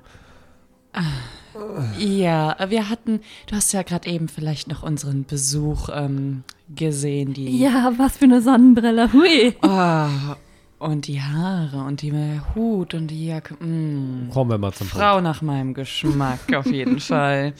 ja, 1.99 2.55
wir 2.69 2.89
hatten, 2.89 3.21
du 3.47 3.55
hast 3.55 3.71
ja 3.71 3.83
gerade 3.83 4.09
eben 4.09 4.27
vielleicht 4.27 4.67
noch 4.67 4.83
unseren 4.83 5.25
Besuch 5.25 5.89
ähm, 5.93 6.43
gesehen, 6.75 7.33
die. 7.33 7.59
Ja, 7.59 7.93
was 7.97 8.17
für 8.17 8.25
eine 8.25 8.41
Sonnenbrille. 8.41 9.13
Hui. 9.13 9.55
Oh, 9.61 10.35
und 10.79 11.07
die 11.07 11.21
Haare 11.21 11.83
und 11.83 12.01
die 12.01 12.13
Hut 12.55 12.93
und 12.93 13.07
die 13.07 13.27
Jacke. 13.27 13.55
Mm. 13.55 14.29
Kommen 14.31 14.51
wir 14.51 14.57
mal 14.57 14.73
zum 14.73 14.87
Frau 14.87 15.21
nach 15.21 15.41
meinem 15.41 15.73
Geschmack, 15.73 16.39
auf 16.55 16.67
jeden 16.67 16.99
Fall. 16.99 17.53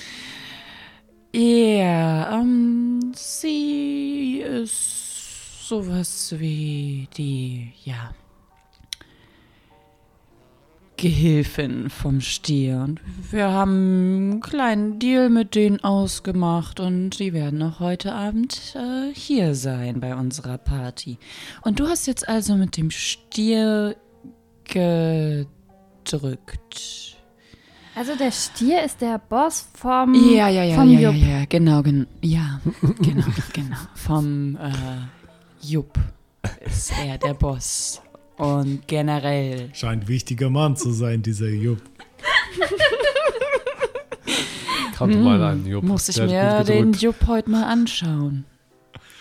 Ja, 1.34 2.40
ähm, 2.40 3.12
sie 3.16 4.40
ist 4.40 5.68
sowas 5.68 6.34
wie 6.38 7.08
die, 7.18 7.74
ja, 7.84 8.12
Gehilfin 10.98 11.90
vom 11.90 12.22
Stier 12.22 12.80
und 12.80 13.00
wir 13.32 13.50
haben 13.50 14.32
einen 14.32 14.40
kleinen 14.42 14.98
Deal 15.00 15.30
mit 15.30 15.54
denen 15.56 15.84
ausgemacht 15.84 16.80
und 16.80 17.14
sie 17.14 17.34
werden 17.34 17.62
auch 17.62 17.80
heute 17.80 18.14
Abend 18.14 18.76
äh, 18.76 19.14
hier 19.14 19.54
sein 19.54 20.00
bei 20.00 20.16
unserer 20.16 20.58
Party. 20.58 21.20
Und 21.62 21.80
du 21.80 21.88
hast 21.88 22.08
jetzt 22.08 22.28
also 22.28 22.56
mit 22.56 22.78
dem 22.78 22.90
Stier 22.90 23.96
gedrückt. 24.66 25.48
Also 27.96 28.16
der 28.16 28.32
Stier 28.32 28.84
ist 28.84 29.02
der 29.02 29.18
Boss 29.20 29.70
vom, 29.74 30.14
Ja, 30.14 30.50
ja, 30.50 30.64
ja, 30.64 30.76
vom 30.76 30.90
ja, 30.90 31.00
ja, 31.00 31.10
Jupp. 31.12 31.22
ja, 31.28 31.46
genau, 31.46 31.82
gen 31.82 32.08
ja, 32.22 32.60
genau, 32.82 33.26
genau. 33.54 33.78
Vom 33.96 34.56
äh, 34.56 34.72
Jupp 35.62 35.98
ist 36.66 36.92
er 37.04 37.18
der 37.18 37.34
Boss. 37.34 38.02
Und 38.38 38.88
generell. 38.88 39.70
Scheint 39.74 40.08
wichtiger 40.08 40.50
Mann 40.50 40.76
zu 40.76 40.92
sein, 40.92 41.22
dieser 41.24 41.50
Jupp. 41.50 41.82
Kannte 44.96 45.18
mal 45.18 45.42
einen 45.44 45.66
Jupp. 45.66 45.82
Hm, 45.84 45.90
Muss 45.90 46.10
ich 46.10 46.16
der 46.16 46.26
mir 46.26 46.64
den. 46.64 46.94
Jupp 46.94 47.28
heute 47.28 47.50
mal 47.50 47.64
anschauen. 47.66 48.46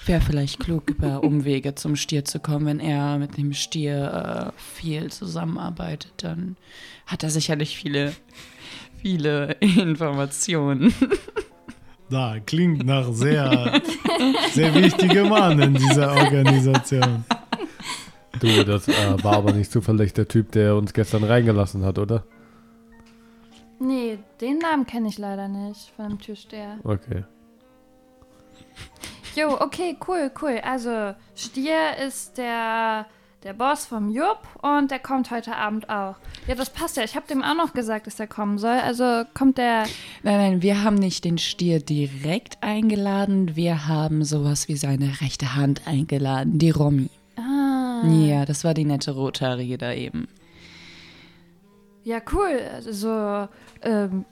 Wäre 0.07 0.21
vielleicht 0.21 0.61
klug, 0.61 0.89
über 0.89 1.25
Umwege 1.25 1.75
zum 1.75 1.97
Stier 1.97 2.25
zu 2.25 2.39
kommen. 2.39 2.67
Wenn 2.67 2.81
er 2.81 3.19
mit 3.19 3.37
dem 3.37 3.53
Stier 3.53 4.53
äh, 4.55 4.61
viel 4.81 5.11
zusammenarbeitet, 5.11 6.13
dann 6.19 6.57
hat 7.07 7.25
er 7.25 7.31
sicherlich 7.31 7.77
viele, 7.77 8.13
viele 9.03 9.53
Informationen. 9.61 10.95
Da, 12.09 12.37
klingt 12.39 12.87
nach 12.87 13.13
sehr, 13.13 13.83
sehr 14.53 14.73
wichtigem 14.77 15.29
Mann 15.29 15.59
in 15.59 15.75
dieser 15.75 16.13
Organisation. 16.13 17.25
Du, 18.41 18.65
das 18.65 18.89
äh, 18.89 19.23
war 19.23 19.37
aber 19.37 19.53
nicht 19.53 19.71
zufällig 19.71 20.13
der 20.13 20.29
Typ, 20.29 20.53
der 20.53 20.77
uns 20.77 20.93
gestern 20.93 21.25
reingelassen 21.25 21.85
hat, 21.85 21.99
oder? 21.99 22.25
Nee, 23.79 24.19
den 24.41 24.59
Namen 24.59 24.87
kenne 24.87 25.09
ich 25.09 25.19
leider 25.19 25.49
nicht 25.49 25.93
von 25.97 26.09
dem 26.09 26.19
Türsteher. 26.19 26.79
Okay. 26.83 27.25
Jo, 29.35 29.61
okay, 29.61 29.97
cool, 30.09 30.31
cool. 30.41 30.61
Also, 30.65 31.15
Stier 31.35 31.99
ist 32.07 32.39
der, 32.39 33.05
der 33.45 33.53
Boss 33.53 33.85
vom 33.85 34.11
Jupp 34.11 34.39
und 34.63 34.91
der 34.91 34.99
kommt 34.99 35.31
heute 35.31 35.55
Abend 35.55 35.91
auch. 35.91 36.17
Ja, 36.47 36.55
das 36.55 36.71
passt 36.71 36.97
ja. 36.97 37.05
Ich 37.05 37.17
habe 37.17 37.27
dem 37.27 37.43
auch 37.43 37.55
noch 37.55 37.75
gesagt, 37.75 38.07
dass 38.07 38.17
der 38.17 38.29
kommen 38.29 38.57
soll. 38.57 38.79
Also 38.79 39.25
kommt 39.35 39.59
der. 39.59 39.85
Nein, 40.23 40.39
nein, 40.39 40.63
wir 40.63 40.83
haben 40.83 40.97
nicht 40.97 41.25
den 41.27 41.37
Stier 41.37 41.81
direkt 41.81 42.63
eingeladen. 42.63 43.57
Wir 43.57 43.87
haben 43.87 44.25
sowas 44.25 44.69
wie 44.69 44.77
seine 44.77 45.21
rechte 45.21 45.55
Hand 45.55 45.83
eingeladen, 45.87 46.59
die 46.59 46.71
Romy. 46.71 47.11
Ah. 48.03 48.07
Ja, 48.07 48.45
das 48.45 48.65
war 48.65 48.75
die 48.75 48.85
nette 48.85 49.13
Rothaarige 49.13 49.79
da 49.79 49.93
eben. 49.93 50.29
Ja, 52.05 52.21
cool. 52.33 52.61
Also, 52.75 53.49
ähm. 53.83 54.25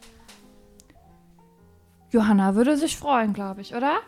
Johanna 2.10 2.54
würde 2.54 2.76
sich 2.76 2.96
freuen, 2.96 3.32
glaube 3.32 3.60
ich, 3.60 3.74
oder? 3.74 3.98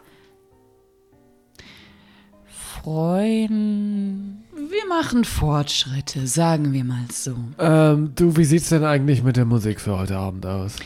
Freuen. 2.46 4.44
Wir 4.54 4.86
machen 4.88 5.24
Fortschritte, 5.24 6.26
sagen 6.28 6.72
wir 6.72 6.84
mal 6.84 7.06
so. 7.10 7.34
Ähm, 7.58 8.12
du, 8.14 8.36
wie 8.36 8.44
sieht's 8.44 8.68
denn 8.68 8.84
eigentlich 8.84 9.24
mit 9.24 9.36
der 9.36 9.44
Musik 9.44 9.80
für 9.80 9.98
heute 9.98 10.16
Abend 10.16 10.46
aus? 10.46 10.76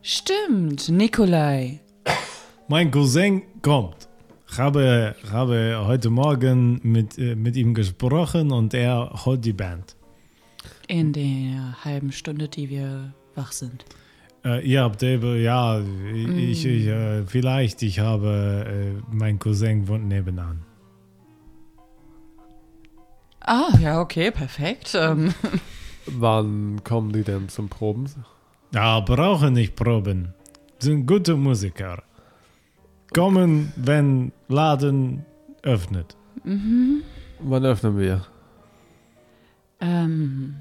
Stimmt, 0.00 0.88
Nikolai. 0.88 1.80
Mein 2.68 2.90
Cousin 2.90 3.42
kommt. 3.60 4.05
Ich 4.56 4.60
habe, 4.60 5.14
habe 5.30 5.84
heute 5.84 6.08
Morgen 6.08 6.80
mit, 6.82 7.18
äh, 7.18 7.34
mit 7.34 7.56
ihm 7.56 7.74
gesprochen 7.74 8.52
und 8.52 8.72
er 8.72 9.10
holt 9.26 9.44
die 9.44 9.52
Band. 9.52 9.96
In 10.88 11.12
der 11.12 11.84
halben 11.84 12.10
Stunde, 12.10 12.48
die 12.48 12.70
wir 12.70 13.12
wach 13.34 13.52
sind. 13.52 13.84
Äh, 14.46 14.66
ihr 14.66 14.82
habt 14.82 15.02
eben, 15.02 15.42
ja, 15.42 15.78
ich, 15.78 16.64
ich, 16.64 16.86
äh, 16.86 17.26
vielleicht, 17.26 17.82
ich 17.82 17.98
habe, 17.98 18.64
äh, 18.66 19.14
mein 19.14 19.38
Cousin 19.38 19.86
wohnt 19.88 20.08
nebenan. 20.08 20.62
Ah, 23.40 23.76
ja, 23.78 24.00
okay, 24.00 24.30
perfekt. 24.30 24.96
Ähm, 24.98 25.34
Wann 26.06 26.82
kommen 26.82 27.12
die 27.12 27.24
denn 27.24 27.50
zum 27.50 27.68
Proben? 27.68 28.08
Ja, 28.72 29.00
brauchen 29.00 29.52
nicht 29.52 29.76
proben. 29.76 30.32
Sind 30.78 31.06
gute 31.06 31.36
Musiker. 31.36 32.05
Kommen, 33.16 33.72
wenn 33.76 34.30
Laden 34.48 35.24
öffnet. 35.62 36.18
Wann 36.44 37.64
öffnen 37.64 37.96
wir? 37.98 38.26
ähm, 39.80 40.56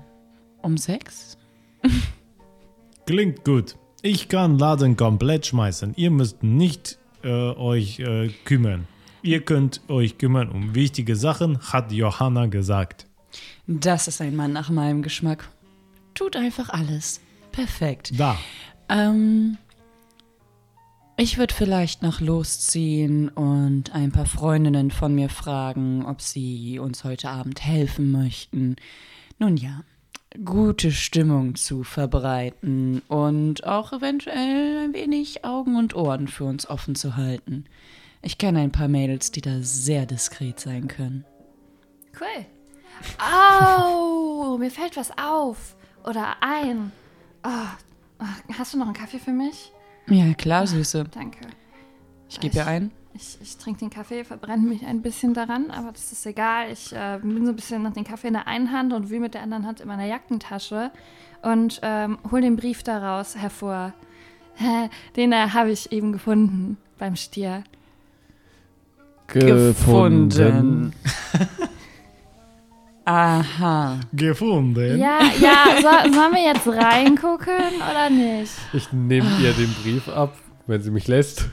um 0.62 0.78
sechs? 0.78 1.38
Klingt 3.06 3.44
gut. 3.44 3.76
Ich 4.02 4.30
kann 4.30 4.58
Laden 4.58 4.96
komplett 4.96 5.48
schmeißen. 5.48 5.96
Ihr 5.98 6.12
müsst 6.12 6.44
nicht 6.44 6.98
äh, 7.24 7.28
euch 7.28 8.00
äh, 8.00 8.30
kümmern. 8.46 8.88
Ihr 9.22 9.42
könnt 9.42 9.82
euch 9.90 10.18
kümmern 10.18 10.48
um 10.50 10.76
wichtige 10.76 11.18
Sachen, 11.18 11.60
hat 11.60 11.92
Johanna 11.92 12.46
gesagt. 12.46 13.06
Das 13.68 14.08
ist 14.08 14.22
ein 14.22 14.34
Mann 14.34 14.54
nach 14.54 14.70
meinem 14.70 15.02
Geschmack. 15.02 15.50
Tut 16.14 16.38
einfach 16.38 16.70
alles. 16.70 17.20
Perfekt. 17.52 18.18
Da. 18.18 18.38
Ähm, 18.88 19.58
ich 21.18 21.38
würde 21.38 21.54
vielleicht 21.54 22.02
noch 22.02 22.20
losziehen 22.20 23.30
und 23.30 23.94
ein 23.94 24.12
paar 24.12 24.26
Freundinnen 24.26 24.92
von 24.92 25.16
mir 25.16 25.30
fragen, 25.30 26.06
ob 26.06 26.22
sie 26.22 26.80
uns 26.80 27.04
heute 27.04 27.30
Abend 27.30 27.64
helfen 27.64 28.12
möchten. 28.12 28.76
Nun 29.40 29.56
ja, 29.58 29.82
gute 30.44 30.92
Stimmung 30.92 31.56
zu 31.56 31.84
verbreiten 31.84 33.02
und 33.08 33.66
auch 33.66 33.94
eventuell 33.94 34.84
ein 34.84 34.94
wenig 34.94 35.46
Augen 35.46 35.78
und 35.78 35.96
Ohren 35.96 36.28
für 36.28 36.44
uns 36.44 36.70
offen 36.70 36.96
zu 36.96 37.16
halten. 37.16 37.66
Ich 38.22 38.38
kenne 38.38 38.60
ein 38.60 38.72
paar 38.72 38.88
Mädels, 38.88 39.32
die 39.32 39.42
da 39.42 39.62
sehr 39.62 40.06
diskret 40.06 40.60
sein 40.60 40.88
können. 40.88 41.24
Cool. 42.20 42.46
Oh, 43.20 44.58
mir 44.58 44.72
fällt 44.72 44.98
was 44.98 45.12
auf. 45.18 45.76
Oder 46.04 46.38
ein. 46.42 46.92
Oh, 47.44 48.26
hast 48.58 48.74
du 48.74 48.78
noch 48.78 48.88
einen 48.88 48.96
Kaffee 48.96 49.20
für 49.20 49.32
mich? 49.32 49.72
Ja, 50.08 50.34
klar, 50.34 50.68
Süße. 50.68 51.06
Danke. 51.12 51.48
Ich 52.30 52.40
gebe 52.40 52.56
ihr 52.56 52.68
ein. 52.68 52.92
Ich, 53.14 53.38
ich 53.42 53.58
trinke 53.58 53.80
den 53.80 53.90
Kaffee, 53.90 54.26
verbrenne 54.26 54.64
mich 54.64 54.86
ein 54.86 55.02
bisschen 55.02 55.34
daran, 55.34 55.72
aber 55.72 55.92
das 55.94 56.12
ist 56.12 56.26
egal. 56.26 56.70
Ich 56.72 56.92
äh, 56.92 57.20
bin 57.22 57.46
so 57.46 57.52
ein 57.52 57.56
bisschen 57.56 57.82
nach 57.82 57.94
dem 57.94 58.04
Kaffee 58.04 58.28
in 58.28 58.34
der 58.34 58.48
einen 58.48 58.72
Hand 58.72 58.92
und 58.92 59.10
wühle 59.10 59.22
mit 59.22 59.34
der 59.34 59.42
anderen 59.42 59.66
Hand 59.66 59.80
in 59.80 59.88
meiner 59.88 60.06
Jackentasche 60.06 60.92
und 61.42 61.80
ähm, 61.82 62.18
hol 62.30 62.42
den 62.42 62.58
Brief 62.58 62.84
daraus 62.84 63.38
hervor. 63.38 63.94
Den 65.16 65.32
äh, 65.32 65.50
habe 65.50 65.72
ich 65.72 65.92
eben 65.92 66.12
gefunden 66.12 66.78
beim 66.98 67.16
Stier. 67.16 67.64
Gefunden. 69.28 70.94
Aha. 73.06 74.00
Gefunden. 74.14 74.98
Ja, 75.00 75.20
ja, 75.40 75.66
so, 75.78 76.12
sollen 76.12 76.34
wir 76.34 76.44
jetzt 76.44 76.68
reingucken 76.68 77.82
oder 77.90 78.10
nicht? 78.10 78.52
Ich 78.74 78.92
nehme 78.92 79.28
ihr 79.42 79.54
den 79.54 79.74
Brief 79.84 80.10
ab, 80.10 80.36
wenn 80.66 80.82
sie 80.82 80.92
mich 80.92 81.08
lässt. 81.08 81.48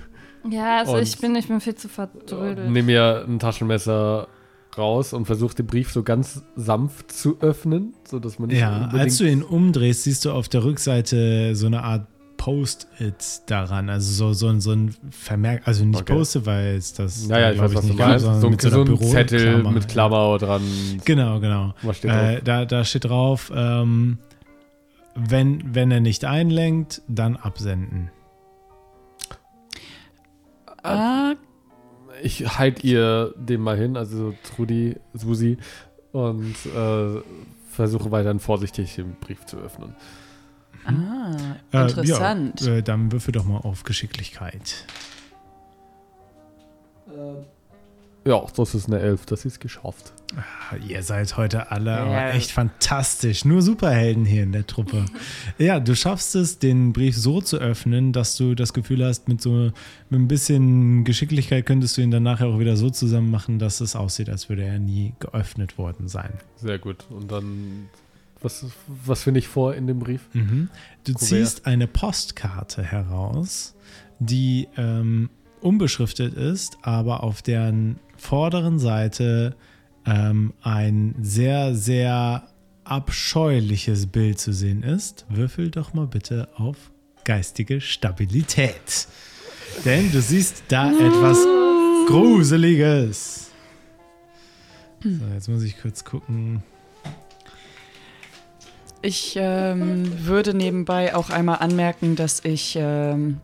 Ja, 0.48 0.78
also 0.78 0.96
ich 0.98 1.18
bin, 1.18 1.36
ich 1.36 1.48
bin 1.48 1.60
viel 1.60 1.74
zu 1.74 1.88
verdrödelt. 1.88 2.70
Nehme 2.70 2.92
ihr 2.92 3.24
ein 3.28 3.38
Taschenmesser 3.38 4.28
raus 4.76 5.12
und 5.12 5.26
versuche 5.26 5.54
den 5.54 5.66
Brief 5.66 5.92
so 5.92 6.02
ganz 6.02 6.42
sanft 6.56 7.12
zu 7.12 7.36
öffnen, 7.40 7.94
sodass 8.04 8.38
man 8.38 8.48
nicht 8.48 8.58
Ja, 8.58 8.88
als 8.92 9.18
du 9.18 9.24
ihn 9.24 9.42
umdrehst, 9.42 10.04
siehst 10.04 10.24
du 10.24 10.32
auf 10.32 10.48
der 10.48 10.64
Rückseite 10.64 11.54
so 11.54 11.66
eine 11.66 11.84
Art 11.84 12.06
Post-it 12.44 13.42
daran. 13.46 13.88
Also 13.88 14.12
so, 14.12 14.32
so, 14.32 14.48
ein- 14.48 14.60
so 14.60 14.72
ein 14.72 14.94
Vermerk, 15.10 15.62
also 15.64 15.84
nicht 15.84 16.00
Okay. 16.00 16.12
Post-it, 16.14 16.44
weil 16.44 16.74
es 16.76 16.92
das, 16.92 17.28
Naja, 17.28 17.48
da, 17.48 17.52
ich 17.54 17.60
weiß, 17.60 17.74
was 17.74 17.80
du 17.82 17.86
nicht 17.88 17.98
gab, 17.98 18.08
meinst. 18.08 18.24
sondern 18.24 18.40
So, 18.40 18.46
ein- 18.48 18.50
mit 18.50 18.60
so 18.62 18.68
einer 18.68 18.78
ein 18.90 18.98
Zettel 18.98 19.38
Büroklammer. 19.38 19.70
mit 19.70 19.88
Klammer 19.88 20.38
dran. 20.38 20.62
Genau, 21.04 21.38
genau. 21.40 21.74
Was 21.82 21.98
steht 21.98 22.10
drauf? 22.10 22.18
Äh, 22.30 22.40
da, 22.42 22.64
da 22.64 22.84
steht 22.84 23.04
drauf, 23.04 23.52
ähm, 23.54 24.18
wenn, 25.14 25.74
wenn 25.74 25.90
er 25.92 26.00
nicht 26.00 26.24
einlenkt, 26.24 27.02
dann 27.06 27.36
absenden. 27.36 28.10
Ah, 30.82 31.34
Ich 32.24 32.58
halte 32.58 32.86
ihr 32.86 33.34
den 33.36 33.60
mal 33.60 33.76
hin, 33.76 33.96
also 33.96 34.34
Trudi, 34.54 34.96
Susi, 35.14 35.58
und 36.12 36.54
äh, 36.66 37.20
versuche 37.70 38.10
weiterhin 38.10 38.38
vorsichtig 38.40 38.94
den 38.96 39.14
Brief 39.20 39.44
zu 39.46 39.58
öffnen. 39.58 39.94
Ah 40.84 41.56
Äh, 41.72 41.82
interessant. 41.82 42.60
Ja, 42.60 42.74
äh, 42.76 42.82
dann 42.82 43.12
würfel 43.12 43.32
doch 43.32 43.44
mal 43.44 43.58
auf 43.58 43.84
Geschicklichkeit. 43.84 44.84
Ja, 48.24 48.40
das 48.56 48.74
ist 48.74 48.86
eine 48.86 49.00
Elf, 49.00 49.26
das 49.26 49.44
ist 49.44 49.58
geschafft. 49.60 50.12
Ah, 50.36 50.76
Ihr 50.76 51.02
seid 51.02 51.36
heute 51.36 51.70
alle 51.72 51.90
Ja. 51.90 52.04
aber 52.04 52.34
echt 52.34 52.52
fantastisch. 52.52 53.44
Nur 53.44 53.60
Superhelden 53.62 54.24
hier 54.24 54.44
in 54.44 54.52
der 54.52 54.66
Truppe. 54.66 55.04
ja, 55.58 55.80
du 55.80 55.94
schaffst 55.96 56.36
es, 56.36 56.58
den 56.60 56.92
Brief 56.92 57.16
so 57.16 57.40
zu 57.40 57.58
öffnen, 57.58 58.12
dass 58.12 58.36
du 58.36 58.54
das 58.54 58.72
Gefühl 58.72 59.04
hast, 59.04 59.28
mit 59.28 59.42
so 59.42 59.72
mit 60.08 60.20
ein 60.20 60.28
bisschen 60.28 61.04
Geschicklichkeit 61.04 61.66
könntest 61.66 61.96
du 61.96 62.00
ihn 62.02 62.12
dann 62.12 62.22
nachher 62.22 62.46
auch 62.46 62.60
wieder 62.60 62.76
so 62.76 62.88
zusammen 62.90 63.30
machen, 63.30 63.58
dass 63.58 63.80
es 63.80 63.96
aussieht, 63.96 64.30
als 64.30 64.48
würde 64.48 64.62
er 64.64 64.78
nie 64.78 65.14
geöffnet 65.18 65.76
worden 65.76 66.08
sein. 66.08 66.32
Sehr 66.56 66.78
gut. 66.78 67.04
Und 67.10 67.30
dann 67.32 67.88
Was, 68.42 68.66
was 68.86 69.22
finde 69.22 69.38
ich 69.38 69.48
vor 69.48 69.74
in 69.74 69.86
dem 69.86 69.98
Brief? 69.98 70.28
Mhm. 70.32 70.68
Du 71.04 71.12
Kuvert. 71.12 71.28
ziehst 71.28 71.66
eine 71.66 71.86
Postkarte 71.86 72.82
heraus, 72.82 73.74
die 74.18 74.68
ähm, 74.76 75.30
unbeschriftet 75.60 76.34
ist, 76.34 76.78
aber 76.82 77.22
auf 77.22 77.42
deren 77.42 77.98
vorderen 78.16 78.78
Seite 78.78 79.56
ähm, 80.06 80.52
ein 80.62 81.14
sehr, 81.20 81.74
sehr 81.74 82.48
abscheuliches 82.84 84.06
Bild 84.08 84.40
zu 84.40 84.52
sehen 84.52 84.82
ist. 84.82 85.24
Würfel 85.28 85.70
doch 85.70 85.94
mal 85.94 86.06
bitte 86.06 86.48
auf 86.56 86.76
geistige 87.24 87.80
Stabilität. 87.80 89.06
Denn 89.84 90.10
du 90.10 90.20
siehst 90.20 90.64
da 90.68 90.90
etwas 90.90 91.38
Gruseliges. 92.08 93.50
So, 95.02 95.10
jetzt 95.32 95.48
muss 95.48 95.62
ich 95.62 95.80
kurz 95.80 96.04
gucken. 96.04 96.62
Ich 99.02 99.34
ähm, 99.36 100.04
würde 100.26 100.54
nebenbei 100.54 101.14
auch 101.16 101.30
einmal 101.30 101.58
anmerken, 101.58 102.14
dass 102.16 102.44
ich 102.44 102.76
ähm, 102.80 103.40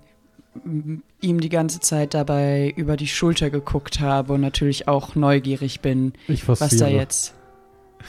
ihm 1.20 1.40
die 1.40 1.48
ganze 1.48 1.80
Zeit 1.80 2.14
dabei 2.14 2.72
über 2.76 2.96
die 2.96 3.08
Schulter 3.08 3.50
geguckt 3.50 3.98
habe 4.00 4.34
und 4.34 4.40
natürlich 4.40 4.86
auch 4.86 5.14
neugierig 5.16 5.80
bin, 5.80 6.12
Ich 6.28 6.46
was 6.48 6.60
da 6.76 6.86
jetzt 6.86 7.34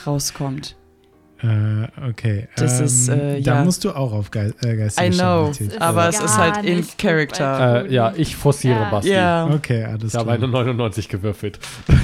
rauskommt. 0.06 0.76
Äh, 1.41 1.88
okay. 2.10 2.50
Das 2.58 2.80
ähm, 2.80 2.86
ist, 2.86 3.08
äh, 3.08 3.41
Da 3.41 3.56
ja. 3.56 3.64
musst 3.64 3.84
du 3.86 3.91
auch 3.93 4.12
auf 4.12 4.30
Ge 4.30 4.52
äh, 4.62 4.76
geistige 4.76 5.08
I 5.08 5.12
know. 5.12 5.52
Aber 5.80 6.10
es 6.10 6.20
ist 6.20 6.38
halt 6.38 6.66
in 6.66 6.86
Character. 6.97 7.86
Äh, 7.86 7.93
ja, 7.93 8.14
ich 8.16 8.36
forciere 8.36 8.82
Ja. 8.82 8.89
Basti. 8.91 9.12
Ja. 9.12 9.47
Okay, 9.47 9.86
alles 9.86 10.14
Ich 10.14 10.16
habe 10.20 10.26
klar. 10.26 10.36
eine 10.36 10.47
99 10.50 11.08
gewürfelt. 11.08 11.58
Äh, 11.88 11.95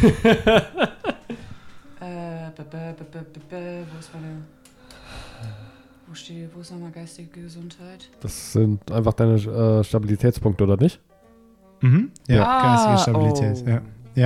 b- 2.56 2.64
b- 2.64 2.93
b- 2.98 3.04
b- 3.12 3.20
b- 3.20 3.39
b- 3.50 3.84
wo 3.91 4.00
ist 4.00 4.10
meine. 4.14 4.38
Wo 6.08 6.14
steht, 6.14 6.49
wo 6.56 6.62
ist 6.62 6.72
nochmal 6.72 6.91
geistige 6.91 7.41
Gesundheit? 7.41 8.10
Das 8.22 8.53
sind 8.53 8.91
einfach 8.91 9.14
deine 9.14 9.36
äh, 9.36 9.84
Stabilitätspunkte, 9.84 10.64
oder 10.64 10.78
nicht? 10.78 10.99
Mhm. 11.82 12.12
Ja, 12.28 12.45
Ah, 12.45 12.76
geistige 12.95 12.97
Stabilität. 13.34 13.64
oh. 13.66 13.70
Ja. 13.70 13.82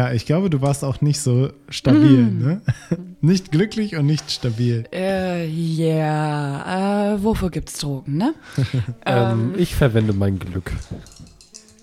ja, 0.07 0.11
ich 0.13 0.25
glaube, 0.25 0.49
du 0.49 0.61
warst 0.61 0.83
auch 0.83 0.99
nicht 1.01 1.19
so 1.21 1.49
stabil. 1.69 2.23
Mm. 2.23 2.37
Ne? 2.39 2.61
nicht 3.21 3.51
glücklich 3.51 3.95
und 3.95 4.05
nicht 4.05 4.29
stabil. 4.29 4.85
Äh, 4.93 5.47
ja, 5.47 7.13
äh, 7.15 7.23
wofür 7.23 7.49
gibt's 7.49 7.79
Drogen, 7.79 8.17
ne? 8.17 8.33
Ähm, 9.05 9.53
ich 9.57 9.73
verwende 9.75 10.13
mein 10.13 10.37
Glück. 10.37 10.71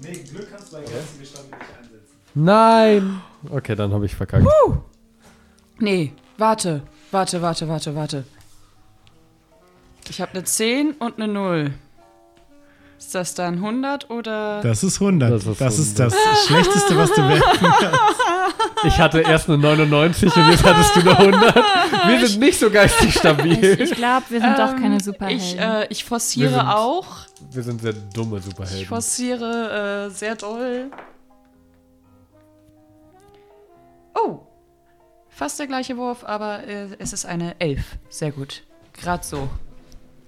Nee, 0.03 0.13
Glück 0.31 0.49
kannst 0.51 0.73
du 0.73 0.77
bei 0.77 0.83
geistige 0.83 1.25
Stabilität 1.25 1.69
einsetzen. 1.81 2.17
Nein! 2.35 3.21
Okay, 3.51 3.75
dann 3.75 3.93
habe 3.93 4.05
ich 4.07 4.15
verkackt. 4.15 4.47
Nee, 5.79 6.13
warte, 6.39 6.83
warte, 7.11 7.41
warte, 7.43 7.67
warte, 7.69 7.95
warte. 7.95 8.25
Ich 10.09 10.21
habe 10.21 10.33
eine 10.33 10.45
10 10.45 10.93
und 10.93 11.17
eine 11.21 11.29
0. 11.29 11.71
Ist 12.99 13.15
das 13.15 13.35
dann 13.35 13.55
100 13.57 14.09
oder? 14.11 14.63
Das 14.63 14.83
ist 14.83 15.01
100. 15.01 15.31
Das 15.31 15.59
Das 15.59 15.75
ist, 15.79 15.89
ist 15.89 15.99
das, 16.01 16.15
Schlechteste, 16.47 16.97
was 16.97 17.13
du 17.13 17.29
werfen 17.29 17.69
kannst. 17.81 18.01
Ich 18.85 18.99
hatte 18.99 19.21
erst 19.21 19.49
eine 19.49 19.59
99 19.59 20.35
und 20.37 20.51
jetzt 20.51 20.63
hattest 20.63 20.95
du 20.97 21.01
eine 21.01 21.19
100. 21.19 21.55
Wir 22.07 22.27
sind 22.29 22.41
nicht 22.41 22.59
so 22.59 22.71
geistig 22.71 23.09
Ich, 23.09 23.15
stabil. 23.19 23.81
ich 23.81 23.91
glaube, 23.93 24.27
wir 24.29 24.41
sind 24.41 24.59
doch 24.59 24.77
keine 24.77 24.95
Ähm, 24.95 25.01
Superhelden. 25.01 25.39
Ich, 25.45 25.59
äh, 25.59 25.87
ich 25.89 26.03
Wir 26.03 26.09
forciere 26.09 26.51
sind- 26.51 26.61
auch. 26.69 27.07
Wir 27.51 27.63
sind 27.63 27.81
sehr 27.81 27.93
dumme 27.95 28.39
Ich 28.39 28.45
Superhelden. 28.45 28.87
forciere 28.87 30.07
äh, 30.07 30.11
sehr 30.11 30.37
doll. 30.37 30.91
Oh, 34.15 34.41
fast 35.31 35.59
der 35.59 35.67
gleiche 35.67 35.97
Wurf, 35.97 36.23
aber 36.25 36.65
äh, 36.65 36.89
es 36.99 37.13
ist 37.13 37.27
eine 37.27 37.59
11. 37.61 37.83
Sehr 38.09 38.31
gut. 38.31 38.63
Gerade 38.93 39.25
so. 39.25 39.49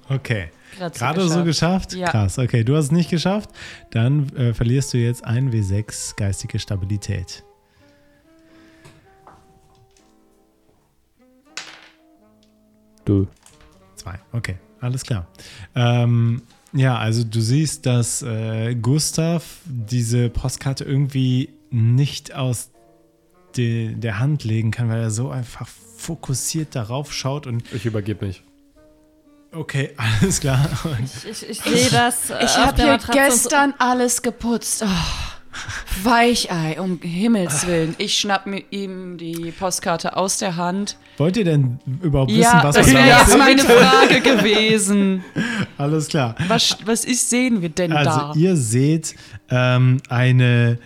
Okay. 0.08 0.48
Grad 0.76 0.94
so 0.94 0.98
Gerade 0.98 1.28
so 1.28 1.44
geschafft? 1.44 1.92
Ja. 1.94 2.10
Krass. 2.10 2.38
Okay, 2.38 2.64
du 2.64 2.76
hast 2.76 2.86
es 2.86 2.92
nicht 2.92 3.10
geschafft. 3.10 3.50
Dann 3.90 4.28
äh, 4.36 4.54
verlierst 4.54 4.94
du 4.94 4.98
jetzt 4.98 5.24
ein 5.24 5.50
W6 5.50 6.16
geistige 6.16 6.58
Stabilität. 6.58 7.44
Du. 13.04 13.26
Zwei. 13.96 14.18
Okay, 14.32 14.56
alles 14.80 15.02
klar. 15.02 15.26
Ähm, 15.74 16.42
ja, 16.72 16.98
also 16.98 17.24
du 17.24 17.40
siehst, 17.40 17.86
dass 17.86 18.22
äh, 18.22 18.74
Gustav 18.74 19.60
diese 19.64 20.28
Postkarte 20.28 20.84
irgendwie 20.84 21.54
nicht 21.70 22.34
aus 22.34 22.70
de 23.56 23.94
der 23.94 24.18
Hand 24.18 24.44
legen 24.44 24.70
kann, 24.70 24.88
weil 24.90 25.00
er 25.00 25.10
so 25.10 25.30
einfach 25.30 25.66
fokussiert 25.66 26.74
darauf 26.74 27.12
schaut 27.12 27.46
und 27.46 27.72
Ich 27.72 27.86
übergebe 27.86 28.26
mich. 28.26 28.42
Okay, 29.52 29.90
alles 30.20 30.40
klar. 30.40 30.68
Ich 31.24 31.30
ich, 31.30 31.48
ich 31.50 31.60
sehe 31.60 31.90
das. 31.90 32.30
äh, 32.30 32.44
Ich 32.44 32.56
habe 32.56 32.76
hier 32.76 32.86
Matratze 32.92 33.18
und 33.20 33.30
so- 33.32 33.34
gestern 33.48 33.74
alles 33.78 34.22
geputzt. 34.22 34.84
Oh, 34.86 36.04
Weichei, 36.04 36.80
um 36.80 37.00
Himmels 37.02 37.66
Willen. 37.66 37.94
Ich 37.98 38.16
schnapp 38.18 38.46
mir 38.46 38.62
ihm 38.70 39.16
die 39.18 39.50
Postkarte 39.58 40.16
aus 40.16 40.38
der 40.38 40.56
Hand. 40.56 40.96
wollt 41.16 41.36
ihr 41.36 41.44
denn 41.44 41.80
überhaupt 42.02 42.30
wissen, 42.30 42.42
Ja, 42.42 42.62
was 42.62 42.76
das 42.76 42.86
wäre 42.86 42.98
da 42.98 43.18
jetzt 43.18 43.30
sieht? 43.30 43.38
meine 43.38 43.62
Frage 43.64 44.20
gewesen. 44.20 45.24
Alles 45.76 46.08
klar. 46.08 46.36
Was, 46.46 46.76
was 46.84 47.04
ist, 47.04 47.28
sehen 47.30 47.60
wir 47.62 47.70
denn 47.70 47.92
Also 47.92 48.10
da? 48.10 48.32
ihr 48.36 48.56
seht 48.56 49.16
ähm, 49.50 49.98
eine 50.08 50.78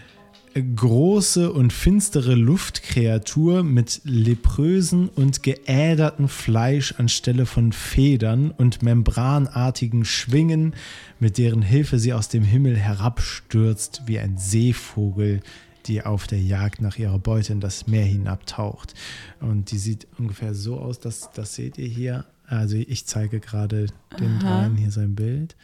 große 0.54 1.52
und 1.52 1.72
finstere 1.72 2.34
Luftkreatur 2.34 3.62
mit 3.62 4.00
leprösen 4.04 5.08
und 5.08 5.42
geäderten 5.42 6.28
Fleisch 6.28 6.94
anstelle 6.98 7.46
von 7.46 7.72
Federn 7.72 8.50
und 8.50 8.82
membranartigen 8.82 10.04
Schwingen, 10.04 10.74
mit 11.20 11.38
deren 11.38 11.62
Hilfe 11.62 11.98
sie 11.98 12.12
aus 12.12 12.28
dem 12.28 12.44
Himmel 12.44 12.76
herabstürzt 12.76 14.02
wie 14.06 14.18
ein 14.18 14.36
Seevogel, 14.36 15.40
die 15.86 16.02
auf 16.02 16.26
der 16.26 16.40
Jagd 16.40 16.80
nach 16.80 16.98
ihrer 16.98 17.18
Beute 17.18 17.52
in 17.52 17.60
das 17.60 17.86
Meer 17.86 18.04
hinabtaucht. 18.04 18.94
Und 19.40 19.70
die 19.70 19.78
sieht 19.78 20.06
ungefähr 20.18 20.54
so 20.54 20.78
aus, 20.78 21.00
dass 21.00 21.30
das 21.32 21.54
seht 21.54 21.78
ihr 21.78 21.88
hier. 21.88 22.26
Also 22.46 22.76
ich 22.76 23.06
zeige 23.06 23.40
gerade 23.40 23.86
den 24.20 24.38
dreien 24.38 24.76
hier 24.76 24.90
sein 24.90 25.14
Bild. 25.14 25.56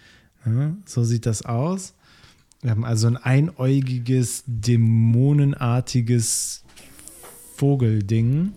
Ja, 0.47 0.75
so 0.87 1.05
sieht 1.05 1.27
das 1.27 1.43
aus. 1.43 1.95
Wir 2.63 2.73
haben 2.73 2.85
also 2.85 3.07
ein 3.07 3.17
einäugiges, 3.17 4.43
dämonenartiges 5.39 6.65
Vogelding, 7.57 8.53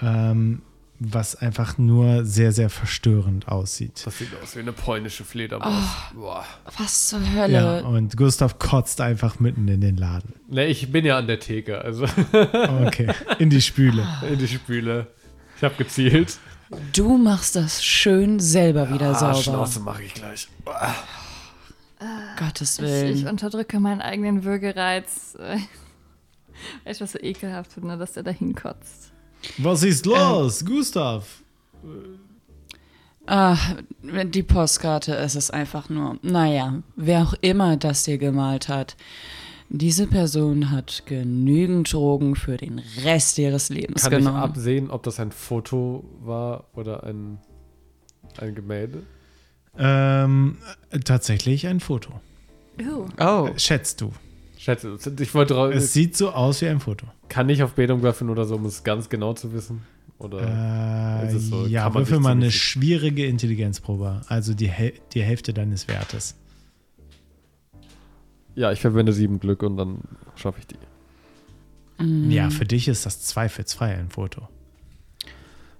ähm, 0.00 0.62
was 1.00 1.36
einfach 1.36 1.78
nur 1.78 2.24
sehr, 2.24 2.50
sehr 2.52 2.70
verstörend 2.70 3.46
aussieht. 3.48 4.02
Das 4.04 4.18
sieht 4.18 4.28
aus 4.42 4.56
wie 4.56 4.60
eine 4.60 4.72
polnische 4.72 5.24
Fledermaus. 5.24 5.84
Boah. 6.14 6.44
Was 6.76 7.08
zur 7.08 7.20
Ja, 7.20 7.42
Hölle? 7.42 7.84
und 7.84 8.16
Gustav 8.16 8.58
kotzt 8.58 9.00
einfach 9.00 9.38
mitten 9.38 9.68
in 9.68 9.80
den 9.80 9.96
Laden. 9.96 10.34
Ne, 10.48 10.66
ich 10.66 10.90
bin 10.90 11.04
ja 11.04 11.16
an 11.18 11.28
der 11.28 11.38
Theke, 11.38 11.80
also 11.82 12.04
Okay, 12.86 13.08
in 13.38 13.50
die 13.50 13.60
Spüle. 13.62 14.06
in 14.28 14.38
die 14.38 14.48
Spüle. 14.48 15.06
Ich 15.56 15.62
habe 15.62 15.74
gezielt. 15.76 16.38
Du 16.92 17.16
machst 17.16 17.54
das 17.56 17.82
schön 17.84 18.40
selber 18.40 18.92
wieder 18.92 19.10
Ah, 19.10 19.14
sauber. 19.14 19.34
Schnauze 19.42 19.80
mache 19.80 20.02
ich 20.02 20.14
gleich. 20.14 20.48
Gottes 22.38 22.78
Ich, 22.78 22.84
Willen. 22.84 23.16
ich 23.16 23.26
unterdrücke 23.26 23.80
meinen 23.80 24.00
eigenen 24.00 24.44
Würgereiz. 24.44 25.36
äh, 25.40 25.58
Weil 26.84 26.92
ich 26.92 27.00
was 27.00 27.12
so 27.12 27.18
ekelhaft 27.20 27.72
finde, 27.72 27.96
dass 27.96 28.12
der 28.14 28.22
da 28.22 28.30
hinkotzt. 28.30 29.12
Was 29.58 29.82
ist 29.82 30.04
los, 30.06 30.64
Gustav? 30.64 31.42
Ah, 33.26 33.56
die 34.02 34.42
Postkarte 34.42 35.12
ist 35.14 35.34
es 35.36 35.50
einfach 35.50 35.88
nur. 35.88 36.18
Naja, 36.22 36.82
wer 36.96 37.22
auch 37.22 37.34
immer 37.42 37.76
das 37.76 38.04
hier 38.06 38.18
gemalt 38.18 38.68
hat. 38.68 38.96
Diese 39.68 40.06
Person 40.06 40.70
hat 40.70 41.02
genügend 41.04 41.92
Drogen 41.92 42.36
für 42.36 42.56
den 42.56 42.80
Rest 43.04 43.36
ihres 43.36 43.68
Lebens 43.68 44.02
Kann 44.02 44.12
ich 44.14 44.18
genommen. 44.20 44.38
absehen, 44.38 44.90
ob 44.90 45.02
das 45.02 45.20
ein 45.20 45.30
Foto 45.30 46.04
war 46.24 46.64
oder 46.74 47.04
ein, 47.04 47.38
ein 48.38 48.54
Gemälde? 48.54 49.02
Ähm, 49.76 50.56
tatsächlich 51.04 51.66
ein 51.66 51.80
Foto. 51.80 52.20
Uh, 52.80 53.06
oh, 53.20 53.50
Schätzt 53.56 54.00
du. 54.00 54.12
Schätze, 54.56 54.96
ich 55.20 55.34
wollte 55.34 55.54
drauf- 55.54 55.72
Es 55.74 55.92
sieht 55.92 56.16
so 56.16 56.30
aus 56.30 56.60
wie 56.62 56.68
ein 56.68 56.80
Foto. 56.80 57.06
Kann 57.28 57.48
ich 57.48 57.62
auf 57.62 57.74
Bildung 57.74 58.02
würfeln 58.02 58.30
oder 58.30 58.44
so, 58.44 58.56
um 58.56 58.64
es 58.66 58.82
ganz 58.84 59.08
genau 59.08 59.32
zu 59.34 59.52
wissen? 59.52 59.82
Oder 60.18 61.20
Äh, 61.22 61.28
ist 61.28 61.34
es 61.34 61.48
so? 61.48 61.66
ja, 61.66 61.92
würfel 61.94 62.18
mal 62.18 62.32
eine 62.32 62.50
schwierige 62.50 63.26
Intelligenzprobe. 63.26 64.22
Also 64.26 64.54
die, 64.54 64.70
die 65.12 65.22
Hälfte 65.22 65.52
deines 65.54 65.86
Wertes. 65.86 66.34
ja, 68.56 68.72
ich 68.72 68.80
verwende 68.80 69.12
sieben 69.12 69.38
Glück 69.38 69.62
und 69.62 69.76
dann 69.76 69.98
schaffe 70.34 70.58
ich 70.60 70.66
die. 70.66 72.02
mm. 72.04 72.30
Ja, 72.32 72.50
für 72.50 72.64
dich 72.64 72.88
ist 72.88 73.06
das 73.06 73.20
zweifelsfrei 73.22 73.94
ein 73.96 74.10
Foto. 74.10 74.48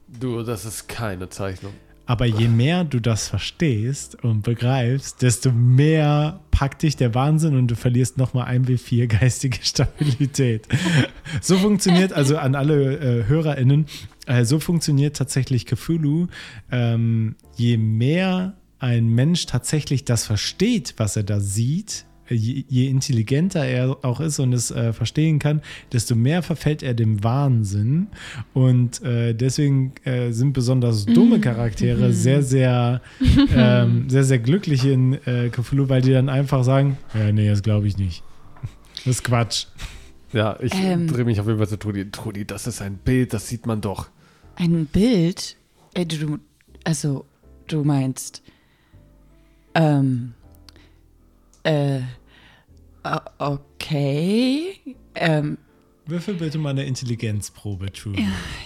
Du, 0.06 0.42
das 0.44 0.64
ist 0.64 0.88
keine 0.88 1.28
Zeichnung. 1.28 1.72
Aber 2.08 2.24
je 2.24 2.48
mehr 2.48 2.84
du 2.84 3.00
das 3.00 3.28
verstehst 3.28 4.14
und 4.24 4.40
begreifst, 4.40 5.20
desto 5.20 5.52
mehr 5.52 6.40
packt 6.50 6.82
dich 6.82 6.96
der 6.96 7.14
Wahnsinn 7.14 7.54
und 7.54 7.68
du 7.68 7.76
verlierst 7.76 8.16
nochmal 8.16 8.46
ein 8.46 8.64
W4 8.64 9.06
geistige 9.08 9.58
Stabilität. 9.62 10.66
so 11.42 11.58
funktioniert 11.58 12.14
also 12.14 12.38
an 12.38 12.54
alle 12.54 12.96
äh, 12.96 13.24
HörerInnen. 13.28 13.84
Äh, 14.24 14.46
so 14.46 14.58
funktioniert 14.58 15.18
tatsächlich 15.18 15.66
Cthulhu. 15.66 16.28
Ähm, 16.72 17.36
je 17.56 17.76
mehr 17.76 18.56
ein 18.78 19.08
Mensch 19.08 19.44
tatsächlich 19.44 20.06
das 20.06 20.24
versteht, 20.24 20.94
was 20.96 21.14
er 21.14 21.24
da 21.24 21.40
sieht, 21.40 22.06
je, 22.28 22.64
je 22.68 22.88
intelligenter 22.88 23.64
er 23.64 23.98
auch 24.04 24.20
ist 24.20 24.38
und 24.38 24.52
es 24.52 24.70
äh, 24.70 24.92
verstehen 24.92 25.38
kann, 25.38 25.62
desto 25.92 26.14
mehr 26.14 26.42
verfällt 26.42 26.82
er 26.82 26.94
dem 26.94 27.22
Wahnsinn. 27.24 28.08
Und 28.54 29.02
äh, 29.02 29.34
deswegen 29.34 29.92
äh, 30.04 30.30
sind 30.32 30.52
besonders 30.52 31.06
dumme 31.06 31.40
Charaktere 31.40 32.12
sehr, 32.12 32.42
sehr, 32.42 33.00
ähm, 33.54 34.08
sehr, 34.08 34.24
sehr 34.24 34.38
glücklich 34.38 34.84
in 34.84 35.14
äh, 35.26 35.48
Cthulhu, 35.50 35.88
weil 35.88 36.02
die 36.02 36.12
dann 36.12 36.28
einfach 36.28 36.64
sagen: 36.64 36.98
Ja, 37.14 37.32
nee, 37.32 37.48
das 37.48 37.62
glaube 37.62 37.86
ich 37.88 37.96
nicht. 37.98 38.22
Das 39.04 39.16
ist 39.16 39.24
Quatsch. 39.24 39.66
Ja, 40.32 40.58
ich 40.60 40.74
Ähm. 40.74 41.06
drehe 41.06 41.24
mich 41.24 41.40
auf 41.40 41.46
jeden 41.46 41.58
Fall 41.58 41.68
zu 41.68 41.78
Trudi. 41.78 42.10
Trudi, 42.10 42.44
das 42.44 42.66
ist 42.66 42.82
ein 42.82 42.98
Bild, 42.98 43.32
das 43.32 43.48
sieht 43.48 43.64
man 43.64 43.80
doch. 43.80 44.08
Ein 44.56 44.86
Bild? 44.86 45.56
Äh, 45.94 46.04
du, 46.04 46.38
also, 46.84 47.24
du 47.68 47.84
meinst. 47.84 48.42
Ähm. 49.74 50.34
Äh. 51.64 52.00
Okay. 53.38 54.78
Ähm. 55.14 55.58
Würfel 56.06 56.34
bitte 56.34 56.58
mal 56.58 56.70
eine 56.70 56.84
Intelligenzprobe, 56.84 57.92
True. 57.92 58.14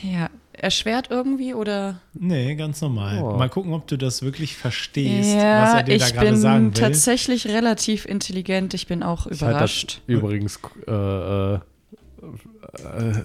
Ja. 0.03 0.30
Erschwert 0.53 1.09
irgendwie 1.11 1.55
oder? 1.55 2.01
Nee, 2.12 2.55
ganz 2.55 2.80
normal. 2.82 3.20
Oh. 3.20 3.36
Mal 3.36 3.49
gucken, 3.49 3.72
ob 3.72 3.86
du 3.88 3.97
das 3.97 4.22
wirklich 4.22 4.55
verstehst, 4.57 5.30
was 5.30 5.43
Ja, 5.43 5.76
er 5.78 5.82
dir 5.82 5.99
da 5.99 6.07
ich 6.07 6.12
gerade 6.14 6.26
bin 6.26 6.36
sagen 6.36 6.64
will. 6.66 6.80
tatsächlich 6.80 7.47
relativ 7.49 8.05
intelligent. 8.05 8.74
Ich 8.74 8.86
bin 8.86 9.03
auch 9.03 9.26
Ich 9.26 9.40
überrascht. 9.40 10.03
das 10.07 10.14
übrigens, 10.14 10.61
äh, 10.86 10.90
äh, 10.93 11.55
äh, 11.55 11.59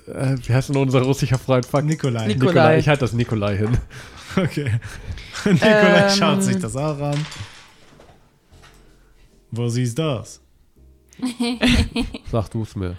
äh, 0.07 0.37
wie 0.47 0.53
heißt 0.53 0.69
denn 0.69 0.77
unser 0.77 1.01
russischer 1.01 1.37
Freund? 1.37 1.65
Fuck. 1.65 1.83
Nikolai. 1.83 2.27
Nikolai. 2.27 2.79
Ich 2.79 2.87
halte 2.87 3.01
das 3.01 3.13
Nikolai 3.13 3.57
hin. 3.57 3.77
Okay. 4.35 4.71
Nikolai 5.45 6.03
Ähm. 6.03 6.09
schaut 6.17 6.43
sich 6.43 6.57
das 6.57 6.75
auch 6.75 6.99
an. 6.99 7.17
Wo 9.51 9.69
siehst 9.69 9.97
du 9.97 10.03
das? 10.03 10.41
Sag 12.31 12.49
du 12.51 12.63
es 12.63 12.75
mir. 12.75 12.97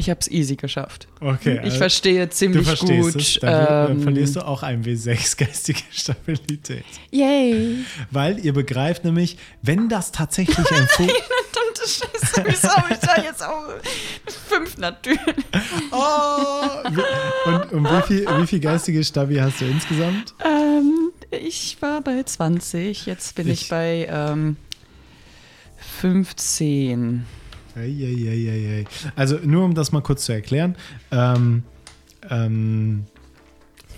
Ich 0.00 0.08
habe 0.08 0.18
es 0.18 0.30
easy 0.30 0.56
geschafft. 0.56 1.08
Okay. 1.20 1.56
Ich 1.56 1.60
also 1.60 1.76
verstehe 1.76 2.26
du 2.26 2.30
ziemlich 2.30 2.66
verstehst 2.66 3.12
gut. 3.12 3.16
es. 3.20 3.34
Dann 3.40 3.90
ähm, 3.90 4.02
verlierst 4.02 4.34
du 4.36 4.40
auch 4.46 4.62
ein 4.62 4.82
W6 4.82 5.36
geistige 5.36 5.82
Stabilität. 5.90 6.86
Yay. 7.10 7.84
Weil 8.10 8.38
ihr 8.38 8.54
begreift 8.54 9.04
nämlich, 9.04 9.36
wenn 9.60 9.90
das 9.90 10.10
tatsächlich 10.10 10.56
ein 10.58 10.64
Foto. 10.88 11.12
Verdammte 11.52 11.82
Scheiße, 11.82 12.44
wieso 12.46 12.68
habe 12.68 12.94
ich 12.94 12.98
da 13.00 13.22
jetzt 13.22 13.42
auch 13.42 13.64
fünf 14.48 14.78
natürlich? 14.78 15.20
Oh! 15.92 16.88
Und, 17.44 17.72
und 17.72 17.84
wie, 17.84 18.02
viel, 18.06 18.26
wie 18.40 18.46
viel 18.46 18.60
geistige 18.60 19.04
Stabi 19.04 19.36
hast 19.36 19.60
du 19.60 19.66
insgesamt? 19.66 20.34
Ähm, 20.42 20.99
ich 21.30 21.76
war 21.80 22.00
bei 22.02 22.22
20, 22.22 23.06
jetzt 23.06 23.34
bin 23.34 23.48
ich, 23.48 23.62
Ich- 23.62 23.68
bei 23.68 24.06
ähm, 24.10 24.56
15. 26.00 27.24
Eieieiei. 27.76 28.84
Also 29.16 29.38
nur 29.42 29.64
um 29.64 29.74
das 29.74 29.92
mal 29.92 30.02
kurz 30.02 30.24
zu 30.24 30.32
erklären. 30.32 30.76
Ähm, 31.10 31.62
ähm, 32.28 33.04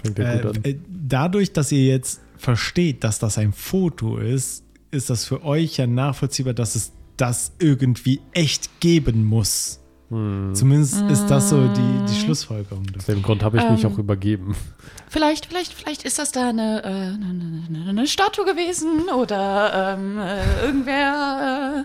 Fängt 0.03 0.19
ja 0.19 0.37
gut 0.37 0.45
äh, 0.45 0.59
an. 0.59 0.65
äh, 0.65 0.77
dadurch, 0.89 1.53
dass 1.53 1.73
ihr 1.73 1.87
jetzt 1.87 2.21
versteht, 2.37 3.03
dass 3.05 3.19
das 3.19 3.39
ein 3.39 3.53
Foto 3.53 4.19
ist, 4.19 4.65
ist 4.91 5.11
das 5.11 5.25
für 5.25 5.43
euch 5.45 5.79
ja 5.79 5.87
nachvollziehbar, 5.87 6.55
dass 6.55 6.75
es 6.75 6.93
das 7.17 7.53
irgendwie 7.59 8.21
echt 8.33 8.81
geben 8.81 9.25
muss. 9.25 9.81
Hm. 10.13 10.55
Zumindest 10.55 11.01
ist 11.11 11.27
das 11.29 11.49
so 11.49 11.67
die, 11.69 12.05
die 12.09 12.15
Schlussfolgerung. 12.21 12.85
Aus 12.97 13.07
dem 13.07 13.23
Grund 13.23 13.43
habe 13.43 13.57
ich 13.59 13.71
mich 13.71 13.85
Ähm. 13.85 13.93
auch 13.93 13.99
übergeben. 13.99 14.55
Vielleicht, 15.09 15.45
vielleicht, 15.47 15.75
vielleicht 15.75 16.05
ist 16.05 16.19
das 16.19 16.33
da 16.33 16.49
eine, 16.49 16.83
äh, 16.85 16.87
eine, 16.87 17.65
eine, 17.69 17.89
eine 17.91 18.07
Statue 18.07 18.47
gewesen 18.47 19.11
oder 19.15 19.95
ähm, 19.99 20.19
äh, 20.19 20.65
irgendwer. 20.65 21.85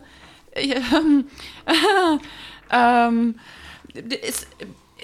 Äh, 0.52 0.76
ähm, 0.96 1.26
ähm, 2.72 3.36
ist, 4.26 4.48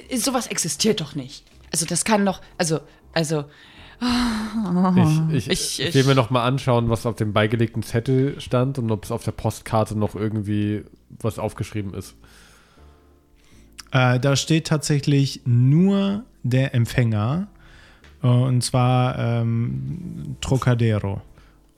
ist, 0.10 0.24
sowas 0.26 0.48
existiert 0.48 1.02
doch 1.02 1.16
nicht. 1.16 1.44
Also 1.72 1.86
das 1.86 2.06
kann 2.06 2.26
doch, 2.26 2.42
also, 2.58 2.80
also. 3.14 3.44
Ich- 5.34 5.50
ich, 5.50 5.80
ich- 5.82 5.94
will 5.96 6.04
mir 6.06 6.16
noch 6.16 6.30
mal 6.30 6.46
anschauen, 6.46 6.90
was 6.90 7.06
auf 7.06 7.16
dem 7.16 7.34
beigelegten 7.34 7.84
Zettel 7.84 8.40
stand 8.40 8.78
und 8.80 8.90
ob 8.92 9.04
es 9.06 9.12
auf 9.12 9.24
der 9.24 9.32
Postkarte 9.32 9.98
noch 9.98 10.16
irgendwie 10.16 10.84
was 11.22 11.40
aufgeschrieben 11.40 11.94
ist. 11.94 12.16
Äh, 13.94 14.20
da 14.20 14.36
steht 14.36 14.68
tatsächlich 14.68 15.42
nur 15.46 16.24
der 16.42 16.74
Empfänger. 16.74 17.48
äh, 18.24 18.28
Und 18.28 18.64
zwar 18.64 19.18
ähm, 19.20 20.36
Trocadero. 20.42 21.22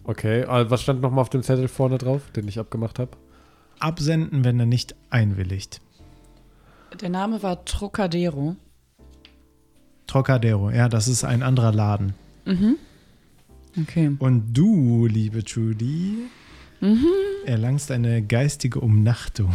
Okay, 0.05 0.41
äh, 0.41 0.69
was 0.69 0.81
stand 0.81 1.01
noch 1.01 1.11
mal 1.11 1.21
auf 1.21 1.29
dem 1.29 1.43
Zettel 1.43 1.67
vorne 1.67 1.97
drauf, 1.97 2.21
den 2.35 2.47
ich 2.47 2.57
abgemacht 2.57 2.99
habe? 2.99 3.11
Absenden, 3.79 4.45
wenn 4.45 4.59
er 4.59 4.65
nicht 4.65 4.95
einwilligt. 5.09 5.81
Der 7.01 7.09
Name 7.09 7.43
war 7.43 7.65
Trocadero. 7.65 8.55
Trocadero, 10.07 10.69
ja, 10.69 10.87
das 10.87 11.09
ist 11.09 11.25
ein 11.25 11.43
anderer 11.43 11.73
Laden. 11.73 12.13
Mhm. 12.45 12.77
Okay. 13.81 14.15
Und 14.19 14.53
du, 14.53 15.05
liebe 15.07 15.43
Trudy, 15.43 16.29
erlangst 17.45 17.91
eine 17.91 18.21
geistige 18.21 18.79
Umnachtung. 18.79 19.51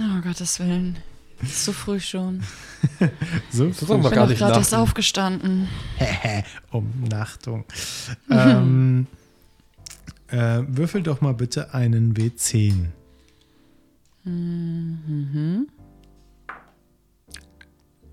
Oh 0.00 0.20
Gottes 0.22 0.58
Willen. 0.58 0.96
Ist 1.44 1.64
so 1.64 1.72
früh 1.72 2.00
schon. 2.00 2.42
So 3.50 3.64
aber 3.64 3.70
Ich 3.72 3.86
bin 3.86 4.02
gar 4.10 4.26
nicht 4.26 4.38
gerade 4.38 4.58
erst 4.58 4.74
aufgestanden. 4.74 5.68
Umnachtung. 6.70 7.64
ähm, 8.30 9.06
äh, 10.28 10.60
würfel 10.66 11.02
doch 11.02 11.20
mal 11.22 11.32
bitte 11.32 11.72
einen 11.72 12.14
W10. 12.14 12.88
Mhm. 14.24 15.68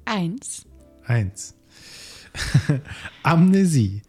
Eins. 0.05 0.65
Eins. 1.05 1.53
Amnesie. 3.23 4.01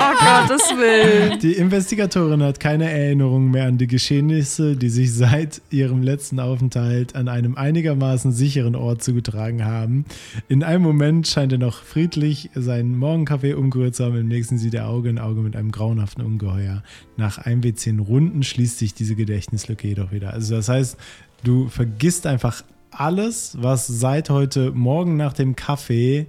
Oh 0.00 0.14
Gottes 0.24 0.62
Willen. 0.76 1.40
Die 1.40 1.54
Investigatorin 1.54 2.42
hat 2.42 2.60
keine 2.60 2.88
Erinnerung 2.88 3.50
mehr 3.50 3.66
an 3.66 3.78
die 3.78 3.88
Geschehnisse, 3.88 4.76
die 4.76 4.90
sich 4.90 5.12
seit 5.12 5.60
ihrem 5.70 6.02
letzten 6.02 6.38
Aufenthalt 6.38 7.16
an 7.16 7.26
einem 7.26 7.56
einigermaßen 7.56 8.30
sicheren 8.30 8.76
Ort 8.76 9.02
zugetragen 9.02 9.64
haben. 9.64 10.04
In 10.48 10.62
einem 10.62 10.84
Moment 10.84 11.26
scheint 11.26 11.50
er 11.50 11.58
noch 11.58 11.82
friedlich 11.82 12.50
seinen 12.54 12.96
Morgenkaffee 12.96 13.54
umgerührt 13.54 13.96
zu 13.96 14.04
haben, 14.04 14.16
im 14.16 14.28
nächsten 14.28 14.56
sieht 14.56 14.74
er 14.74 14.88
Auge 14.88 15.08
in 15.08 15.18
Auge 15.18 15.40
mit 15.40 15.56
einem 15.56 15.72
grauenhaften 15.72 16.24
Ungeheuer. 16.24 16.84
Nach 17.16 17.38
ein 17.38 17.60
bis 17.60 17.76
zehn 17.76 17.98
Runden 17.98 18.44
schließt 18.44 18.78
sich 18.78 18.94
diese 18.94 19.16
Gedächtnislücke 19.16 19.88
jedoch 19.88 20.12
wieder. 20.12 20.32
Also 20.32 20.54
das 20.54 20.68
heißt, 20.68 20.96
du 21.42 21.68
vergisst 21.68 22.26
einfach 22.26 22.62
alles, 22.92 23.56
was 23.60 23.88
seit 23.88 24.30
heute 24.30 24.70
Morgen 24.70 25.16
nach 25.16 25.32
dem 25.32 25.56
Kaffee 25.56 26.28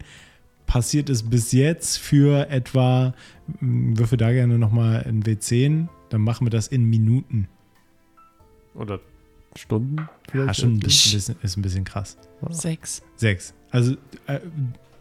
passiert 0.70 1.10
ist 1.10 1.32
bis 1.32 1.52
jetzt 1.52 1.98
für 1.98 2.48
etwa, 2.50 3.14
mh, 3.60 3.98
würfe 3.98 4.18
da 4.18 4.32
gerne 4.32 4.60
nochmal 4.60 5.04
ein 5.08 5.24
W10, 5.24 5.88
dann 6.10 6.22
machen 6.22 6.46
wir 6.46 6.52
das 6.52 6.68
in 6.68 6.84
Minuten. 6.86 7.48
Oder 8.76 9.00
Stunden? 9.56 9.98
Ja, 9.98 10.10
vielleicht? 10.32 10.60
schon 10.60 10.74
ein 10.76 10.80
bisschen, 10.80 11.36
ist 11.42 11.58
ein 11.58 11.62
bisschen 11.64 11.84
krass. 11.86 12.18
Sechs. 12.52 13.02
Sechs. 13.16 13.56
Also 13.72 13.96
äh, 14.28 14.40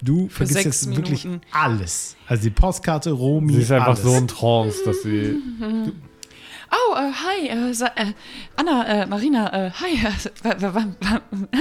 du 0.03 0.29
Für 0.29 0.47
vergisst 0.47 0.65
jetzt 0.65 0.97
wirklich 0.97 1.25
Minuten. 1.25 1.43
alles. 1.53 2.17
Also 2.27 2.45
die 2.45 2.51
Postkarte, 2.51 3.11
Romi, 3.11 3.53
Sie 3.53 3.61
ist 3.61 3.71
einfach 3.71 3.89
alles. 3.89 4.03
so 4.03 4.15
in 4.15 4.27
Trance, 4.27 4.79
dass 4.85 5.03
sie. 5.03 5.37
Oh, 6.71 6.95
äh, 6.97 7.11
hi, 7.13 7.49
äh, 7.49 7.71
äh, 7.71 8.13
Anna, 8.57 8.87
äh, 9.03 9.07
Marina, 9.07 9.69
äh, 9.69 9.71
hi. 9.71 9.99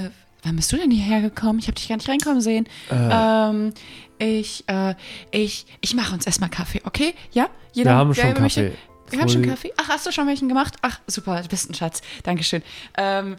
Äh, 0.42 0.46
äh, 0.46 0.48
wann 0.48 0.56
bist 0.56 0.72
du 0.72 0.76
denn 0.76 0.90
hierher 0.90 1.20
gekommen? 1.20 1.58
Ich 1.58 1.66
habe 1.66 1.74
dich 1.74 1.88
gar 1.88 1.96
nicht 1.96 2.08
reinkommen 2.08 2.40
sehen. 2.40 2.66
Ähm, 2.90 3.72
ich, 4.18 4.64
äh, 4.66 4.94
ich, 5.30 5.66
ich 5.80 5.94
mache 5.94 6.14
uns 6.14 6.26
erstmal 6.26 6.50
Kaffee, 6.50 6.82
okay? 6.84 7.14
Ja? 7.32 7.48
Jeder, 7.72 7.90
Wir 7.92 7.96
haben 7.96 8.14
schon 8.14 8.24
wer 8.24 8.40
möchte- 8.40 8.64
Kaffee. 8.70 8.78
Wir 9.10 9.20
haben 9.20 9.28
schon 9.28 9.42
Kaffee? 9.46 9.72
Ach, 9.76 9.88
hast 9.88 10.06
du 10.06 10.12
schon 10.12 10.26
welchen 10.28 10.48
gemacht? 10.48 10.76
Ach, 10.82 11.00
super, 11.08 11.42
du 11.42 11.48
bist 11.48 11.68
ein 11.68 11.74
Schatz. 11.74 12.00
Dankeschön. 12.22 12.62
Ähm, 12.96 13.36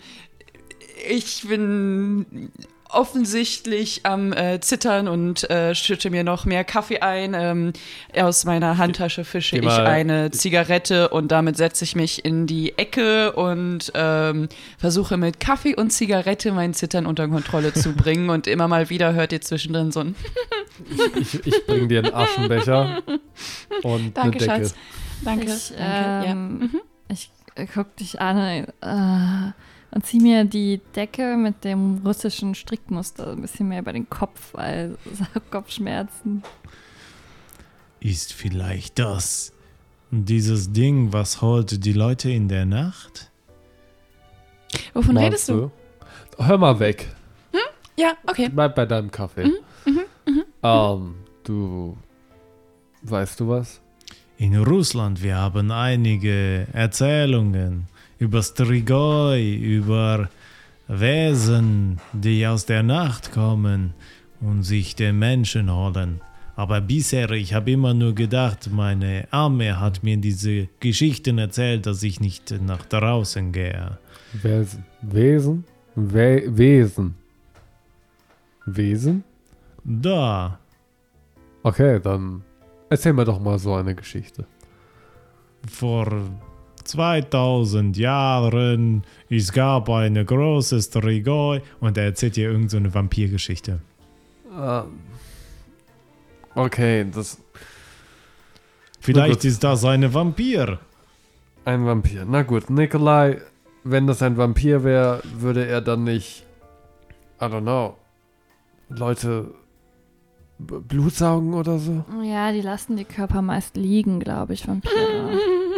ich 1.10 1.44
bin 1.48 2.52
offensichtlich 2.94 4.06
am 4.06 4.34
äh, 4.34 4.60
Zittern 4.60 5.08
und 5.08 5.50
äh, 5.50 5.76
schütte 5.76 6.10
mir 6.10 6.24
noch 6.24 6.46
mehr 6.46 6.64
Kaffee 6.64 7.00
ein. 7.00 7.34
Ähm, 7.34 7.74
aus 8.16 8.46
meiner 8.46 8.78
Handtasche 8.78 9.24
fische 9.24 9.58
ich 9.58 9.68
eine 9.68 10.32
Zigarette 10.32 11.10
und 11.10 11.32
damit 11.32 11.58
setze 11.58 11.84
ich 11.84 11.96
mich 11.96 12.26
in 12.26 12.48
die 12.48 12.78
Ecke 12.78 13.34
und 13.34 13.92
ähm, 13.96 14.50
versuche 14.78 15.18
mit 15.18 15.40
Kaffee 15.40 15.76
und 15.76 15.92
Zigarette 15.92 16.52
mein 16.52 16.74
Zittern 16.74 17.06
unter 17.06 17.28
Kontrolle 17.28 17.74
zu 17.74 17.94
bringen. 17.96 18.30
Und 18.30 18.48
immer 18.48 18.68
mal 18.68 18.90
wieder 18.90 19.14
hört 19.14 19.34
ihr 19.34 19.42
zwischendrin 19.42 19.92
so 19.92 20.02
ein 20.02 20.16
Ich, 21.16 21.46
ich 21.46 21.66
bring 21.66 21.90
dir 21.90 22.00
einen 22.04 22.14
Aschenbecher 22.14 23.02
und 23.84 24.18
Danke, 24.18 24.22
eine 24.22 24.32
Decke. 24.32 24.46
Schatz. 24.46 24.76
Danke. 25.24 25.46
Ich, 25.54 25.70
danke. 25.70 25.80
ja. 25.80 26.24
ähm, 26.24 26.70
ich 27.08 27.30
äh, 27.56 27.68
guck 27.72 27.96
dich 27.98 28.20
an. 28.20 28.66
Äh, 28.82 29.52
und 29.92 30.06
ziehe 30.06 30.22
mir 30.22 30.46
die 30.46 30.82
Decke 30.96 31.38
mit 31.38 31.64
dem 31.64 32.02
russischen 32.06 32.56
Strickmuster 32.56 33.32
ein 33.32 33.42
bisschen 33.42 33.68
mehr 33.68 33.80
über 33.80 33.94
den 33.94 34.10
Kopf, 34.10 34.54
weil 34.54 34.98
ich 35.12 35.20
habe 35.20 35.42
Kopfschmerzen. 35.50 36.44
Ist 38.00 38.34
vielleicht 38.34 38.98
das 39.00 39.54
dieses 40.10 40.74
Ding, 40.74 41.14
was 41.14 41.42
holt 41.42 41.86
die 41.86 41.94
Leute 41.94 42.30
in 42.30 42.48
der 42.48 42.66
Nacht? 42.66 43.32
Wovon 44.94 45.16
Meinst 45.16 45.50
redest 45.50 45.50
du? 45.50 45.72
Hör 46.38 46.58
mal 46.58 46.80
weg. 46.80 47.16
Ja, 47.98 48.14
okay. 48.26 48.50
Bleib 48.50 48.76
bei 48.76 48.86
deinem 48.86 49.12
Kaffee. 49.12 49.52
Ähm, 50.64 51.16
du. 51.44 51.98
Weißt 53.04 53.40
du 53.40 53.50
was? 53.50 53.82
In 54.38 54.56
Russland, 54.56 55.22
wir 55.22 55.36
haben 55.36 55.72
einige 55.72 56.68
Erzählungen 56.74 57.88
über 58.22 58.42
Strigoi, 58.42 59.56
über 59.56 60.30
Wesen, 60.88 62.00
die 62.14 62.48
aus 62.48 62.66
der 62.66 62.84
Nacht 62.84 63.32
kommen 63.32 63.94
und 64.40 64.64
sich 64.64 64.96
den 64.96 65.20
Menschen 65.20 65.74
holen. 65.74 66.22
Aber 66.56 66.80
bisher, 66.80 67.32
ich 67.32 67.54
habe 67.54 67.72
immer 67.72 67.94
nur 67.94 68.14
gedacht, 68.14 68.70
meine 68.72 69.28
Arme 69.32 69.80
hat 69.80 70.04
mir 70.04 70.18
diese 70.18 70.70
Geschichten 70.80 71.38
erzählt, 71.38 71.86
dass 71.86 72.04
ich 72.04 72.20
nicht 72.20 72.54
nach 72.62 72.86
draußen 72.86 73.52
gehe. 73.52 73.98
Wesen. 74.34 74.86
Wesen? 75.02 75.64
We 75.96 76.44
Wesen. 76.48 77.16
Wesen? 78.66 79.24
Da, 79.84 80.60
Okay, 81.64 82.00
dann 82.00 82.42
erzähl 82.90 83.14
mir 83.14 83.26
doch 83.26 83.40
mal 83.40 83.60
so 83.60 83.76
eine 83.76 83.94
Geschichte. 83.94 84.46
vor 85.68 86.08
2000 86.92 87.96
Jahren, 87.96 89.04
es 89.30 89.52
gab 89.52 89.90
eine 89.90 90.26
große 90.26 90.82
Strigoi 90.82 91.62
und 91.80 91.98
er 91.98 92.06
erzählt 92.06 92.36
dir 92.36 92.50
irgendeine 92.50 92.70
so 92.70 92.78
eine 92.78 92.94
Vampirgeschichte. 92.94 93.80
Ähm, 94.54 94.84
okay, 96.56 97.06
das. 97.10 97.38
Vielleicht 99.00 99.46
ist 99.46 99.64
das 99.64 99.86
eine 99.86 100.14
Vampir. 100.14 100.80
Ein 101.64 101.86
Vampir. 101.86 102.26
Na 102.28 102.44
gut, 102.44 102.70
Nikolai, 102.70 103.42
wenn 103.84 104.06
das 104.06 104.22
ein 104.22 104.36
Vampir 104.38 104.84
wäre, 104.84 105.22
würde 105.38 105.66
er 105.66 105.82
dann 105.82 106.04
nicht. 106.04 106.46
I 107.40 107.46
don't 107.46 107.62
know. 107.62 107.98
Leute. 108.90 109.54
B 110.60 110.76
Blut 110.80 111.16
saugen 111.16 111.56
oder 111.56 111.80
so? 111.80 112.06
Ja, 112.22 112.52
die 112.52 112.62
lassen 112.62 112.96
die 112.96 113.06
Körper 113.06 113.42
meist 113.42 113.78
liegen, 113.78 114.20
glaube 114.20 114.54
ich, 114.54 114.68
Vampire. 114.68 115.40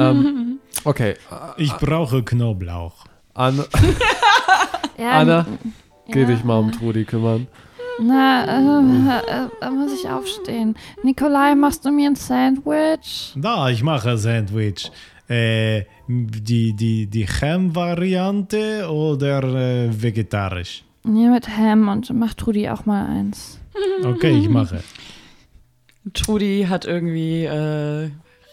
Ähm, 0.00 0.58
okay. 0.84 1.14
Ich 1.56 1.72
brauche 1.74 2.22
Knoblauch. 2.22 3.04
Anna, 3.34 3.64
Ja, 4.98 5.12
Anna, 5.12 5.46
geh 6.08 6.22
ja. 6.22 6.26
dich 6.26 6.44
mal 6.44 6.58
um 6.58 6.72
Trudi 6.72 7.04
kümmern. 7.04 7.46
Na, 8.02 8.44
äh, 8.44 9.48
äh, 9.62 9.66
äh, 9.66 9.70
muss 9.70 9.92
ich 9.92 10.08
aufstehen. 10.08 10.74
Nikolai, 11.02 11.54
machst 11.54 11.84
du 11.84 11.90
mir 11.90 12.10
ein 12.10 12.16
Sandwich? 12.16 13.32
Da, 13.36 13.68
ich 13.70 13.82
mache 13.82 14.16
Sandwich. 14.18 14.90
Äh, 15.28 15.84
die 16.08 16.74
die, 16.74 17.06
die 17.06 17.26
Ham-Variante 17.26 18.90
oder 18.90 19.42
äh, 19.44 20.02
vegetarisch? 20.02 20.82
Nee, 21.04 21.28
mit 21.28 21.48
Ham 21.48 21.88
und 21.88 22.10
mach 22.12 22.34
Trudi 22.34 22.68
auch 22.68 22.84
mal 22.84 23.06
eins. 23.06 23.58
Okay, 24.04 24.38
ich 24.38 24.48
mache. 24.48 24.82
Trudi 26.12 26.66
hat 26.68 26.84
irgendwie, 26.84 27.44
äh, 27.44 28.10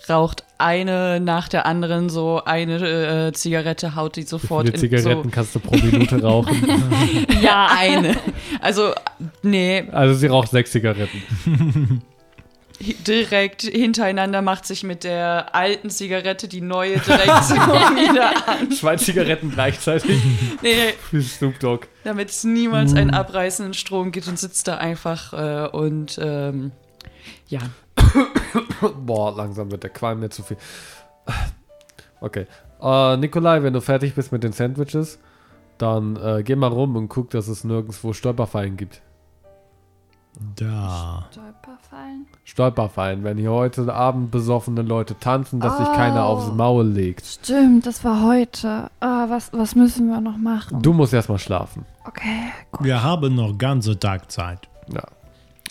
raucht 0.10 0.44
eine 0.58 1.20
nach 1.20 1.48
der 1.50 1.66
anderen 1.66 2.10
so 2.10 2.42
eine 2.44 3.28
äh, 3.28 3.32
Zigarette, 3.34 3.96
haut 3.96 4.16
die 4.16 4.22
Wie 4.22 4.26
sofort 4.28 4.68
viele 4.68 4.80
Zigaretten 4.80 5.24
in 5.26 5.32
kannst 5.32 5.54
du 5.56 5.60
pro 5.60 5.76
Minute 5.78 6.22
rauchen? 6.24 6.56
so. 7.30 7.40
Ja, 7.42 7.68
eine. 7.78 8.16
Also, 8.62 8.94
nee, 9.44 9.84
Also 9.92 10.14
sie 10.16 10.28
raucht 10.28 10.50
sechs 10.52 10.72
Zigaretten. 10.72 12.02
direkt 13.08 13.64
hintereinander 13.64 14.42
macht 14.42 14.66
sich 14.66 14.84
mit 14.84 15.04
der 15.04 15.56
alten 15.56 15.90
Zigarette 15.90 16.48
die 16.48 16.62
neue 16.62 17.00
direkt 17.00 17.44
so 17.44 17.56
wieder 17.56 18.48
an. 18.48 18.72
Zwei 18.72 18.96
Zigaretten 18.98 19.52
gleichzeitig. 19.52 20.22
Nee, 20.62 20.74
nee, 20.76 20.94
Für 21.10 21.22
Snoop 21.22 21.60
Dogg. 21.60 21.88
damit 22.04 22.30
es 22.30 22.44
niemals 22.44 22.94
einen 22.94 23.12
abreißenden 23.12 23.74
Strom 23.74 24.12
gibt 24.12 24.28
und 24.28 24.38
sitzt 24.38 24.68
da 24.68 24.76
einfach 24.78 25.34
äh, 25.34 25.68
und 25.70 26.20
ähm, 26.22 26.72
ja. 27.48 27.60
Boah, 29.06 29.36
langsam 29.36 29.72
wird 29.72 29.84
der 29.84 29.90
Qualm 29.90 30.20
mir 30.20 30.30
zu 30.30 30.44
viel. 30.44 30.58
Okay. 32.22 32.46
Äh, 32.82 33.18
Nikolai, 33.18 33.64
wenn 33.64 33.74
du 33.74 33.82
fertig 33.82 34.16
bist 34.16 34.32
mit 34.32 34.44
den 34.44 34.52
Sandwiches, 34.54 35.20
dann 35.78 36.16
äh, 36.18 36.44
geh 36.44 36.56
mal 36.56 36.68
rum 36.72 36.96
und 36.96 37.08
guck, 37.10 37.30
dass 37.32 37.48
es 37.48 37.64
nirgendwo 37.64 38.14
Stolperfallen 38.14 38.78
gibt. 38.78 39.02
Da. 40.56 41.26
Stolperfallen? 41.32 42.28
Stolperfallen, 42.44 43.24
wenn 43.24 43.38
hier 43.40 43.52
heute 43.52 43.92
Abend 43.92 44.30
besoffene 44.30 44.84
Leute 44.84 45.18
tanzen, 45.20 45.60
dass 45.60 45.78
sich 45.80 45.88
keiner 45.94 46.26
Oh. 46.28 46.34
aufs 46.34 46.52
Maul 46.52 46.86
legt. 46.86 47.26
Stimmt, 47.26 47.88
das 47.88 48.04
war 48.04 48.24
heute. 48.24 48.92
Ah, 49.00 49.26
was, 49.30 49.52
was 49.52 49.74
müssen 49.74 50.08
wir 50.10 50.22
noch 50.22 50.38
machen? 50.38 50.82
Du 50.84 50.94
musst 50.94 51.14
erstmal 51.14 51.40
schlafen. 51.40 51.86
Okay, 52.06 52.52
gut. 52.72 52.86
Wir 52.86 53.02
haben 53.02 53.34
noch 53.36 53.58
ganze 53.58 53.98
Tag 53.98 54.32
Zeit. 54.32 54.70
Ja. 54.94 55.04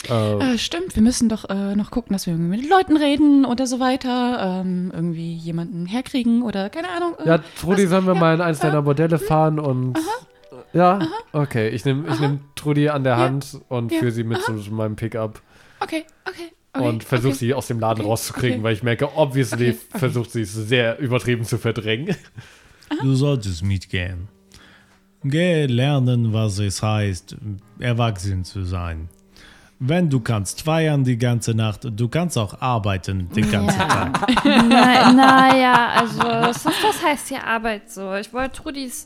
Äh, 0.09 0.53
Äh, 0.53 0.57
stimmt, 0.57 0.95
wir 0.95 1.01
müssen 1.03 1.27
doch 1.29 1.49
äh, 1.49 1.75
noch 1.75 1.91
gucken, 1.91 2.13
dass 2.13 2.25
wir 2.27 2.33
irgendwie 2.33 2.57
mit 2.57 2.69
Leuten 2.69 2.97
reden 2.97 3.45
oder 3.45 3.67
so 3.67 3.79
weiter. 3.79 4.61
Ähm, 4.61 4.91
irgendwie 4.93 5.33
jemanden 5.35 5.85
herkriegen 5.85 6.41
oder 6.43 6.69
keine 6.69 6.89
Ahnung. 6.89 7.15
äh, 7.23 7.27
ja, 7.27 7.37
Trudi, 7.59 7.83
was- 7.83 7.89
sollen 7.89 8.05
wir 8.05 8.13
ja, 8.13 8.19
mal 8.19 8.35
in 8.35 8.41
eins 8.41 8.59
deiner 8.59 8.81
Bordelle 8.81 9.19
fahren 9.19 9.59
und. 9.59 9.97
Ja, 10.73 10.99
okay. 11.31 11.69
Ich 11.69 11.85
nehme 11.85 12.07
ich 12.11 12.19
nehm 12.19 12.41
Trudi 12.55 12.89
an 12.89 13.03
der 13.03 13.13
Ja. 13.13 13.19
Hand 13.19 13.57
und 13.69 13.91
Ja. 13.91 13.99
führe 13.99 14.11
sie 14.11 14.23
mit 14.23 14.41
zu 14.41 14.51
meinem 14.71 14.95
Pickup 14.95 15.41
Okay, 15.79 16.03
okay. 16.27 16.51
okay 16.73 16.85
und 16.87 17.03
versuche 17.03 17.29
okay. 17.31 17.37
sie 17.39 17.53
aus 17.53 17.67
dem 17.67 17.79
Laden 17.79 18.01
Okay, 18.01 18.09
rauszukriegen, 18.09 18.55
okay. 18.57 18.63
weil 18.63 18.73
ich 18.73 18.83
merke, 18.83 19.15
obviously 19.15 19.69
Okay, 19.69 19.77
okay. 19.89 19.99
versucht 19.99 20.31
sie 20.31 20.41
es 20.41 20.53
sehr 20.53 20.99
übertrieben 20.99 21.45
zu 21.45 21.57
verdrängen. 21.57 22.15
Du 23.01 23.15
solltest 23.15 23.63
mitgehen. 23.63 24.27
Geh 25.23 25.65
lernen, 25.65 26.33
was 26.33 26.59
es 26.59 26.83
heißt, 26.83 27.35
erwachsen 27.79 28.43
zu 28.43 28.63
sein. 28.63 29.09
Wenn 29.79 30.09
du 30.09 30.19
kannst 30.19 30.63
feiern 30.63 31.03
die 31.03 31.17
ganze 31.17 31.53
Nacht, 31.53 31.81
du 31.89 32.07
kannst 32.07 32.37
auch 32.37 32.59
arbeiten 32.61 33.29
den 33.29 33.51
ganzen 33.51 33.79
Ja. 33.79 33.87
Tag. 33.87 34.27
Na, 34.43 35.11
naja, 35.11 35.89
also, 35.95 36.19
das, 36.19 36.63
das 36.63 37.03
heißt 37.05 37.29
ja 37.29 37.43
Arbeit 37.43 37.91
so. 37.91 38.15
Ich 38.15 38.33
wollte 38.33 38.63
Trudis 38.63 39.05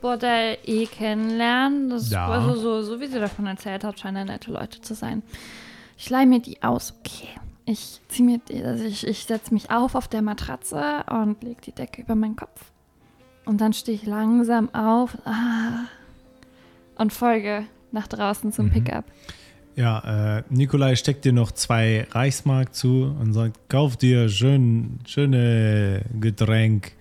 Bordell 0.00 0.58
eh 0.64 0.86
kennenlernen. 0.86 1.90
Das 1.90 2.10
Ja. 2.10 2.26
also 2.28 2.54
so, 2.56 2.82
so 2.82 3.00
wie 3.00 3.06
sie 3.06 3.20
davon 3.20 3.46
erzählt 3.46 3.84
hat, 3.84 4.00
scheinen 4.00 4.26
nette 4.26 4.50
Leute 4.50 4.80
zu 4.80 4.94
sein. 4.94 5.22
Ich 5.96 6.10
leih 6.10 6.26
mir 6.26 6.40
die 6.40 6.62
aus, 6.62 6.94
okay. 6.98 7.28
Ich 7.64 8.00
zieh 8.08 8.22
mir 8.22 8.38
die, 8.48 8.62
also 8.64 8.84
ich, 8.84 9.06
ich 9.06 9.24
setze 9.24 9.52
mich 9.52 9.70
auf 9.70 9.94
auf 9.94 10.08
der 10.08 10.22
Matratze 10.22 11.04
und 11.10 11.42
leg 11.44 11.60
die 11.62 11.72
Decke 11.72 12.02
über 12.02 12.14
meinen 12.14 12.36
Kopf. 12.36 12.72
Und 13.44 13.60
dann 13.60 13.72
stehe 13.72 13.96
ich 13.96 14.06
langsam 14.06 14.72
auf 14.74 15.16
ah, 15.24 15.84
und 16.96 17.12
folge 17.12 17.64
nach 17.92 18.06
draußen 18.06 18.52
zum 18.52 18.70
Pickup. 18.70 19.04
Ja, 19.78 20.38
äh, 20.38 20.42
Nikolai 20.50 20.96
steckt 20.96 21.24
dir 21.24 21.32
noch 21.32 21.52
zwei 21.52 22.04
Reichsmark 22.10 22.74
zu 22.74 23.14
und 23.20 23.32
sagt, 23.32 23.68
kauf 23.68 23.96
dir 23.96 24.28
schön, 24.28 24.98
schöne 25.06 26.02
Getränk 26.18 26.94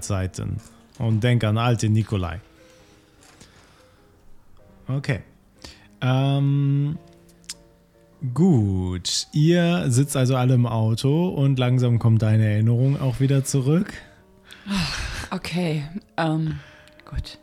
Seiten 0.00 0.56
und 0.98 1.22
denk 1.22 1.44
an 1.44 1.58
alte 1.58 1.90
Nikolai. 1.90 2.40
Okay. 4.88 5.20
Ähm, 6.00 6.96
gut, 8.32 9.26
ihr 9.34 9.84
sitzt 9.90 10.16
also 10.16 10.36
alle 10.36 10.54
im 10.54 10.64
Auto 10.64 11.28
und 11.28 11.58
langsam 11.58 11.98
kommt 11.98 12.22
deine 12.22 12.52
Erinnerung 12.52 12.98
auch 12.98 13.20
wieder 13.20 13.44
zurück. 13.44 13.92
Okay, 15.30 15.84
ähm, 16.16 16.58
gut. 17.04 17.38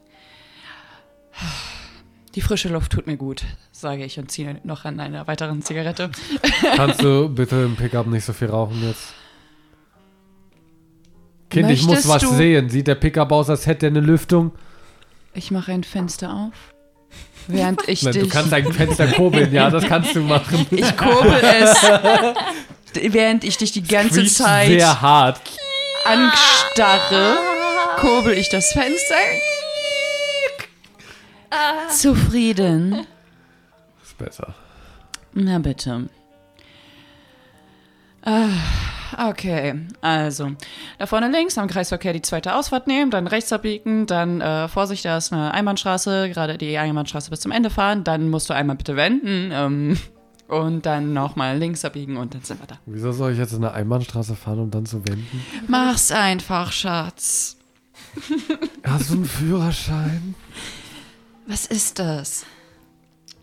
Die 2.34 2.42
frische 2.42 2.70
Luft 2.70 2.92
tut 2.94 3.06
mir 3.06 3.18
gut, 3.18 3.44
sage 3.80 4.04
ich 4.06 4.18
und 4.20 4.30
ziehe 4.32 4.60
noch 4.64 4.86
an 4.86 5.00
einer 5.00 5.26
weiteren 5.28 5.62
Zigarette. 5.62 6.10
Kannst 6.76 7.02
du 7.02 7.30
bitte 7.30 7.56
im 7.58 7.76
Pickup 7.76 8.08
nicht 8.08 8.26
so 8.26 8.34
viel 8.34 8.50
rauchen 8.50 8.82
jetzt? 8.88 9.14
Kind, 11.50 11.70
ich 11.72 11.82
muss 11.82 11.90
Möchtest 12.06 12.10
was 12.10 12.22
du- 12.24 12.36
sehen. 12.36 12.70
Sieht 12.70 12.88
der 12.88 12.96
Pickup 12.96 13.32
aus, 13.32 13.50
als 13.50 13.66
hätte 13.66 13.88
er 13.88 13.92
eine 13.92 14.02
Lüftung? 14.02 14.52
Ich 15.34 15.50
mache 15.52 15.72
ein 15.72 15.84
Fenster 15.84 16.32
auf, 16.34 16.54
während 17.48 17.88
ich 17.88 18.04
Nein, 18.04 18.14
du 18.14 18.22
dich... 18.24 18.30
kannst 18.30 18.54
ein 18.54 18.72
Fenster 18.72 19.08
kurbeln, 19.08 19.52
ja, 19.54 19.70
das 19.70 19.86
kannst 19.86 20.16
du 20.16 20.22
machen. 20.22 20.66
Ich 20.72 20.98
kurbel 20.98 21.40
es, 21.42 21.78
während 23.14 23.44
ich 23.44 23.58
dich 23.58 23.72
die 23.72 23.84
ganze 23.84 24.26
Zeit 24.26 24.68
Sehr 24.68 25.02
hart. 25.02 25.40
anstarre, 26.06 27.38
kurbel 28.00 28.34
ich 28.34 28.50
das 28.50 28.72
Fenster. 28.74 29.16
Zufrieden. 31.96 33.06
Besser. 34.20 34.54
Na 35.34 35.60
bitte. 35.60 36.10
Ah, 38.24 38.50
Okay, 39.18 39.74
also 40.02 40.52
da 41.00 41.06
vorne 41.08 41.30
links 41.32 41.58
am 41.58 41.68
Kreisverkehr 41.68 42.14
die 42.14 42.22
zweite 42.22 42.56
Ausfahrt 42.56 42.88
nehmen, 42.88 43.10
dann 43.12 43.28
rechts 43.28 43.52
abbiegen, 43.52 44.06
dann 44.06 44.40
äh, 44.42 44.68
Vorsicht, 44.68 45.04
da 45.06 45.18
ist 45.18 45.34
eine 45.34 45.54
Einbahnstraße, 45.54 46.30
gerade 46.30 46.58
die 46.58 46.78
Einbahnstraße 46.78 47.30
bis 47.32 47.40
zum 47.40 47.52
Ende 47.52 47.70
fahren, 47.70 48.04
dann 48.04 48.30
musst 48.30 48.50
du 48.50 48.54
einmal 48.54 48.76
bitte 48.76 48.96
wenden 48.96 49.50
ähm, 49.52 49.98
und 50.48 50.86
dann 50.86 51.14
nochmal 51.14 51.58
links 51.58 51.84
abbiegen 51.86 52.18
und 52.18 52.36
dann 52.36 52.44
sind 52.44 52.60
wir 52.62 52.68
da. 52.68 52.78
Wieso 52.86 53.12
soll 53.12 53.32
ich 53.32 53.40
jetzt 53.40 53.54
in 53.54 53.64
eine 53.64 53.74
Einbahnstraße 53.74 54.36
fahren, 54.36 54.60
um 54.60 54.72
dann 54.72 54.86
zu 54.86 55.08
wenden? 55.08 55.44
Mach's 55.68 56.12
einfach, 56.12 56.72
Schatz. 56.72 57.58
Hast 58.84 59.10
du 59.10 59.16
einen 59.16 59.26
Führerschein? 59.26 60.36
Was 61.48 61.66
ist 61.66 61.98
das? 62.00 62.46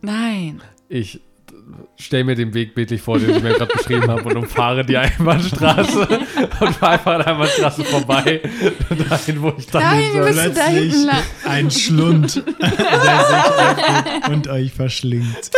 Nein. 0.07 0.63
Ich 0.89 1.21
stelle 1.97 2.23
mir 2.23 2.37
den 2.37 2.55
Weg 2.55 2.77
bildlich 2.77 3.03
vor, 3.03 3.19
den 3.19 3.31
ich 3.31 3.43
mir 3.43 3.55
gerade 3.55 3.73
beschrieben 3.73 4.09
habe 4.09 4.23
und 4.23 4.37
umfahre 4.37 4.85
die 4.85 4.97
Einbahnstraße 4.97 6.01
und 6.61 6.75
fahre 6.77 6.93
einfach 6.93 7.13
an 7.15 7.19
der 7.19 7.27
Einbahnstraße 7.33 7.85
vorbei, 7.85 8.41
dahin, 9.09 9.43
wo 9.43 9.53
ich 9.59 9.67
dann 9.67 9.83
Nein, 9.83 9.99
hin 9.99 10.13
soll. 10.13 10.23
müssen 10.23 10.37
da 10.37 10.43
Plötzlich 10.63 10.93
hinten 10.93 11.07
lang. 11.07 11.23
ein 11.45 11.71
Schlund, 11.73 12.37
der 12.61 13.25
sich 14.23 14.29
und 14.33 14.49
euch 14.49 14.73
verschlingt. 14.73 15.51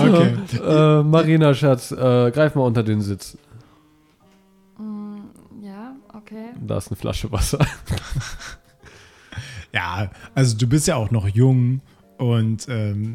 Okay. 0.00 0.34
Äh, 0.64 1.02
Marina, 1.02 1.52
Schatz, 1.52 1.92
äh, 1.92 2.30
greif 2.30 2.54
mal 2.54 2.62
unter 2.62 2.82
den 2.82 3.02
Sitz. 3.02 3.36
Mm, 4.78 5.18
ja, 5.62 5.94
okay. 6.14 6.54
Da 6.58 6.78
ist 6.78 6.88
eine 6.88 6.96
Flasche 6.96 7.30
Wasser. 7.30 7.58
Ja, 9.76 10.10
also 10.34 10.56
du 10.56 10.66
bist 10.66 10.86
ja 10.88 10.96
auch 10.96 11.10
noch 11.10 11.28
jung 11.28 11.82
und 12.16 12.66
ähm, 12.70 13.14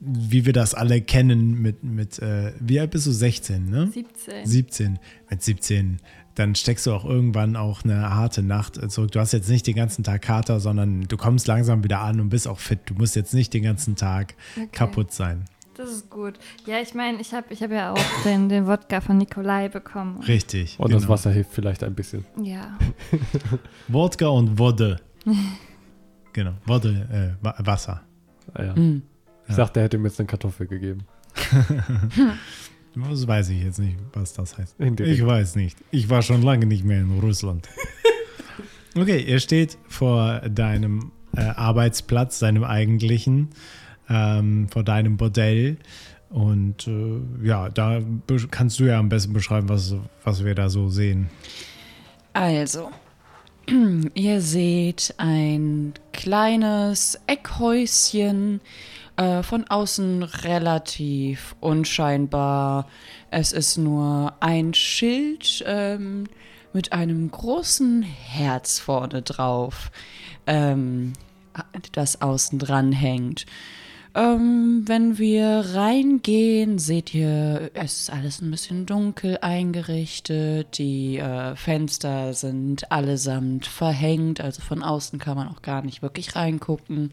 wie 0.00 0.44
wir 0.44 0.52
das 0.52 0.74
alle 0.74 1.00
kennen 1.00 1.62
mit, 1.62 1.84
mit 1.84 2.18
äh, 2.18 2.52
wie 2.58 2.80
alt 2.80 2.90
bist 2.90 3.06
du? 3.06 3.12
16, 3.12 3.70
ne? 3.70 3.86
17. 3.92 4.44
17. 4.44 4.98
Mit 5.30 5.42
17, 5.44 6.00
dann 6.34 6.56
steckst 6.56 6.86
du 6.86 6.92
auch 6.92 7.04
irgendwann 7.04 7.54
auch 7.54 7.84
eine 7.84 8.10
harte 8.12 8.42
Nacht 8.42 8.80
zurück. 8.90 9.12
Du 9.12 9.20
hast 9.20 9.30
jetzt 9.30 9.48
nicht 9.48 9.64
den 9.68 9.76
ganzen 9.76 10.02
Tag 10.02 10.22
Kater, 10.22 10.58
sondern 10.58 11.02
du 11.02 11.16
kommst 11.16 11.46
langsam 11.46 11.84
wieder 11.84 12.00
an 12.00 12.18
und 12.20 12.30
bist 12.30 12.48
auch 12.48 12.58
fit. 12.58 12.80
Du 12.86 12.94
musst 12.94 13.14
jetzt 13.14 13.32
nicht 13.32 13.54
den 13.54 13.62
ganzen 13.62 13.94
Tag 13.94 14.34
Okay. 14.56 14.66
kaputt 14.72 15.12
sein. 15.12 15.44
Das 15.76 15.88
ist 15.88 16.10
gut. 16.10 16.34
Ja, 16.66 16.80
ich 16.80 16.94
meine, 16.94 17.20
ich 17.20 17.32
habe 17.32 17.46
ich 17.50 17.62
hab 17.62 17.70
ja 17.70 17.92
auch 17.92 18.22
den, 18.24 18.48
den 18.48 18.66
Wodka 18.66 19.00
von 19.00 19.18
Nikolai 19.18 19.68
bekommen. 19.68 20.18
Richtig. 20.26 20.80
Und 20.80 20.92
das 20.92 21.06
Wasser 21.08 21.30
hilft 21.30 21.52
vielleicht 21.52 21.84
ein 21.84 21.94
bisschen. 21.94 22.24
Ja. 22.42 22.76
Wodka 23.88 24.26
und 24.26 24.58
Wodde. 24.58 24.96
genau, 26.32 26.52
Wodde, 26.66 27.34
äh, 27.40 27.44
Wa- 27.44 27.56
Wasser. 27.58 28.02
Ah, 28.54 28.62
ja. 28.64 28.74
Hm. 28.76 29.02
Ich 29.48 29.56
dachte, 29.56 29.80
er 29.80 29.84
hätte 29.84 29.98
mir 29.98 30.08
jetzt 30.08 30.18
eine 30.20 30.26
Kartoffel 30.26 30.66
gegeben. 30.66 31.04
Das 32.94 33.26
weiß 33.26 33.48
ich 33.50 33.62
jetzt 33.62 33.78
nicht, 33.78 33.96
was 34.12 34.32
das 34.34 34.56
heißt. 34.58 34.78
Indirekt. 34.78 35.14
Ich 35.18 35.24
weiß 35.26 35.56
nicht. 35.56 35.78
Ich 35.90 36.08
war 36.10 36.22
schon 36.22 36.42
lange 36.42 36.66
nicht 36.66 36.84
mehr 36.84 37.00
in 37.00 37.18
Russland. 37.20 37.68
Okay, 38.94 39.22
ihr 39.22 39.40
steht 39.40 39.78
vor 39.88 40.40
deinem 40.50 41.12
äh, 41.34 41.40
Arbeitsplatz, 41.40 42.40
deinem 42.40 42.62
eigentlichen, 42.62 43.48
ähm, 44.10 44.68
vor 44.68 44.82
deinem 44.84 45.16
Bordell. 45.16 45.78
Und 46.28 46.86
äh, 46.88 47.20
ja, 47.42 47.70
da 47.70 48.02
kannst 48.50 48.80
du 48.80 48.84
ja 48.84 48.98
am 48.98 49.08
besten 49.08 49.32
beschreiben, 49.32 49.70
was, 49.70 49.94
was 50.24 50.44
wir 50.44 50.54
da 50.54 50.68
so 50.68 50.90
sehen. 50.90 51.30
Also, 52.34 52.90
ihr 54.14 54.42
seht 54.42 55.14
ein 55.16 55.94
kleines 56.22 57.18
Eckhäuschen, 57.26 58.60
äh, 59.16 59.42
von 59.42 59.64
außen 59.64 60.22
relativ 60.22 61.56
unscheinbar. 61.58 62.86
Es 63.32 63.50
ist 63.50 63.76
nur 63.76 64.32
ein 64.38 64.72
Schild 64.72 65.64
ähm, 65.66 66.28
mit 66.72 66.92
einem 66.92 67.28
großen 67.28 68.02
Herz 68.02 68.78
vorne 68.78 69.22
drauf, 69.22 69.90
ähm, 70.46 71.14
das 71.90 72.22
außen 72.22 72.60
dran 72.60 72.92
hängt. 72.92 73.44
Ähm, 74.14 74.82
wenn 74.86 75.16
wir 75.16 75.64
reingehen, 75.74 76.78
seht 76.78 77.14
ihr, 77.14 77.70
es 77.72 78.00
ist 78.00 78.10
alles 78.10 78.42
ein 78.42 78.50
bisschen 78.50 78.84
dunkel 78.84 79.38
eingerichtet. 79.40 80.76
Die 80.76 81.16
äh, 81.16 81.56
Fenster 81.56 82.34
sind 82.34 82.92
allesamt 82.92 83.66
verhängt, 83.66 84.40
also 84.40 84.60
von 84.60 84.82
außen 84.82 85.18
kann 85.18 85.36
man 85.36 85.48
auch 85.48 85.62
gar 85.62 85.82
nicht 85.82 86.02
wirklich 86.02 86.36
reingucken. 86.36 87.10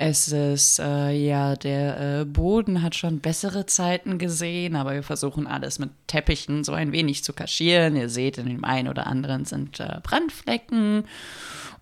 Es 0.00 0.28
ist, 0.28 0.78
äh, 0.78 1.10
ja, 1.10 1.56
der 1.56 2.20
äh, 2.20 2.24
Boden 2.24 2.82
hat 2.82 2.94
schon 2.94 3.18
bessere 3.18 3.66
Zeiten 3.66 4.18
gesehen, 4.18 4.76
aber 4.76 4.92
wir 4.92 5.02
versuchen 5.02 5.48
alles 5.48 5.80
mit 5.80 5.90
Teppichen 6.06 6.62
so 6.62 6.72
ein 6.72 6.92
wenig 6.92 7.24
zu 7.24 7.32
kaschieren. 7.32 7.96
Ihr 7.96 8.08
seht, 8.08 8.38
in 8.38 8.46
dem 8.46 8.64
einen 8.64 8.88
oder 8.88 9.08
anderen 9.08 9.44
sind 9.44 9.80
äh, 9.80 9.98
Brandflecken 10.02 11.04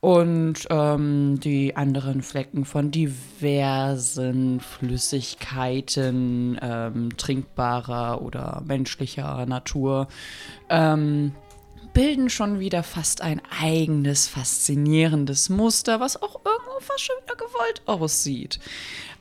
und 0.00 0.66
ähm, 0.70 1.40
die 1.40 1.76
anderen 1.76 2.22
Flecken 2.22 2.64
von 2.64 2.90
diversen 2.90 4.60
Flüssigkeiten, 4.60 6.58
ähm, 6.60 7.16
trinkbarer 7.16 8.22
oder 8.22 8.62
menschlicher 8.66 9.46
Natur, 9.46 10.08
ähm, 10.68 11.32
bilden 11.92 12.28
schon 12.28 12.60
wieder 12.60 12.82
fast 12.82 13.22
ein 13.22 13.40
eigenes, 13.58 14.28
faszinierendes 14.28 15.48
Muster, 15.48 15.98
was 15.98 16.20
auch 16.20 16.40
irgendwo 16.44 16.80
fast 16.80 17.00
schon 17.00 17.16
wieder 17.24 17.36
gewollt 17.36 17.82
aussieht. 17.86 18.60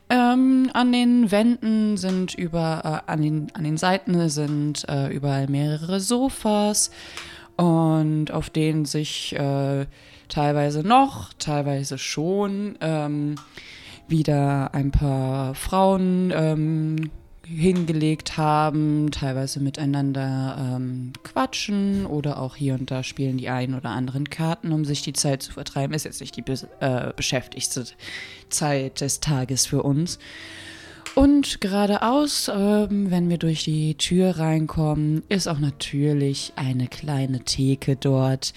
Ähm, 0.09 0.69
an 0.73 0.91
den 0.91 1.31
Wänden 1.31 1.97
sind 1.97 2.35
über, 2.35 3.03
äh, 3.07 3.11
an, 3.11 3.21
den, 3.21 3.47
an 3.53 3.63
den 3.63 3.77
Seiten 3.77 4.29
sind 4.29 4.87
äh, 4.87 5.07
überall 5.07 5.47
mehrere 5.47 5.99
Sofas 5.99 6.91
und 7.55 8.29
auf 8.31 8.49
denen 8.49 8.85
sich 8.85 9.33
äh, 9.35 9.85
teilweise 10.29 10.81
noch, 10.81 11.33
teilweise 11.33 11.97
schon 11.97 12.77
ähm, 12.81 13.35
wieder 14.07 14.73
ein 14.73 14.91
paar 14.91 15.55
Frauen 15.55 16.31
ähm, 16.35 17.11
hingelegt 17.45 18.37
haben, 18.37 19.11
teilweise 19.11 19.59
miteinander 19.59 20.57
ähm, 20.59 21.13
quatschen 21.23 22.05
oder 22.05 22.39
auch 22.39 22.55
hier 22.55 22.73
und 22.73 22.89
da 22.89 23.03
spielen 23.03 23.37
die 23.37 23.49
einen 23.49 23.75
oder 23.75 23.89
anderen 23.89 24.29
Karten, 24.29 24.71
um 24.71 24.83
sich 24.83 25.03
die 25.03 25.13
Zeit 25.13 25.43
zu 25.43 25.53
vertreiben. 25.53 25.93
Ist 25.93 26.05
jetzt 26.05 26.21
nicht 26.21 26.35
die 26.35 26.43
bes- 26.43 26.67
äh, 26.79 27.13
beschäftigste 27.15 27.85
Zeit 28.49 29.01
des 29.01 29.19
Tages 29.19 29.67
für 29.67 29.83
uns. 29.83 30.17
Und 31.15 31.61
geradeaus, 31.61 32.51
ähm, 32.53 33.09
wenn 33.09 33.29
wir 33.29 33.37
durch 33.37 33.63
die 33.63 33.95
Tür 33.95 34.37
reinkommen, 34.37 35.23
ist 35.29 35.47
auch 35.47 35.59
natürlich 35.59 36.51
eine 36.57 36.87
kleine 36.87 37.39
Theke 37.39 37.95
dort 37.95 38.53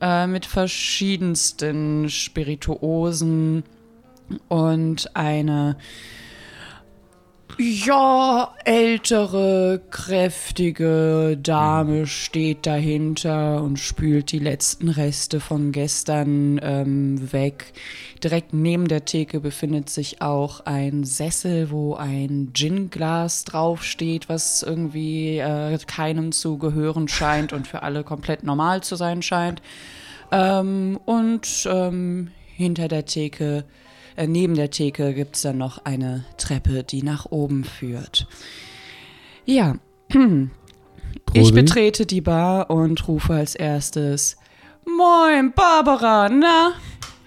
äh, 0.00 0.26
mit 0.26 0.44
verschiedensten 0.44 2.10
Spirituosen 2.10 3.62
und 4.48 5.14
eine 5.14 5.76
ja, 7.60 8.54
ältere, 8.64 9.82
kräftige 9.90 11.38
Dame 11.40 12.06
steht 12.06 12.64
dahinter 12.64 13.62
und 13.62 13.78
spült 13.78 14.32
die 14.32 14.38
letzten 14.38 14.88
Reste 14.88 15.40
von 15.40 15.70
gestern 15.70 16.58
ähm, 16.62 17.32
weg. 17.32 17.74
Direkt 18.24 18.54
neben 18.54 18.88
der 18.88 19.04
Theke 19.04 19.40
befindet 19.40 19.90
sich 19.90 20.22
auch 20.22 20.60
ein 20.60 21.04
Sessel, 21.04 21.70
wo 21.70 21.94
ein 21.94 22.52
Gin-Glas 22.54 23.44
draufsteht, 23.44 24.30
was 24.30 24.62
irgendwie 24.62 25.38
äh, 25.38 25.78
keinem 25.86 26.32
zu 26.32 26.56
gehören 26.56 27.08
scheint 27.08 27.52
und 27.52 27.66
für 27.66 27.82
alle 27.82 28.04
komplett 28.04 28.42
normal 28.42 28.82
zu 28.82 28.96
sein 28.96 29.20
scheint. 29.20 29.60
Ähm, 30.32 30.98
und 31.04 31.68
ähm, 31.70 32.30
hinter 32.56 32.88
der 32.88 33.04
Theke, 33.04 33.64
neben 34.26 34.54
der 34.54 34.70
Theke 34.70 35.14
gibt 35.14 35.36
es 35.36 35.42
dann 35.42 35.58
noch 35.58 35.84
eine 35.84 36.24
Treppe, 36.36 36.84
die 36.84 37.02
nach 37.02 37.26
oben 37.26 37.64
führt. 37.64 38.26
Ja, 39.44 39.76
ich 41.32 41.52
betrete 41.54 42.06
die 42.06 42.20
Bar 42.20 42.70
und 42.70 43.06
rufe 43.08 43.34
als 43.34 43.54
erstes: 43.54 44.36
Moin, 44.86 45.52
Barbara, 45.52 46.28
na? 46.28 46.72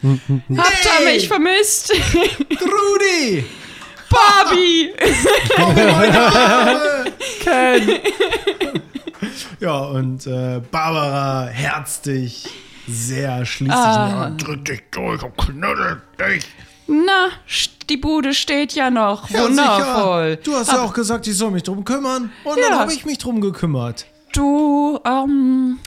Habt 0.04 0.50
ihr 0.50 1.06
mich 1.14 1.28
vermisst? 1.28 1.94
Rudi! 2.52 3.44
Barbie! 4.10 4.94
Ja, 9.60 9.78
und 9.80 10.28
äh, 10.28 10.62
Barbara 10.72 11.48
herzt 11.48 12.06
dich 12.08 12.46
sehr, 12.88 13.46
schließt 13.46 13.72
dich 13.72 13.80
Ah. 13.80 14.26
an, 14.26 14.38
drückt 14.38 14.68
dich 14.68 14.84
durch 14.92 15.24
und 15.24 15.38
knuddelt 15.38 16.02
dich. 16.20 16.46
Na, 16.88 17.30
die 17.90 17.98
Bude 17.98 18.34
steht 18.34 18.74
ja 18.74 18.90
noch. 18.90 19.30
Ja, 19.30 19.44
Wundervoll. 19.44 20.32
sicher. 20.32 20.42
Du 20.44 20.56
hast 20.56 20.72
ja 20.72 20.82
auch 20.84 20.94
gesagt, 20.94 21.28
ich 21.28 21.38
soll 21.38 21.52
mich 21.52 21.64
drum 21.64 21.84
kümmern. 21.86 22.32
Und 22.44 22.58
Ja. 22.58 22.70
dann 22.70 22.80
habe 22.80 22.94
ich 22.94 23.06
mich 23.06 23.18
drum 23.18 23.42
gekümmert. 23.42 24.06
Du, 24.34 25.00
ähm, 25.06 25.80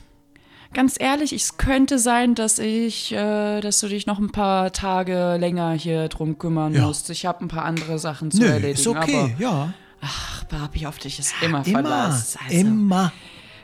ganz 0.72 0.96
ehrlich, 0.98 1.32
es 1.32 1.56
könnte 1.58 1.98
sein, 1.98 2.34
dass 2.34 2.58
ich, 2.58 3.12
äh, 3.12 3.60
dass 3.60 3.80
du 3.80 3.88
dich 3.88 4.06
noch 4.06 4.18
ein 4.18 4.30
paar 4.30 4.72
Tage 4.72 5.36
länger 5.38 5.72
hier 5.72 6.08
drum 6.08 6.38
kümmern 6.38 6.74
Ja. 6.74 6.86
musst. 6.86 7.10
Ich 7.10 7.26
habe 7.26 7.44
ein 7.44 7.48
paar 7.48 7.64
andere 7.64 7.98
Sachen 7.98 8.30
zu 8.30 8.40
Nö, 8.42 8.46
erledigen. 8.48 8.78
ist 8.78 8.86
okay, 8.86 9.34
ja. 9.38 9.50
Aber 9.50 9.72
Ach, 10.02 10.44
Barbie, 10.44 10.86
auf 10.86 10.98
dich 10.98 11.18
ist 11.18 11.34
immer, 11.42 11.64
Verlass. 11.64 12.36
Also, 12.44 12.56
immer, 12.60 13.12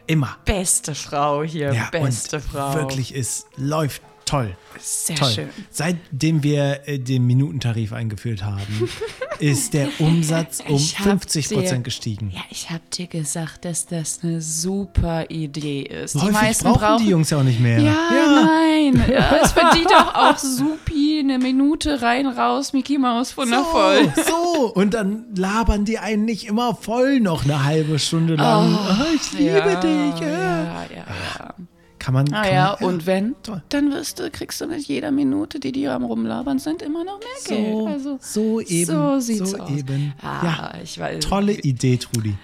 immer. 0.06 0.36
Beste 0.44 0.94
Frau 0.94 1.42
hier, 1.44 1.72
Ja, 1.72 1.88
beste 1.92 2.40
Frau. 2.40 2.74
wirklich, 2.74 3.14
es 3.14 3.46
läuft 3.56 4.02
toll. 4.32 4.56
Sehr 4.80 5.16
Toll. 5.16 5.30
schön. 5.30 5.48
Seitdem 5.70 6.42
wir 6.42 6.80
äh, 6.86 6.98
den 6.98 7.26
Minutentarif 7.26 7.92
eingeführt 7.92 8.42
haben, 8.42 8.88
ist 9.38 9.74
der 9.74 9.88
Umsatz 9.98 10.60
um 10.66 10.74
Ich 10.76 10.98
hab 10.98 11.04
50 11.04 11.48
dir- 11.48 11.54
Prozent 11.56 11.84
gestiegen. 11.84 12.30
Ja, 12.34 12.40
ich 12.50 12.70
hab 12.70 12.90
dir 12.90 13.06
gesagt, 13.06 13.64
dass 13.64 13.86
das 13.86 14.20
eine 14.22 14.40
super 14.40 15.26
Idee 15.30 15.82
ist. 15.82 16.14
Häufig 16.14 16.28
die 16.28 16.32
meisten 16.32 16.64
brauchen, 16.64 16.80
brauchen 16.80 17.04
die 17.04 17.10
Jungs 17.10 17.30
ja 17.30 17.38
auch 17.38 17.42
nicht 17.42 17.60
mehr. 17.60 17.78
Ja, 17.80 17.94
nein. 18.10 19.04
Ja, 19.12 19.36
es 19.42 19.52
verdient 19.52 19.90
doch 19.90 20.14
auch 20.14 20.38
supi 20.38 21.20
eine 21.20 21.38
Minute 21.38 22.02
rein, 22.02 22.26
raus, 22.26 22.72
Mickey 22.72 22.98
Maus, 22.98 23.36
wundervoll. 23.36 24.12
So, 24.16 24.22
so. 24.22 24.72
Und 24.74 24.94
dann 24.94 25.26
labern 25.36 25.84
die 25.84 25.98
einen 25.98 26.24
nicht 26.24 26.46
immer 26.46 26.74
voll 26.74 27.20
noch 27.20 27.44
eine 27.44 27.64
halbe 27.64 27.98
Stunde 27.98 28.34
lang. 28.36 28.74
Ah, 28.74 29.06
ich 29.14 29.32
liebe 29.38 29.50
ja, 29.50 29.74
dich. 29.80 30.20
Ja. 30.20 30.28
Ja, 30.28 30.84
ja, 30.94 31.04
ja. 31.38 31.54
Kann 32.03 32.14
man. 32.14 32.32
Ah 32.32 32.42
kann 32.42 32.53
ja, 32.53 32.76
man, 32.80 32.94
und 32.94 33.07
wenn, 33.07 33.36
toll. 33.44 33.62
dann 33.68 33.92
wirst 33.92 34.18
du, 34.18 34.28
kriegst 34.28 34.61
du 34.61 34.66
mit 34.66 34.80
jeder 34.88 35.12
Minute, 35.12 35.61
die 35.61 35.70
die 35.70 35.86
am 35.86 36.03
Rumlabern 36.05 36.59
sind, 36.59 36.82
immer 36.82 37.05
noch 37.05 37.20
mehr 37.20 37.28
so, 37.38 37.55
Geld. 37.55 37.86
Also, 37.86 38.18
so 38.20 38.61
eben. 38.61 38.86
so 38.86 39.20
sieht's 39.20 39.50
so 39.53 39.59
aus. 39.59 39.70
eben. 39.70 40.12
Ah, 40.20 40.40
ja, 40.44 40.72
ich 40.82 40.98
weiß. 40.98 41.20
tolle 41.24 41.53
Idee, 41.53 41.98
Trudi. 41.98 42.34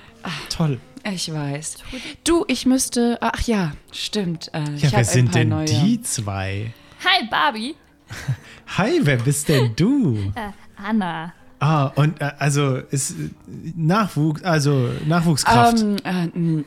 Toll. 0.49 0.79
Ich 1.13 1.33
weiß. 1.33 1.79
Du, 2.23 2.45
ich 2.47 2.67
müsste. 2.67 3.19
Ach 3.21 3.41
ja, 3.49 3.73
stimmt. 3.91 4.49
Äh, 4.55 4.63
ich 4.77 4.83
Ja, 4.83 4.87
hab 4.89 4.93
wer 4.93 4.99
ein 5.01 5.05
sind 5.07 5.31
paar 5.33 5.41
denn 5.41 5.49
neue. 5.49 5.65
die 5.65 6.03
zwei? 6.03 6.73
Hi, 7.05 7.27
Barbie. 7.29 7.75
Hi, 8.77 9.01
wer 9.03 9.17
bist 9.17 9.49
denn 9.49 9.73
du? 9.75 10.19
Äh, 10.37 10.51
Anna. 10.77 11.33
Ah, 11.59 11.87
und 11.97 12.21
äh, 12.21 12.31
also 12.39 12.77
ist 12.77 13.11
äh, 13.11 13.31
Nachwuchs, 13.75 14.43
also 14.45 14.91
Nachwuchskraft. 15.07 15.81
Ähm, 16.05 16.61
äh, 16.61 16.65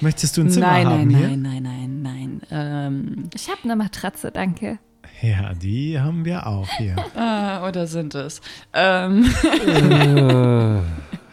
Möchtest 0.00 0.36
du 0.36 0.42
ein 0.42 0.50
Zimmer 0.50 0.66
nein, 0.66 0.86
haben 0.86 1.08
nein, 1.08 1.16
hier? 1.16 1.28
nein, 1.36 1.62
nein, 1.62 2.02
nein, 2.02 2.02
nein. 2.02 2.40
Ähm, 2.50 3.30
Ich 3.34 3.48
habe 3.48 3.60
eine 3.64 3.76
Matratze, 3.76 4.30
danke. 4.30 4.78
Ja, 5.22 5.52
die 5.54 6.00
haben 6.00 6.24
wir 6.24 6.46
auch 6.46 6.68
hier. 6.78 6.96
äh, 7.16 7.58
oder 7.68 7.86
sind 7.86 8.14
es? 8.14 8.40
Ähm, 8.72 9.24
äh, 9.66 10.80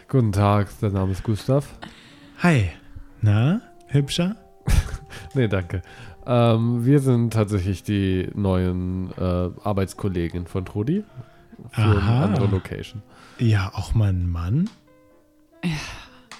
guten 0.08 0.32
Tag, 0.32 0.68
der 0.80 0.90
Name 0.90 1.12
ist 1.12 1.22
Gustav. 1.22 1.66
Hi. 2.42 2.70
Na, 3.20 3.60
hübscher? 3.88 4.36
Nee, 5.34 5.48
danke. 5.48 5.82
Ähm, 6.26 6.84
wir 6.86 7.00
sind 7.00 7.32
tatsächlich 7.32 7.82
die 7.82 8.28
neuen 8.34 9.10
äh, 9.18 9.50
Arbeitskollegen 9.64 10.46
von 10.46 10.64
Trudi 10.64 11.04
für 11.70 11.80
Aha. 11.82 12.16
eine 12.16 12.24
andere 12.24 12.46
Location. 12.46 13.02
Ja, 13.38 13.70
auch 13.74 13.94
mal 13.94 14.10
ein 14.10 14.28
Mann. 14.30 14.68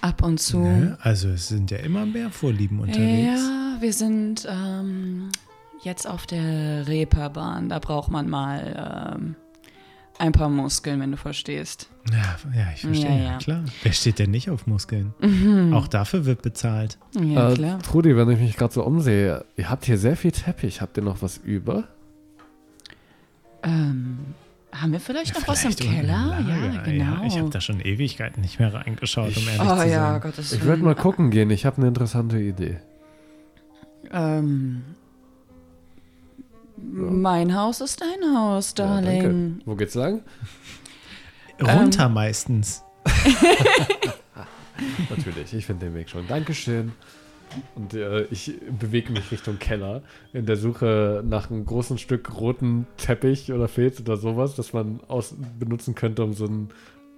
Ab 0.00 0.22
und 0.22 0.38
zu. 0.38 0.60
Ne? 0.60 0.98
Also 1.00 1.28
es 1.28 1.48
sind 1.48 1.70
ja 1.70 1.78
immer 1.78 2.06
mehr 2.06 2.30
Vorlieben 2.30 2.80
unterwegs. 2.80 3.40
Ja, 3.40 3.76
wir 3.80 3.92
sind 3.92 4.46
ähm, 4.50 5.30
jetzt 5.82 6.08
auf 6.08 6.26
der 6.26 6.86
Reeperbahn. 6.86 7.68
Da 7.68 7.78
braucht 7.78 8.10
man 8.10 8.28
mal 8.28 9.16
ähm, 9.16 9.36
ein 10.18 10.32
paar 10.32 10.48
Muskeln, 10.48 11.00
wenn 11.00 11.12
du 11.12 11.16
verstehst. 11.16 11.88
Ja, 12.10 12.36
ja 12.54 12.66
ich 12.74 12.80
verstehe, 12.82 13.08
Ja, 13.08 13.32
ja, 13.32 13.38
klar. 13.38 13.64
Wer 13.82 13.92
steht 13.92 14.18
denn 14.18 14.30
nicht 14.30 14.50
auf 14.50 14.66
Muskeln? 14.66 15.14
Auch 15.72 15.88
dafür 15.88 16.24
wird 16.24 16.42
bezahlt. 16.42 16.98
Ja, 17.20 17.50
äh, 17.50 17.54
klar. 17.54 17.78
Trudi, 17.82 18.16
wenn 18.16 18.28
ich 18.30 18.38
mich 18.38 18.56
gerade 18.56 18.74
so 18.74 18.84
umsehe, 18.84 19.44
ihr 19.56 19.70
habt 19.70 19.84
hier 19.84 19.98
sehr 19.98 20.16
viel 20.16 20.32
Teppich. 20.32 20.80
Habt 20.80 20.96
ihr 20.96 21.02
noch 21.02 21.22
was 21.22 21.38
über? 21.38 21.84
Ähm, 23.62 24.18
haben 24.80 24.92
wir 24.92 25.00
vielleicht 25.00 25.34
Ja, 25.34 25.40
noch 25.40 25.48
was 25.48 25.64
im 25.64 25.72
vielleicht 25.72 25.92
Keller? 25.92 26.26
Lager. 26.26 26.74
Ja, 26.74 26.82
genau. 26.82 27.04
Ja, 27.04 27.26
ich 27.26 27.38
habe 27.38 27.50
da 27.50 27.60
schon 27.60 27.80
Ewigkeiten 27.80 28.40
nicht 28.40 28.58
mehr 28.58 28.72
reingeschaut, 28.72 29.36
um 29.36 29.48
ehrlich 29.48 29.60
oh 29.60 29.76
zu 29.76 29.88
ja, 29.88 30.12
sein. 30.12 30.20
Gottes 30.20 30.52
Ich 30.52 30.62
würde 30.62 30.82
mal 30.82 30.94
gucken 30.94 31.30
gehen. 31.30 31.50
Ich 31.50 31.66
habe 31.66 31.78
eine 31.78 31.88
interessante 31.88 32.38
Idee. 32.38 32.78
Ähm, 34.12 34.82
mein 36.76 37.54
Haus 37.54 37.80
ist 37.80 38.00
dein 38.00 38.36
Haus, 38.36 38.74
Darling. 38.74 39.60
Wo 39.64 39.74
geht's 39.74 39.94
lang? 39.94 40.22
Runter 41.60 42.06
Ähm. 42.06 42.14
meistens. 42.14 42.82
Natürlich, 45.10 45.52
ich 45.54 45.66
finde 45.66 45.86
den 45.86 45.94
Weg 45.94 46.08
schon. 46.08 46.26
Dankeschön. 46.28 46.92
Und 47.74 47.94
äh, 47.94 48.22
ich 48.30 48.52
bewege 48.78 49.12
mich 49.12 49.30
Richtung 49.30 49.58
Keller 49.58 50.02
in 50.32 50.46
der 50.46 50.56
Suche 50.56 51.22
nach 51.26 51.50
einem 51.50 51.64
großen 51.64 51.98
Stück 51.98 52.38
roten 52.38 52.86
Teppich 52.96 53.52
oder 53.52 53.68
Filz 53.68 54.00
oder 54.00 54.16
sowas, 54.16 54.54
das 54.54 54.72
man 54.72 55.00
aus 55.08 55.34
benutzen 55.58 55.94
könnte, 55.94 56.22
um 56.24 56.32
so 56.34 56.46
einen 56.46 56.68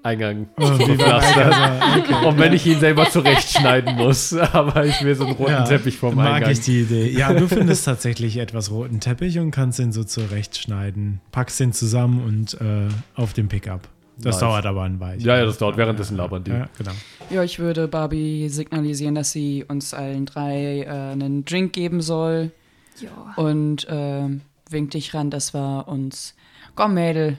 Eingang 0.02 0.48
Oh, 0.56 0.64
zu 0.64 0.78
wie 0.78 0.96
verpflastern. 0.96 1.52
Eingang, 1.52 2.24
Und 2.28 2.38
wenn 2.38 2.52
ich 2.54 2.66
ihn 2.66 2.80
selber 2.80 3.10
zurechtschneiden 3.10 3.96
muss, 3.96 4.32
aber 4.52 4.86
ich 4.86 5.02
will 5.04 5.14
so 5.14 5.24
einen 5.26 5.34
roten 5.34 5.50
Ja, 5.52 5.64
Teppich 5.64 5.98
vom 5.98 6.14
Mag 6.14 6.36
Eingang. 6.36 6.52
ich 6.52 6.60
die 6.60 6.80
Idee. 6.82 7.10
Ja, 7.10 7.34
du 7.34 7.46
findest 7.48 7.84
tatsächlich 7.84 8.38
etwas 8.38 8.70
roten 8.70 9.00
Teppich 9.00 9.38
und 9.38 9.50
kannst 9.50 9.78
ihn 9.78 9.92
so 9.92 10.02
zurechtschneiden. 10.04 11.20
Packst 11.32 11.60
ihn 11.60 11.72
zusammen 11.72 12.24
und 12.24 12.60
äh, 12.60 12.88
auf 13.14 13.32
den 13.34 13.48
Pickup. 13.48 13.88
Das 14.22 14.36
Nice. 14.36 14.40
dauert 14.40 14.66
aber 14.66 14.82
ein 14.82 15.00
Weilchen. 15.00 15.26
Ja, 15.26 15.36
ja, 15.38 15.44
das 15.46 15.58
dauert. 15.58 15.76
Währenddessen 15.76 16.16
labern 16.16 16.44
die. 16.44 16.50
Ja, 16.50 16.68
genau. 16.76 16.90
Ja, 17.30 17.42
ich 17.42 17.58
würde 17.58 17.88
Barbie 17.88 18.48
signalisieren, 18.48 19.14
dass 19.14 19.32
sie 19.32 19.64
uns 19.66 19.94
allen 19.94 20.26
drei 20.26 20.82
äh, 20.82 20.88
einen 21.12 21.44
Drink 21.44 21.72
geben 21.72 22.00
soll 22.00 22.50
Ja. 23.00 23.10
und 23.36 23.88
äh, 23.88 24.28
winkt 24.68 24.94
dich 24.94 25.14
ran, 25.14 25.30
dass 25.30 25.54
wir 25.54 25.84
uns. 25.88 26.34
Komm, 26.74 26.94
Mädel, 26.94 27.38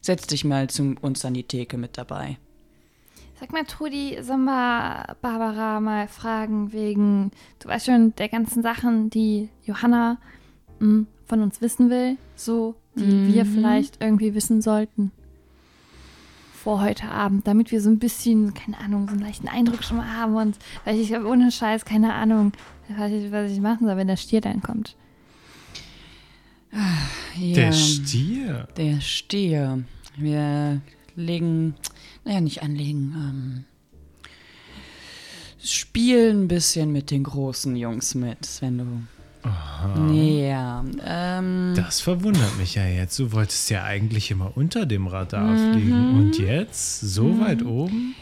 setz 0.00 0.26
dich 0.26 0.44
mal 0.44 0.68
zu 0.70 0.94
uns 1.00 1.24
an 1.24 1.34
die 1.34 1.44
Theke 1.44 1.76
mit 1.76 1.98
dabei. 1.98 2.38
Sag 3.40 3.52
mal, 3.52 3.64
Trudi, 3.64 4.18
sollen 4.22 4.44
wir 4.44 5.16
Barbara 5.20 5.80
mal 5.80 6.06
fragen 6.06 6.72
wegen, 6.72 7.32
du 7.58 7.68
weißt 7.68 7.86
schon, 7.86 8.14
der 8.16 8.28
ganzen 8.28 8.62
Sachen, 8.62 9.10
die 9.10 9.48
Johanna 9.64 10.18
mh, 10.78 11.06
von 11.26 11.40
uns 11.42 11.60
wissen 11.60 11.90
will, 11.90 12.16
so, 12.36 12.76
die 12.94 13.34
wir 13.34 13.44
vielleicht 13.44 14.00
irgendwie 14.00 14.34
wissen 14.34 14.62
sollten. 14.62 15.10
Vor 16.62 16.80
heute 16.80 17.08
Abend, 17.08 17.48
damit 17.48 17.72
wir 17.72 17.80
so 17.80 17.90
ein 17.90 17.98
bisschen, 17.98 18.54
keine 18.54 18.78
Ahnung, 18.78 19.08
so 19.08 19.14
einen 19.14 19.22
leichten 19.22 19.48
Eindruck 19.48 19.82
schon 19.82 19.96
mal 19.96 20.16
haben 20.16 20.36
und, 20.36 20.56
weil 20.84 20.96
ich 20.96 21.12
habe 21.12 21.26
ohne 21.26 21.50
Scheiß 21.50 21.84
keine 21.84 22.14
Ahnung, 22.14 22.52
was 22.96 23.10
ich, 23.10 23.32
was 23.32 23.50
ich 23.50 23.60
machen 23.60 23.84
soll, 23.84 23.96
wenn 23.96 24.06
der 24.06 24.16
Stier 24.16 24.40
dann 24.40 24.62
kommt. 24.62 24.94
Ja, 27.36 27.54
Der 27.54 27.72
Stier. 27.72 28.68
Der 28.76 29.00
Stier. 29.00 29.82
Wir 30.16 30.80
legen, 31.16 31.74
naja, 32.24 32.40
nicht 32.40 32.62
anlegen, 32.62 33.12
ähm, 33.16 33.64
spielen 35.60 36.44
ein 36.44 36.48
bisschen 36.48 36.92
mit 36.92 37.10
den 37.10 37.24
großen 37.24 37.74
Jungs 37.74 38.14
mit, 38.14 38.60
wenn 38.60 38.78
du. 38.78 38.86
Ja, 40.12 40.84
ähm, 41.04 41.72
Das 41.76 42.00
verwundert 42.00 42.56
mich 42.58 42.76
ja 42.76 42.86
jetzt. 42.86 43.18
Du 43.18 43.32
wolltest 43.32 43.68
ja 43.70 43.82
eigentlich 43.84 44.30
immer 44.30 44.52
unter 44.56 44.86
dem 44.86 45.06
Radar 45.08 45.50
Mhm. 45.52 45.72
fliegen. 45.72 46.08
Und 46.14 46.38
jetzt 46.38 47.00
so 47.00 47.40
weit 47.40 47.64
oben? 47.64 48.14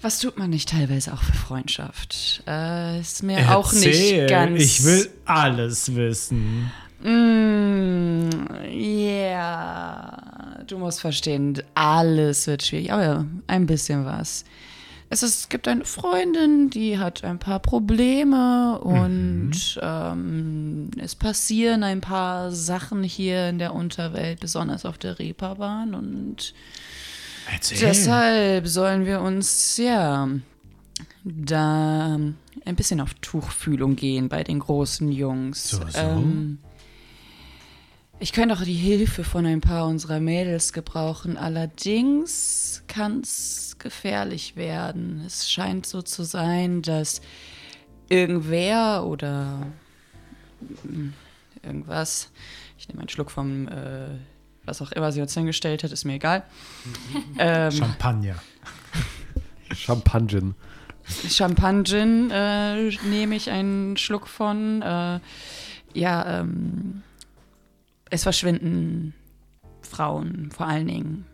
was 0.00 0.20
tut 0.20 0.38
man 0.38 0.50
nicht 0.50 0.68
teilweise 0.68 1.12
auch 1.12 1.20
für 1.22 1.32
Freundschaft? 1.32 2.44
Äh, 2.46 3.00
ist 3.00 3.24
mir 3.24 3.56
auch 3.56 3.72
Erzähl. 3.72 4.20
nicht 4.22 4.30
ganz. 4.30 4.62
Ich 4.62 4.84
will 4.84 5.10
alles 5.24 5.96
wissen. 5.96 6.70
Mm, 7.02 8.28
Ja, 8.70 10.16
du 10.68 10.78
musst 10.78 11.00
verstehen, 11.00 11.60
alles 11.74 12.46
wird 12.46 12.62
schwierig, 12.62 12.92
aber 12.92 13.02
ja, 13.02 13.24
ein 13.48 13.66
bisschen 13.66 14.04
was. 14.04 14.44
Es, 15.10 15.22
ist, 15.22 15.40
es 15.40 15.48
gibt 15.48 15.68
eine 15.68 15.84
Freundin, 15.84 16.68
die 16.70 16.98
hat 16.98 17.24
ein 17.24 17.38
paar 17.38 17.60
Probleme 17.60 18.78
und 18.80 19.80
ähm, 19.80 20.90
es 20.98 21.14
passieren 21.14 21.82
ein 21.82 22.00
paar 22.00 22.52
Sachen 22.52 23.02
hier 23.02 23.48
in 23.48 23.58
der 23.58 23.74
Unterwelt, 23.74 24.40
besonders 24.40 24.84
auf 24.84 24.98
der 24.98 25.18
Reeperbahn 25.18 25.94
und 25.94 26.52
Erzähl. 27.50 27.78
Deshalb 27.78 28.68
sollen 28.68 29.06
wir 29.06 29.20
uns 29.20 29.76
ja 29.78 30.28
da 31.24 32.14
ein 32.14 32.76
bisschen 32.76 33.00
auf 33.00 33.14
Tuchfühlung 33.14 33.96
gehen 33.96 34.28
bei 34.28 34.44
den 34.44 34.58
großen 34.58 35.10
Jungs. 35.10 35.70
So, 35.70 35.78
so. 35.88 35.98
Ähm, 35.98 36.58
ich 38.20 38.32
könnte 38.32 38.54
auch 38.54 38.62
die 38.62 38.74
Hilfe 38.74 39.24
von 39.24 39.46
ein 39.46 39.60
paar 39.60 39.86
unserer 39.86 40.20
Mädels 40.20 40.72
gebrauchen. 40.72 41.36
Allerdings 41.36 42.82
kann 42.88 43.20
es 43.20 43.67
gefährlich 43.78 44.56
werden. 44.56 45.22
Es 45.26 45.50
scheint 45.50 45.86
so 45.86 46.02
zu 46.02 46.24
sein, 46.24 46.82
dass 46.82 47.20
irgendwer 48.08 49.04
oder 49.04 49.66
mm, 50.84 51.08
irgendwas, 51.62 52.30
ich 52.78 52.88
nehme 52.88 53.00
einen 53.00 53.08
Schluck 53.08 53.30
vom, 53.30 53.68
äh, 53.68 54.08
was 54.64 54.82
auch 54.82 54.92
immer 54.92 55.12
sie 55.12 55.20
uns 55.20 55.34
hingestellt 55.34 55.84
hat, 55.84 55.92
ist 55.92 56.04
mir 56.04 56.14
egal. 56.14 56.44
ähm, 57.38 57.70
Champagner. 57.70 58.36
Champagnen. 59.72 60.54
Champagnen 61.28 62.30
äh, 62.30 62.90
nehme 63.08 63.34
ich 63.36 63.50
einen 63.50 63.96
Schluck 63.96 64.28
von. 64.28 64.82
Äh, 64.82 65.20
ja, 65.94 66.40
ähm, 66.40 67.02
es 68.10 68.22
verschwinden 68.22 69.14
Frauen, 69.82 70.50
vor 70.50 70.66
allen 70.66 70.86
Dingen 70.86 71.26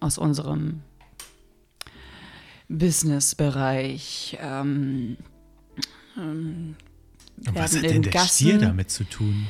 aus 0.00 0.18
unserem 0.18 0.82
Businessbereich. 2.70 4.38
Ähm, 4.40 5.16
ähm, 6.16 6.76
was 7.52 7.76
hat 7.76 7.82
denn 7.84 8.02
der 8.02 8.12
Gassen- 8.12 8.46
Stier 8.46 8.58
damit 8.58 8.90
zu 8.90 9.04
tun? 9.04 9.46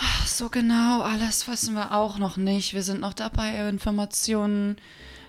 Ach, 0.00 0.26
so 0.26 0.48
genau, 0.48 1.02
alles 1.02 1.46
wissen 1.46 1.74
wir 1.74 1.92
auch 1.92 2.18
noch 2.18 2.36
nicht. 2.36 2.74
Wir 2.74 2.82
sind 2.82 3.00
noch 3.00 3.14
dabei, 3.14 3.68
Informationen 3.68 4.76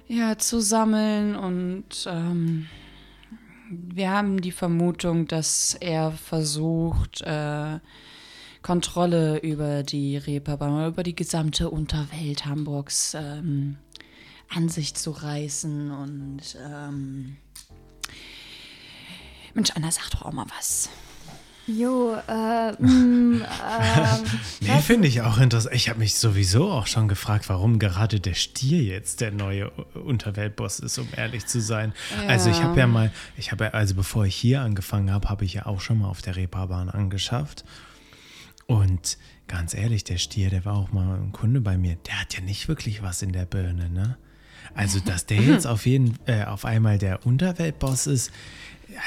ja, 0.08 0.38
zu 0.38 0.60
sammeln 0.60 1.36
und 1.36 2.08
ähm, 2.08 2.68
wir 3.70 4.10
haben 4.12 4.42
die 4.42 4.52
Vermutung, 4.52 5.28
dass 5.28 5.76
er 5.80 6.12
versucht, 6.12 7.22
äh, 7.22 7.80
Kontrolle 8.62 9.40
über 9.40 9.84
die 9.84 10.18
Reeperbahn, 10.18 10.88
über 10.88 11.04
die 11.04 11.16
gesamte 11.16 11.70
Unterwelt 11.70 12.46
Hamburgs 12.46 13.16
ähm, 13.16 13.78
an 14.50 14.70
sich 14.70 14.94
zu 14.96 15.12
reißen 15.12 15.92
und 15.92 16.58
ähm, 16.64 17.38
Mensch, 19.54 19.72
Anna, 19.76 19.92
sag 19.92 20.10
doch 20.12 20.24
auch 20.24 20.34
mal 20.34 20.46
was. 20.58 20.90
Jo, 21.68 22.16
äh, 22.28 22.74
mh, 22.74 22.78
ähm, 23.48 24.24
Nee, 24.62 24.82
finde 24.82 25.08
ich 25.08 25.22
auch 25.24 25.40
interessant. 25.40 25.74
Ich 25.74 25.90
habe 25.90 25.98
mich 25.98 26.14
sowieso 26.16 26.70
auch 26.72 26.86
schon 26.86 27.08
gefragt, 27.08 27.50
warum 27.50 27.80
gerade 27.80 28.20
der 28.20 28.36
Stier 28.36 28.84
jetzt 28.84 29.20
der 29.22 29.32
neue 29.32 29.72
Unterweltboss 29.72 30.80
ist, 30.80 31.00
um 31.00 31.08
ehrlich 31.16 31.48
zu 31.48 31.60
sein. 31.60 31.94
Also 32.28 32.52
ich 32.52 32.62
habe 32.62 32.80
ja 32.80 32.86
mal, 32.86 33.12
ich 33.36 33.52
habe 33.52 33.64
ja, 33.66 33.70
also 33.72 33.96
bevor 33.96 34.26
ich 34.26 34.36
hier 34.36 34.62
angefangen 34.62 35.12
habe, 35.12 35.28
habe 35.30 35.44
ich 35.44 35.56
ja 35.56 35.66
auch 35.66 35.82
schon 35.82 36.00
mal 36.00 36.08
auf 36.08 36.22
der 36.22 36.36
Reeperbahn 36.36 36.90
angeschafft. 36.90 37.66
Und 38.68 39.18
ganz 39.48 39.74
ehrlich, 39.74 40.04
der 40.04 40.18
Stier, 40.18 40.52
der 40.52 40.66
war 40.66 40.76
auch 40.76 40.92
mal 40.92 41.18
ein 41.18 41.32
Kunde 41.32 41.62
bei 41.62 41.78
mir. 41.78 41.96
Der 42.08 42.22
hat 42.22 42.36
ja 42.36 42.42
nicht 42.42 42.68
wirklich 42.68 43.02
was 43.02 43.24
in 43.24 43.32
der 43.32 43.46
Birne, 43.46 43.90
ne? 43.90 44.18
Also, 44.74 45.00
dass 45.00 45.26
der 45.26 45.38
jetzt 45.42 45.68
auf 45.68 45.86
jeden, 45.86 46.18
äh, 46.26 46.44
auf 46.46 46.66
einmal 46.66 46.98
der 46.98 47.26
Unterweltboss 47.26 48.08
ist, 48.08 48.32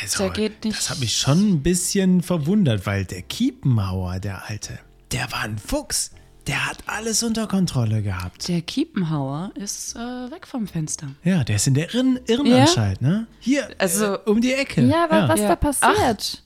also, 0.02 0.24
Der 0.24 0.32
geht 0.32 0.64
nicht- 0.64 0.76
das 0.78 0.90
hat 0.90 1.00
mich 1.00 1.16
schon 1.16 1.52
ein 1.54 1.62
bisschen 1.62 2.22
verwundert, 2.22 2.84
weil 2.86 3.04
der 3.04 3.22
Kiepenhauer, 3.22 4.18
der 4.20 4.48
Alte, 4.48 4.78
der 5.12 5.30
war 5.32 5.40
ein 5.42 5.59
Fuchs. 5.59 6.11
Der 6.46 6.64
hat 6.66 6.78
alles 6.86 7.22
unter 7.22 7.46
Kontrolle 7.46 8.02
gehabt. 8.02 8.48
Der 8.48 8.62
Kiepenhauer 8.62 9.52
ist 9.54 9.94
äh, 9.96 9.98
weg 9.98 10.46
vom 10.46 10.66
Fenster. 10.66 11.09
Ja, 11.22 11.44
der 11.44 11.56
ist 11.56 11.66
in 11.66 11.74
der 11.74 11.92
Irren 11.94 12.18
Irrenanstalt, 12.26 13.02
ne? 13.02 13.26
Hier, 13.40 13.68
Also- 13.78 14.14
äh, 14.14 14.18
um 14.24 14.40
die 14.40 14.54
Ecke. 14.54 14.82
ja, 14.82 15.04
aber 15.04 15.28
was 15.28 15.40
Ja. 15.40 15.48
da 15.48 15.56
passiert? 15.56 16.42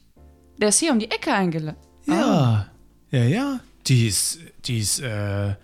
Der 0.58 0.68
ist 0.70 0.80
hier 0.80 0.90
um 0.92 0.98
die 0.98 1.08
Ecke 1.10 1.32
eingeladen. 1.32 1.76
Ja, 2.06 2.66
ja, 3.12 3.22
ja. 3.24 3.60
Die 3.86 4.08
ist, 4.08 4.38
die 4.64 4.78
ist, 4.78 4.98
äh, 5.00 5.54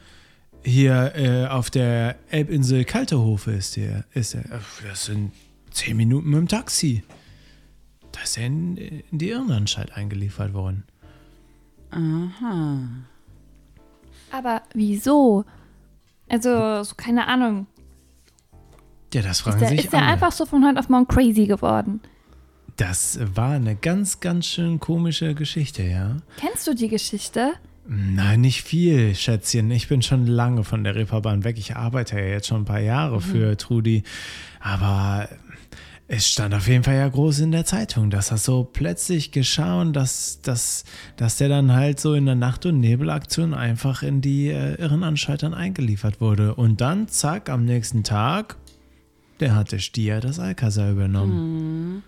hier 0.69 1.13
äh, 1.17 1.47
auf 1.47 1.71
der 1.71 2.17
Elbinsel 2.31 2.85
Kaltehofe 2.85 3.53
ist 3.53 3.77
der. 3.77 4.05
Ist 4.13 4.35
der. 4.35 4.45
Das 4.87 5.07
sind 5.07 5.33
zehn 5.71 5.97
Minuten 5.97 6.31
mit 6.31 6.39
dem 6.39 6.49
Taxi. 6.49 7.03
Da 8.13 8.23
ist 8.23 8.39
er 8.39 8.47
in, 8.47 8.77
in 8.77 9.19
die 9.19 9.31
Irrenanstalt 9.31 9.93
eingeliefert 9.93 10.53
worden. 10.55 10.85
Aha. 11.91 12.79
Aber 14.31 14.63
wieso? 14.75 15.45
Also, 16.29 16.83
so 16.85 16.95
keine 16.97 17.27
Ahnung. 17.27 17.67
Ja, 19.15 19.23
das 19.23 19.41
fragen 19.41 19.57
Ist 19.57 19.61
der, 19.61 19.69
sich 19.71 19.85
ist 19.87 19.95
alle. 19.95 20.05
einfach 20.05 20.33
so 20.33 20.45
von 20.45 20.67
heute 20.67 20.79
auf 20.79 20.89
morgen 20.91 21.09
crazy 21.09 21.47
geworden? 21.47 22.01
Das 22.77 23.19
war 23.35 23.53
eine 23.53 23.75
ganz, 23.75 24.21
ganz 24.21 24.47
schön 24.47 24.79
komische 24.79 25.35
Geschichte, 25.35 25.83
ja. 25.83 26.19
Kennst 26.37 26.67
du 26.67 26.75
die 26.75 26.89
Geschichte? 26.89 27.55
Nein, 27.91 28.43
nicht 28.43 28.65
viel, 28.65 29.15
Schätzchen. 29.15 29.71
Ich 29.71 29.89
bin 29.89 30.03
schon 30.03 30.27
lange 30.27 30.63
von 30.63 30.85
der 30.85 30.95
Reeperbahn 30.95 31.43
weg. 31.43 31.57
Ich 31.57 31.75
arbeite 31.75 32.19
ja 32.19 32.27
jetzt 32.27 32.47
schon 32.47 32.63
ein 32.63 32.67
paar 32.67 32.81
Jahre 32.81 33.23
für 33.23 33.57
Trudi. 33.57 34.03
Aber 34.61 35.27
es 36.07 36.29
stand 36.29 36.53
auf 36.55 36.69
jeden 36.69 36.85
Fall 36.85 36.97
ja 36.97 37.09
groß 37.09 37.39
in 37.39 37.51
der 37.51 37.65
Zeitung, 37.65 38.11
dass 38.11 38.29
das 38.29 38.45
so 38.45 38.65
plötzlich 38.65 39.33
geschah 39.33 39.81
und 39.81 39.95
dass, 39.95 40.43
dass, 40.43 40.85
dass 41.17 41.39
der 41.39 41.49
dann 41.49 41.73
halt 41.73 41.99
so 41.99 42.13
in 42.13 42.27
der 42.27 42.35
Nacht- 42.35 42.67
und 42.67 42.79
Nebelaktion 42.79 43.55
einfach 43.55 44.03
in 44.03 44.21
die 44.21 44.49
äh, 44.49 44.75
Irrenanstalt 44.75 45.43
dann 45.43 45.55
eingeliefert 45.55 46.21
wurde. 46.21 46.57
Und 46.57 46.83
dann, 46.83 47.09
zack, 47.09 47.49
am 47.49 47.65
nächsten 47.65 48.05
Tag, 48.05 48.57
der 49.41 49.55
hatte 49.55 49.81
Stier 49.81 50.21
das 50.21 50.39
Alcazar 50.39 50.91
übernommen. 50.91 52.03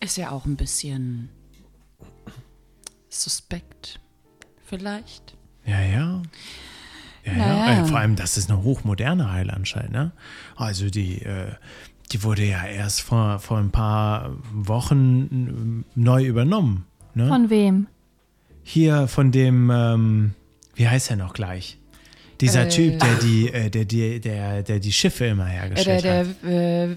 Ist 0.00 0.16
ja 0.16 0.30
auch 0.30 0.46
ein 0.46 0.56
bisschen 0.56 1.28
suspekt. 3.10 4.00
Vielleicht. 4.66 5.34
Ja, 5.64 5.80
ja. 5.80 6.22
Ja, 7.24 7.32
ja. 7.32 7.36
Naja. 7.36 7.82
Äh, 7.82 7.84
vor 7.86 7.98
allem, 7.98 8.14
das 8.16 8.36
ist 8.36 8.50
eine 8.50 8.62
hochmoderne 8.62 9.32
Heilanstalt, 9.32 9.90
ne? 9.90 10.12
Also 10.54 10.90
die, 10.90 11.22
äh, 11.22 11.52
die 12.12 12.22
wurde 12.22 12.44
ja 12.44 12.64
erst 12.64 13.00
vor, 13.00 13.38
vor 13.40 13.58
ein 13.58 13.70
paar 13.70 14.30
Wochen 14.52 15.84
äh, 15.96 15.98
neu 15.98 16.24
übernommen. 16.24 16.86
Ne? 17.14 17.26
Von 17.26 17.50
wem? 17.50 17.86
Hier 18.62 19.08
von 19.08 19.32
dem, 19.32 19.70
ähm, 19.70 20.34
wie 20.74 20.86
heißt 20.88 21.10
er 21.10 21.16
noch 21.16 21.32
gleich? 21.34 21.78
Dieser 22.40 22.66
Äh. 22.66 22.68
Typ, 22.68 22.98
der 23.00 23.14
die, 23.16 23.48
äh, 23.52 23.70
der, 23.70 23.84
die, 23.86 24.20
der, 24.20 24.62
der 24.62 24.78
die 24.78 24.92
Schiffe 24.92 25.24
immer 25.26 25.46
Äh, 25.46 25.50
hergestellt 25.50 26.04
der, 26.04 26.18
hat. 26.18 26.26
der, 26.44 26.84
äh, 26.90 26.96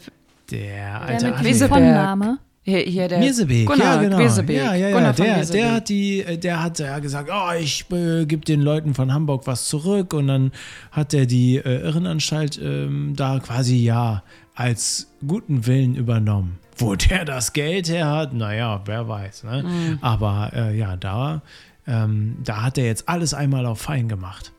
Der 0.52 0.60
Der 0.60 1.02
alte 1.02 1.26
mit. 1.32 1.44
Weseberg. 1.44 1.80
diesem 1.80 1.94
Name? 1.94 2.38
Hier, 2.70 2.80
hier 2.80 3.08
der 3.08 3.20
Mirsebeek, 3.20 3.68
Gunnar 3.68 3.96
ja 3.96 4.02
genau. 4.02 4.18
Wesebeek. 4.20 4.58
Ja, 4.58 4.74
ja, 4.76 4.90
ja. 4.90 5.12
Der, 5.12 5.46
der 5.46 5.72
hat 5.74 5.90
die, 5.90 6.22
äh, 6.22 6.38
der 6.38 6.64
hat 6.64 6.80
ja 6.80 7.00
gesagt, 7.00 7.30
oh, 7.34 7.52
ich 7.60 7.86
äh, 7.92 8.26
gebe 8.26 8.46
den 8.46 8.62
Leuten 8.62 8.94
von 8.94 9.14
Hamburg 9.14 9.48
was 9.48 9.68
zurück 9.68 10.14
und 10.14 10.28
dann 10.28 10.52
hat 10.92 11.14
er 11.14 11.26
die 11.26 11.58
äh, 11.58 11.82
Irrenanstalt 11.82 12.60
ähm, 12.62 13.14
da 13.16 13.40
quasi 13.40 13.78
ja 13.78 14.24
als 14.56 15.12
guten 15.26 15.66
Willen 15.66 15.96
übernommen. 15.96 16.60
Wo 16.78 16.96
der 16.96 17.26
das 17.26 17.54
Geld 17.54 17.90
her 17.90 18.08
hat, 18.08 18.34
naja, 18.34 18.82
wer 18.86 19.08
weiß. 19.08 19.44
Ne? 19.44 19.64
Mhm. 19.64 19.98
Aber 20.02 20.52
äh, 20.54 20.78
ja, 20.78 20.96
da, 20.96 21.42
ähm, 21.88 22.38
da 22.44 22.64
hat 22.64 22.78
er 22.78 22.86
jetzt 22.86 23.10
alles 23.10 23.34
einmal 23.34 23.66
auf 23.66 23.82
fein 23.82 24.08
gemacht. 24.08 24.54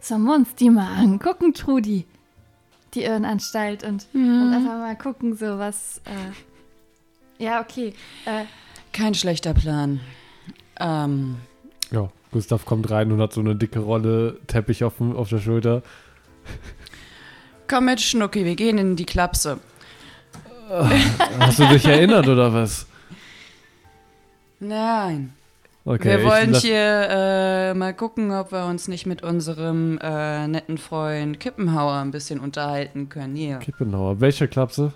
Sollen 0.00 0.24
wir 0.24 0.34
uns 0.34 0.54
die 0.54 0.70
mal 0.70 0.96
angucken, 0.96 1.54
Trudi? 1.54 2.04
Die 2.94 3.02
Irrenanstalt 3.02 3.82
und, 3.84 4.06
Mhm. 4.14 4.42
und 4.42 4.52
einfach 4.54 4.78
mal 4.78 4.96
gucken, 4.96 5.36
so 5.36 5.58
was. 5.58 6.00
Äh, 6.04 7.42
ja, 7.42 7.60
okay. 7.60 7.92
Äh, 8.26 8.44
Kein 8.92 9.14
schlechter 9.14 9.54
Plan. 9.54 10.00
Ähm, 10.78 11.36
Ja, 11.90 12.08
Gustav 12.32 12.64
kommt 12.64 12.90
rein 12.90 13.10
und 13.12 13.20
hat 13.20 13.32
so 13.32 13.40
eine 13.40 13.54
dicke 13.56 13.80
Rolle 13.80 14.38
Teppich 14.46 14.84
auf, 14.84 14.96
dem- 14.98 15.16
auf 15.16 15.28
der 15.28 15.38
Schulter. 15.38 15.82
komm 17.68 17.86
mit, 17.86 18.00
Schnucki, 18.00 18.44
wir 18.44 18.54
gehen 18.56 18.78
in 18.78 18.96
die 18.96 19.06
Klapse. 19.06 19.58
Hast 21.40 21.58
du 21.58 21.66
dich 21.68 21.84
erinnert 21.84 22.26
oder 22.28 22.52
was? 22.52 22.86
Nein. 24.60 25.34
Okay, 25.86 26.04
wir 26.08 26.18
ich 26.20 26.24
wollen 26.24 26.54
hier 26.54 27.08
äh, 27.10 27.74
mal 27.74 27.92
gucken, 27.92 28.30
ob 28.32 28.52
wir 28.52 28.64
uns 28.64 28.88
nicht 28.88 29.04
mit 29.04 29.22
unserem 29.22 29.98
äh, 30.02 30.48
netten 30.48 30.78
Freund 30.78 31.38
Kippenhauer 31.40 31.94
ein 31.96 32.10
bisschen 32.10 32.40
unterhalten 32.40 33.10
können. 33.10 33.36
Hier. 33.36 33.58
Kippenauer. 33.58 34.20
Welche 34.20 34.48
Klapse? 34.48 34.94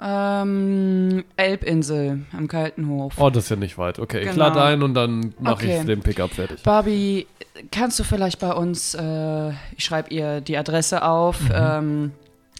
Ähm, 0.00 1.24
Elbinsel 1.36 2.20
am 2.32 2.48
Kalten 2.48 2.88
Hof. 2.88 3.14
Oh, 3.18 3.28
das 3.30 3.44
ist 3.44 3.50
ja 3.50 3.56
nicht 3.56 3.76
weit. 3.76 3.98
Okay, 3.98 4.20
ich 4.20 4.30
Genau. 4.30 4.44
lade 4.44 4.62
ein 4.62 4.82
und 4.82 4.94
dann 4.94 5.34
mache 5.40 5.54
Okay. 5.64 5.80
ich 5.80 5.86
den 5.86 6.00
Pickup 6.00 6.30
fertig. 6.30 6.62
Barbie, 6.62 7.26
kannst 7.70 7.98
du 7.98 8.04
vielleicht 8.04 8.38
bei 8.38 8.52
uns, 8.52 8.94
äh, 8.94 9.50
ich 9.76 9.84
schreibe 9.84 10.08
ihr 10.14 10.40
die 10.40 10.56
Adresse 10.56 11.02
auf, 11.02 11.38
ähm, 11.52 12.12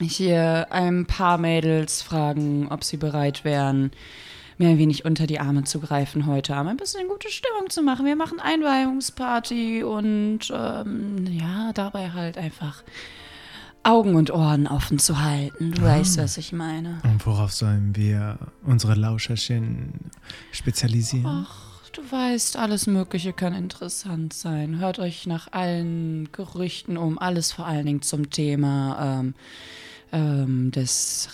hier 0.03 0.67
ein 0.71 1.07
paar 1.07 1.39
Mädels 1.39 2.03
fragen, 2.03 2.69
ob 2.71 2.85
sie 2.85 2.97
bereit 2.99 3.45
wären, 3.45 3.91
mir 4.61 4.69
ein 4.69 4.79
wenig 4.79 5.07
unter 5.07 5.27
die 5.27 5.41
Arme 5.41 5.65
zu 5.65 5.81
greifen 5.81 6.27
heute 6.27 6.55
Abend, 6.55 6.71
ein 6.71 6.77
bisschen 6.77 7.09
gute 7.09 7.31
Stimmung 7.31 7.71
zu 7.71 7.83
machen. 7.83 8.05
Wir 8.05 8.15
machen 8.15 8.39
Einweihungsparty 8.41 9.83
und 9.83 10.53
ähm, 10.53 11.27
ja, 11.27 11.73
dabei 11.73 12.13
halt 12.13 12.37
einfach 12.37 12.85
Augen 13.83 14.15
und 14.15 14.31
Ohren 14.31 14.67
offen 14.67 14.99
zu 14.99 15.23
halten. 15.23 15.73
Du 15.73 15.83
weißt, 15.83 16.19
was 16.19 16.37
ich 16.37 16.53
meine. 16.53 17.01
Und 17.05 17.25
worauf 17.25 17.53
sollen 17.53 17.97
wir 17.97 18.39
unsere 18.63 18.95
Lauscherchen 18.95 19.95
spezialisieren? 20.53 21.47
Ach, 21.49 21.91
du 21.93 22.03
weißt, 22.03 22.59
alles 22.59 22.87
Mögliche 22.87 23.33
kann 23.33 23.55
interessant 23.55 24.35
sein. 24.35 24.79
Hört 24.79 24.99
euch 24.99 25.27
nach 25.27 25.51
allen 25.53 26.31
Gerüchten 26.33 26.99
um, 26.99 27.19
alles 27.19 27.53
vor 27.53 27.67
allen 27.67 27.87
Dingen 27.87 28.03
zum 28.03 28.29
Thema 28.29 29.21
ähm, 29.21 29.35
ähm, 30.13 30.71
des 30.71 31.31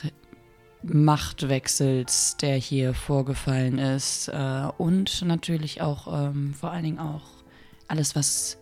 Machtwechsels, 0.83 2.37
der 2.37 2.57
hier 2.57 2.95
vorgefallen 2.95 3.79
ist. 3.79 4.29
Äh, 4.29 4.69
und 4.79 5.23
natürlich 5.23 5.81
auch, 5.83 6.29
ähm, 6.29 6.55
vor 6.55 6.71
allen 6.71 6.85
Dingen 6.85 6.99
auch 6.99 7.23
alles, 7.89 8.15
was 8.15 8.59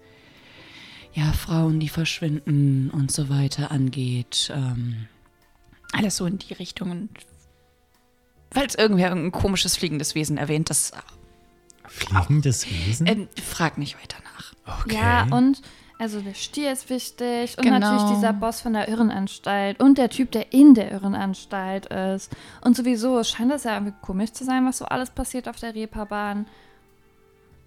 ja, 1.13 1.33
Frauen, 1.33 1.79
die 1.79 1.89
verschwinden 1.89 2.91
und 2.91 3.13
so 3.13 3.29
weiter 3.29 3.71
angeht. 3.71 4.53
Ähm, 4.55 5.07
alles 5.93 6.17
so 6.17 6.27
in 6.27 6.39
die 6.39 6.55
Richtung. 6.55 6.91
Und 6.91 7.11
falls 8.51 8.75
irgendwer 8.75 9.09
irgendein 9.09 9.33
komisches 9.33 9.77
fliegendes 9.77 10.15
Wesen 10.15 10.39
erwähnt, 10.39 10.71
das 10.71 10.93
Fliegendes 11.87 12.69
Wesen? 12.69 13.07
äh, 13.07 13.27
frag 13.41 13.79
nicht 13.79 13.97
weiter 14.01 14.17
nach. 14.37 14.81
Okay. 14.83 14.97
Ja, 14.97 15.27
und 15.31 15.63
Also 15.99 16.21
der 16.21 16.35
Stier 16.35 16.73
ist 16.73 16.91
wichtig 16.91 17.57
und 17.57 17.65
Genau. 17.65 17.79
natürlich 17.79 18.17
dieser 18.17 18.33
Boss 18.33 18.61
von 18.61 18.73
der 18.73 18.89
Irrenanstalt 18.89 19.81
und 19.81 19.97
der 19.97 20.11
Typ, 20.11 20.33
der 20.33 20.53
in 20.53 20.75
der 20.75 20.91
Irrenanstalt 20.91 21.87
ist. 21.87 22.31
Und 22.63 22.77
sowieso 22.77 23.23
scheint 23.23 23.53
das 23.53 23.65
ja 23.65 23.75
irgendwie 23.75 23.95
komisch 24.03 24.33
zu 24.33 24.45
sein, 24.45 24.67
was 24.67 24.79
so 24.79 24.87
alles 24.87 25.11
passiert 25.11 25.49
auf 25.49 25.57
der 25.57 25.75
Reeperbahn. 25.75 26.47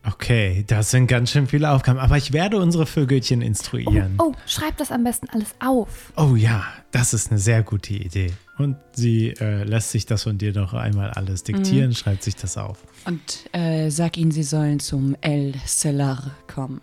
Okay, 0.06 0.64
das 0.68 0.92
sind 0.92 1.08
ganz 1.08 1.32
schön 1.32 1.48
viele 1.48 1.70
Aufgaben. 1.70 2.00
Aber 2.00 2.16
ich 2.18 2.32
werde 2.32 2.58
unsere 2.60 2.86
Vögelchen 2.86 3.42
instruieren. 3.42 4.16
Oh, 4.20 4.34
schreib 4.46 4.78
das 4.78 4.92
am 4.92 5.04
besten 5.04 5.28
alles 5.30 5.54
auf. 5.60 6.14
Oh 6.16 6.36
ja, 6.36 6.64
das 6.92 7.14
ist 7.14 7.30
eine 7.30 7.40
sehr 7.40 7.62
gute 7.64 7.94
Idee. 7.94 8.32
Und 8.58 8.78
sie 8.94 9.30
äh, 9.40 9.64
lässt 9.64 9.92
sich 9.92 10.06
das 10.06 10.24
von 10.24 10.38
dir 10.38 10.54
noch 10.54 10.74
einmal 10.74 11.12
alles 11.12 11.44
diktieren, 11.44 11.94
schreibt 11.94 12.24
sich 12.24 12.36
das 12.36 12.58
auf. 12.58 12.80
Und 13.06 13.50
äh, 13.54 13.90
sag 13.90 14.18
ihnen, 14.18 14.32
sie 14.32 14.44
sollen 14.44 14.80
zum 14.80 15.16
El 15.22 15.56
Cellar 15.66 16.32
kommen. 16.54 16.82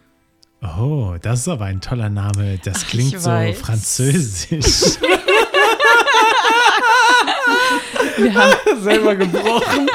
Oh, 0.79 1.15
das 1.21 1.41
ist 1.41 1.49
aber 1.49 1.67
ein 1.67 1.81
toller 1.81 2.09
Name. 2.09 2.59
Das 2.65 2.85
Ach, 2.85 2.89
klingt 2.89 3.21
so 3.21 3.31
weiß. 3.31 3.59
französisch. 3.59 4.99
Wir 8.17 8.35
haben, 8.35 8.55
Selber 8.83 9.17
gebrochen. 9.17 9.89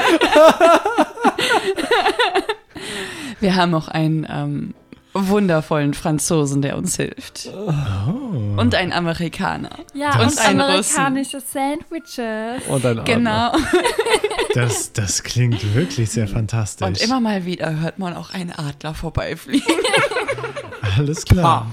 wir 3.40 3.56
haben 3.56 3.74
auch 3.74 3.88
einen 3.88 4.28
ähm, 4.30 4.74
wundervollen 5.14 5.94
Franzosen, 5.94 6.62
der 6.62 6.78
uns 6.78 6.98
hilft. 6.98 7.50
Oh. 7.54 7.72
Und 8.60 8.76
einen 8.76 8.94
Amerikaner. 8.94 9.72
Ja, 9.94 10.18
Das- 10.18 10.34
und 10.36 10.40
ein 10.46 10.62
Russen. 10.62 10.98
amerikanische 11.00 11.40
Sandwiches. 11.42 12.68
Und 12.68 12.86
ein 12.86 13.00
Adler. 13.00 13.04
Genau. 13.04 13.52
Das, 14.56 14.92
das 14.94 15.22
klingt 15.22 15.76
wirklich 15.76 16.10
sehr 16.10 16.28
fantastisch. 16.28 16.86
Und 16.88 17.00
immer 17.04 17.20
mal 17.20 17.46
wieder 17.46 17.80
hört 17.82 18.00
man 18.00 18.16
auch 18.16 18.32
einen 18.34 18.52
Adler 18.52 18.96
vorbeifliegen. 18.96 19.64
Alles 20.98 21.24
klar. 21.24 21.68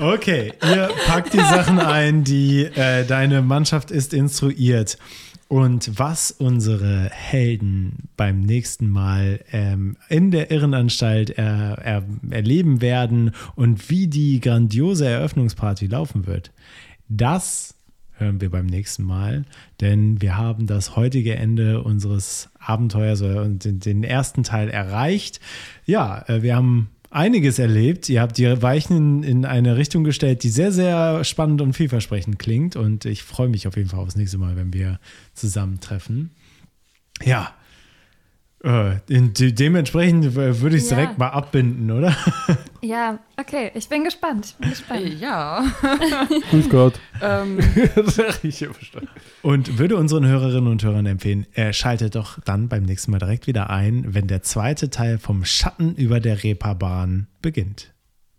Okay, 0.00 0.52
ihr 0.64 0.90
packt 1.06 1.32
die 1.32 1.38
Sachen 1.38 1.78
ein, 1.78 2.24
die 2.24 2.64
äh, 2.64 3.04
deine 3.06 3.40
Mannschaft 3.40 3.92
ist 3.92 4.12
instruiert. 4.12 4.98
Und 5.48 5.98
was 5.98 6.30
unsere 6.30 7.08
Helden 7.10 8.10
beim 8.18 8.40
nächsten 8.40 8.86
Mal 8.88 9.40
ähm, 9.50 9.96
in 10.10 10.30
der 10.30 10.50
Irrenanstalt 10.50 11.30
er, 11.30 11.78
er, 11.82 12.04
erleben 12.30 12.82
werden 12.82 13.32
und 13.54 13.88
wie 13.88 14.08
die 14.08 14.40
grandiose 14.40 15.08
Eröffnungsparty 15.08 15.86
laufen 15.86 16.26
wird, 16.26 16.52
das 17.08 17.74
hören 18.12 18.42
wir 18.42 18.50
beim 18.50 18.66
nächsten 18.66 19.04
Mal, 19.04 19.46
denn 19.80 20.20
wir 20.20 20.36
haben 20.36 20.66
das 20.66 20.96
heutige 20.96 21.36
Ende 21.36 21.82
unseres 21.82 22.50
Abenteuers 22.58 23.22
oder 23.22 23.48
den, 23.48 23.80
den 23.80 24.04
ersten 24.04 24.42
Teil 24.42 24.68
erreicht. 24.68 25.40
Ja, 25.86 26.24
äh, 26.28 26.42
wir 26.42 26.56
haben 26.56 26.90
einiges 27.10 27.58
erlebt. 27.58 28.08
Ihr 28.08 28.20
habt 28.20 28.38
die 28.38 28.62
Weichen 28.62 29.22
in, 29.22 29.22
in 29.22 29.44
eine 29.44 29.76
Richtung 29.76 30.04
gestellt, 30.04 30.42
die 30.42 30.48
sehr, 30.50 30.72
sehr 30.72 31.24
spannend 31.24 31.60
und 31.62 31.72
vielversprechend 31.74 32.38
klingt. 32.38 32.76
Und 32.76 33.04
ich 33.04 33.22
freue 33.22 33.48
mich 33.48 33.66
auf 33.66 33.76
jeden 33.76 33.88
Fall 33.88 34.00
aufs 34.00 34.16
nächste 34.16 34.38
Mal, 34.38 34.56
wenn 34.56 34.72
wir 34.72 34.98
zusammentreffen. 35.34 36.30
Ja. 37.24 37.52
Äh, 38.62 38.96
de 39.08 39.52
dementsprechend 39.52 40.24
äh, 40.36 40.60
würde 40.60 40.76
ich 40.76 40.82
es 40.82 40.90
Ja. 40.90 40.96
direkt 40.96 41.18
mal 41.18 41.28
abbinden, 41.28 41.90
oder? 41.90 42.16
Ja, 42.80 43.18
okay, 43.36 43.70
ich 43.74 43.88
bin 43.88 44.04
gespannt. 44.04 44.46
Ich 44.46 44.54
bin 44.56 44.70
gespannt. 44.70 45.20
ja. 45.20 45.64
Grüß 46.50 46.68
Gott. 46.68 47.00
Ähm, 47.20 47.58
das 47.94 48.18
habe 48.18 48.38
ich 48.42 48.58
hier 48.58 48.72
verstanden. 48.72 49.08
Und 49.42 49.78
würde 49.78 49.96
unseren 49.96 50.26
Hörerinnen 50.26 50.70
und 50.70 50.82
Hörern 50.82 51.06
empfehlen, 51.06 51.46
äh, 51.54 51.72
schaltet 51.72 52.14
doch 52.14 52.38
dann 52.44 52.68
beim 52.68 52.84
nächsten 52.84 53.10
Mal 53.10 53.18
direkt 53.18 53.46
wieder 53.46 53.70
ein, 53.70 54.14
wenn 54.14 54.28
der 54.28 54.42
zweite 54.42 54.90
Teil 54.90 55.18
vom 55.18 55.44
Schatten 55.44 55.94
über 55.94 56.20
der 56.20 56.42
Reeperbahn 56.42 57.26
beginnt. 57.42 57.92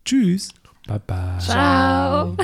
Tschüss. 0.05 0.49
Bye 0.87 1.01
bye. 1.05 1.37
Ciao. 1.39 2.35